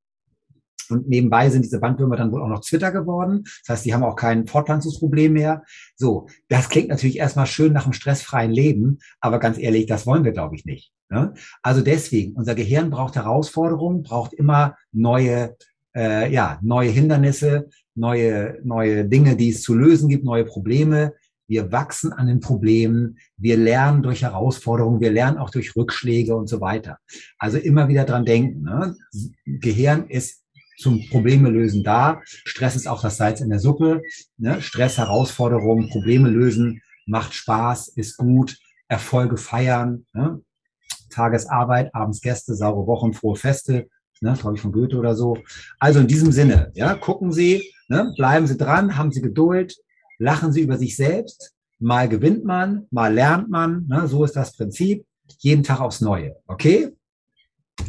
[0.90, 3.44] Und nebenbei sind diese Bandwürmer dann wohl auch noch Twitter geworden.
[3.66, 5.62] Das heißt, die haben auch kein Fortpflanzungsproblem mehr.
[5.96, 10.24] So, das klingt natürlich erstmal schön nach einem stressfreien Leben, aber ganz ehrlich, das wollen
[10.24, 10.92] wir, glaube ich, nicht.
[11.08, 11.34] Ne?
[11.62, 15.56] Also deswegen, unser Gehirn braucht Herausforderungen, braucht immer neue,
[15.94, 21.14] äh, ja, neue Hindernisse, neue, neue Dinge, die es zu lösen gibt, neue Probleme.
[21.48, 26.48] Wir wachsen an den Problemen, wir lernen durch Herausforderungen, wir lernen auch durch Rückschläge und
[26.48, 26.98] so weiter.
[27.38, 28.62] Also immer wieder dran denken.
[28.62, 28.96] Ne?
[29.44, 30.42] Gehirn ist
[30.76, 32.20] zum Probleme lösen da.
[32.24, 34.02] Stress ist auch das Salz in der Suppe.
[34.36, 34.60] Ne?
[34.60, 38.58] Stress, Herausforderungen, Probleme lösen, macht Spaß, ist gut.
[38.88, 40.06] Erfolge feiern.
[40.12, 40.40] Ne?
[41.10, 43.88] Tagesarbeit, abends Gäste, saure Wochen, frohe Feste.
[44.22, 45.36] Ne, glaube ich von Goethe oder so.
[45.78, 49.76] Also in diesem Sinne, ja, gucken Sie, ne, bleiben Sie dran, haben Sie Geduld,
[50.18, 51.52] lachen Sie über sich selbst.
[51.78, 53.86] Mal gewinnt man, mal lernt man.
[53.88, 55.04] Ne, so ist das Prinzip.
[55.38, 56.36] Jeden Tag aufs Neue.
[56.46, 56.95] Okay?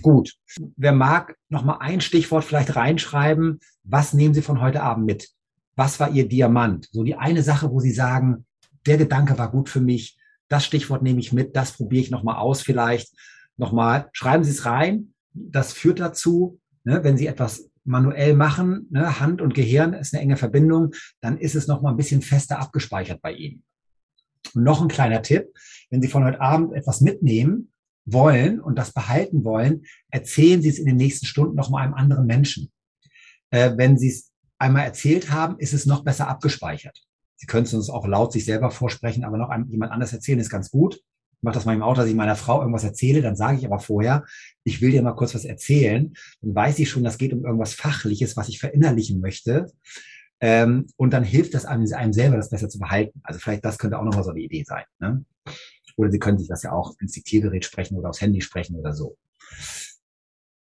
[0.02, 0.36] Gut.
[0.76, 3.60] Wer mag, noch mal ein Stichwort vielleicht reinschreiben.
[3.84, 5.30] Was nehmen Sie von heute Abend mit?
[5.76, 6.90] Was war Ihr Diamant?
[6.92, 8.46] So die eine Sache, wo Sie sagen,
[8.86, 10.18] der Gedanke war gut für mich.
[10.50, 11.56] Das Stichwort nehme ich mit.
[11.56, 13.14] Das probiere ich noch mal aus vielleicht.
[13.58, 15.14] Noch mal schreiben Sie es rein.
[15.34, 20.22] Das führt dazu, ne, wenn Sie etwas manuell machen, ne, Hand und Gehirn ist eine
[20.24, 23.64] enge Verbindung, dann ist es noch mal ein bisschen fester abgespeichert bei Ihnen.
[24.54, 25.48] Und noch ein kleiner Tipp,
[25.90, 27.72] wenn Sie von heute Abend etwas mitnehmen,
[28.08, 31.94] wollen und das behalten wollen, erzählen Sie es in den nächsten Stunden noch mal einem
[31.94, 32.72] anderen Menschen.
[33.52, 37.04] Äh, wenn Sie es einmal erzählt haben, ist es noch besser abgespeichert.
[37.36, 40.40] Sie können es uns auch laut sich selber vorsprechen, aber noch einem, jemand anders erzählen
[40.40, 40.96] ist ganz gut.
[40.96, 43.66] Ich mache das mal im Auto, dass ich meiner Frau irgendwas erzähle, dann sage ich
[43.66, 44.26] aber vorher,
[44.64, 46.14] ich will dir mal kurz was erzählen.
[46.42, 49.72] Dann weiß ich schon, das geht um irgendwas Fachliches, was ich verinnerlichen möchte.
[50.40, 53.22] Ähm, und dann hilft das einem, einem selber, das besser zu behalten.
[53.24, 54.84] Also vielleicht das könnte auch nochmal so eine Idee sein.
[55.00, 55.26] Ne?
[55.98, 58.94] Oder Sie können sich das ja auch ins Diktiergerät sprechen oder aufs Handy sprechen oder
[58.94, 59.18] so.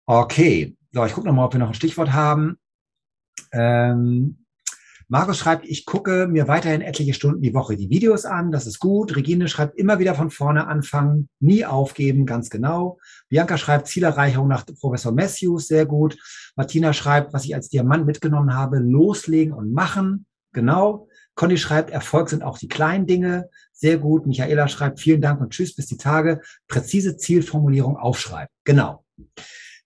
[0.07, 2.59] Okay, so, ich gucke nochmal, ob wir noch ein Stichwort haben.
[3.53, 4.47] Ähm,
[5.09, 8.81] Markus schreibt, ich gucke mir weiterhin etliche Stunden die Woche die Videos an, das ist
[8.81, 9.15] gut.
[9.15, 12.99] Regine schreibt, immer wieder von vorne anfangen, nie aufgeben, ganz genau.
[13.29, 16.19] Bianca schreibt, Zielerreichung nach Professor Matthews, sehr gut.
[16.57, 21.07] Martina schreibt, was ich als Diamant mitgenommen habe, loslegen und machen, genau.
[21.37, 23.51] Conny schreibt, Erfolg sind auch die kleinen Dinge.
[23.73, 24.27] Sehr gut.
[24.27, 26.41] Michaela schreibt, vielen Dank und tschüss bis die Tage.
[26.67, 28.49] Präzise Zielformulierung aufschreiben.
[28.65, 29.05] Genau.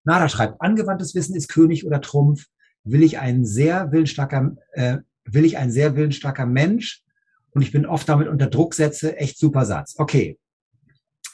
[0.05, 2.47] Nada schreibt, angewandtes Wissen ist König oder Trumpf.
[2.85, 7.03] Will ich ein sehr willensstarker, äh, will ich ein sehr willensstarker Mensch
[7.51, 9.17] und ich bin oft damit unter Druck setze.
[9.17, 9.97] Echt super Satz.
[9.99, 10.39] Okay.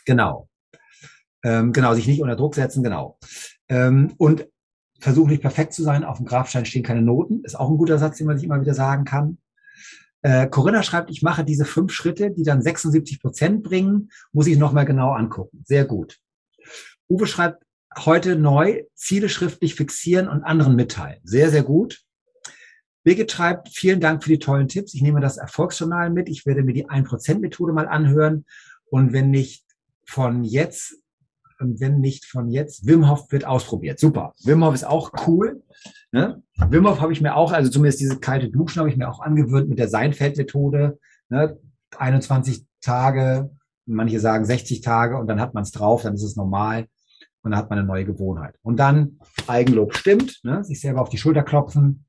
[0.07, 0.49] Genau.
[1.45, 3.19] Ähm, genau, sich nicht unter Druck setzen, genau.
[3.69, 4.49] Ähm, und
[4.99, 6.05] versuchen nicht perfekt zu sein.
[6.05, 7.45] Auf dem Grabstein stehen keine Noten.
[7.45, 9.39] Ist auch ein guter Satz, den man sich immer wieder sagen kann.
[10.27, 14.59] Äh, Corinna schreibt, ich mache diese fünf Schritte, die dann 76 Prozent bringen, muss ich
[14.59, 15.63] nochmal genau angucken.
[15.65, 16.19] Sehr gut.
[17.09, 17.63] Uwe schreibt,
[17.97, 21.21] heute neu, Ziele schriftlich fixieren und anderen mitteilen.
[21.23, 22.03] Sehr, sehr gut.
[23.05, 24.95] Birgit schreibt, vielen Dank für die tollen Tipps.
[24.95, 26.29] Ich nehme das Erfolgsjournal mit.
[26.29, 28.47] Ich werde mir die 1%-Methode mal anhören.
[28.91, 29.65] Und wenn nicht
[30.09, 30.97] von jetzt,
[31.61, 34.01] wenn nicht von jetzt, Wim Hof wird ausprobiert.
[34.01, 34.35] Super.
[34.43, 35.63] Wim Hof ist auch cool.
[36.17, 36.43] Ne?
[36.71, 39.69] Wim habe ich mir auch, also zumindest diese kalte Duschen habe ich mir auch angewöhnt
[39.69, 40.99] mit der Seinfeld-Methode.
[41.29, 41.59] Ne?
[41.99, 43.51] 21 Tage,
[43.85, 46.87] manche sagen 60 Tage und dann hat man es drauf, dann ist es normal
[47.43, 48.55] und dann hat man eine neue Gewohnheit.
[48.63, 50.65] Und dann Eigenlob stimmt, ne?
[50.65, 52.07] sich selber auf die Schulter klopfen,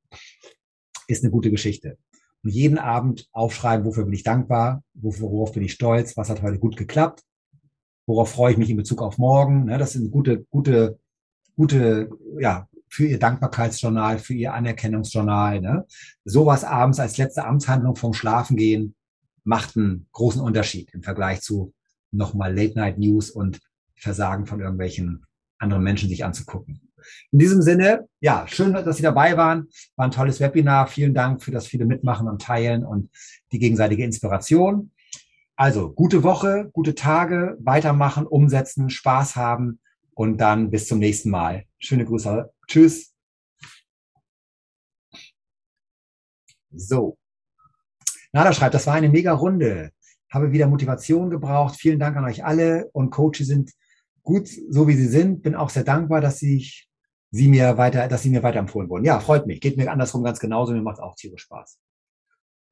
[1.09, 1.97] ist eine gute Geschichte.
[2.43, 6.59] Und jeden Abend aufschreiben, wofür bin ich dankbar, worauf bin ich stolz, was hat heute
[6.59, 7.23] gut geklappt,
[8.05, 9.65] worauf freue ich mich in Bezug auf morgen.
[9.65, 9.77] Ne?
[9.77, 10.97] Das sind gute, gute,
[11.57, 12.09] gute,
[12.39, 15.61] ja, für ihr Dankbarkeitsjournal, für ihr Anerkennungsjournal.
[15.61, 15.85] Ne?
[16.25, 18.95] Sowas abends als letzte Amtshandlung vom Schlafengehen
[19.43, 21.73] macht einen großen Unterschied im Vergleich zu
[22.11, 23.59] nochmal Late-Night-News und
[23.95, 25.25] Versagen von irgendwelchen
[25.57, 26.81] anderen Menschen sich anzugucken.
[27.31, 29.67] In diesem Sinne, ja, schön, dass Sie dabei waren.
[29.95, 30.87] War ein tolles Webinar.
[30.87, 33.09] Vielen Dank für das viele Mitmachen und Teilen und
[33.51, 34.91] die gegenseitige Inspiration.
[35.55, 39.79] Also, gute Woche, gute Tage, weitermachen, umsetzen, Spaß haben
[40.17, 41.65] und dann bis zum nächsten Mal.
[41.77, 42.51] Schöne Grüße.
[42.67, 43.13] Tschüss.
[46.71, 47.19] So.
[48.33, 49.91] Nada schreibt, das war eine mega Runde.
[50.31, 51.75] Habe wieder Motivation gebraucht.
[51.75, 52.89] Vielen Dank an euch alle.
[52.93, 53.71] Und Coaches sind
[54.23, 55.43] gut, so wie sie sind.
[55.43, 56.89] Bin auch sehr dankbar, dass ich
[57.29, 59.05] sie mir weiter, dass sie mir weiterempfohlen wurden.
[59.05, 59.61] Ja, freut mich.
[59.61, 60.73] Geht mir andersrum ganz genauso.
[60.73, 61.77] Mir macht auch tierisch Spaß.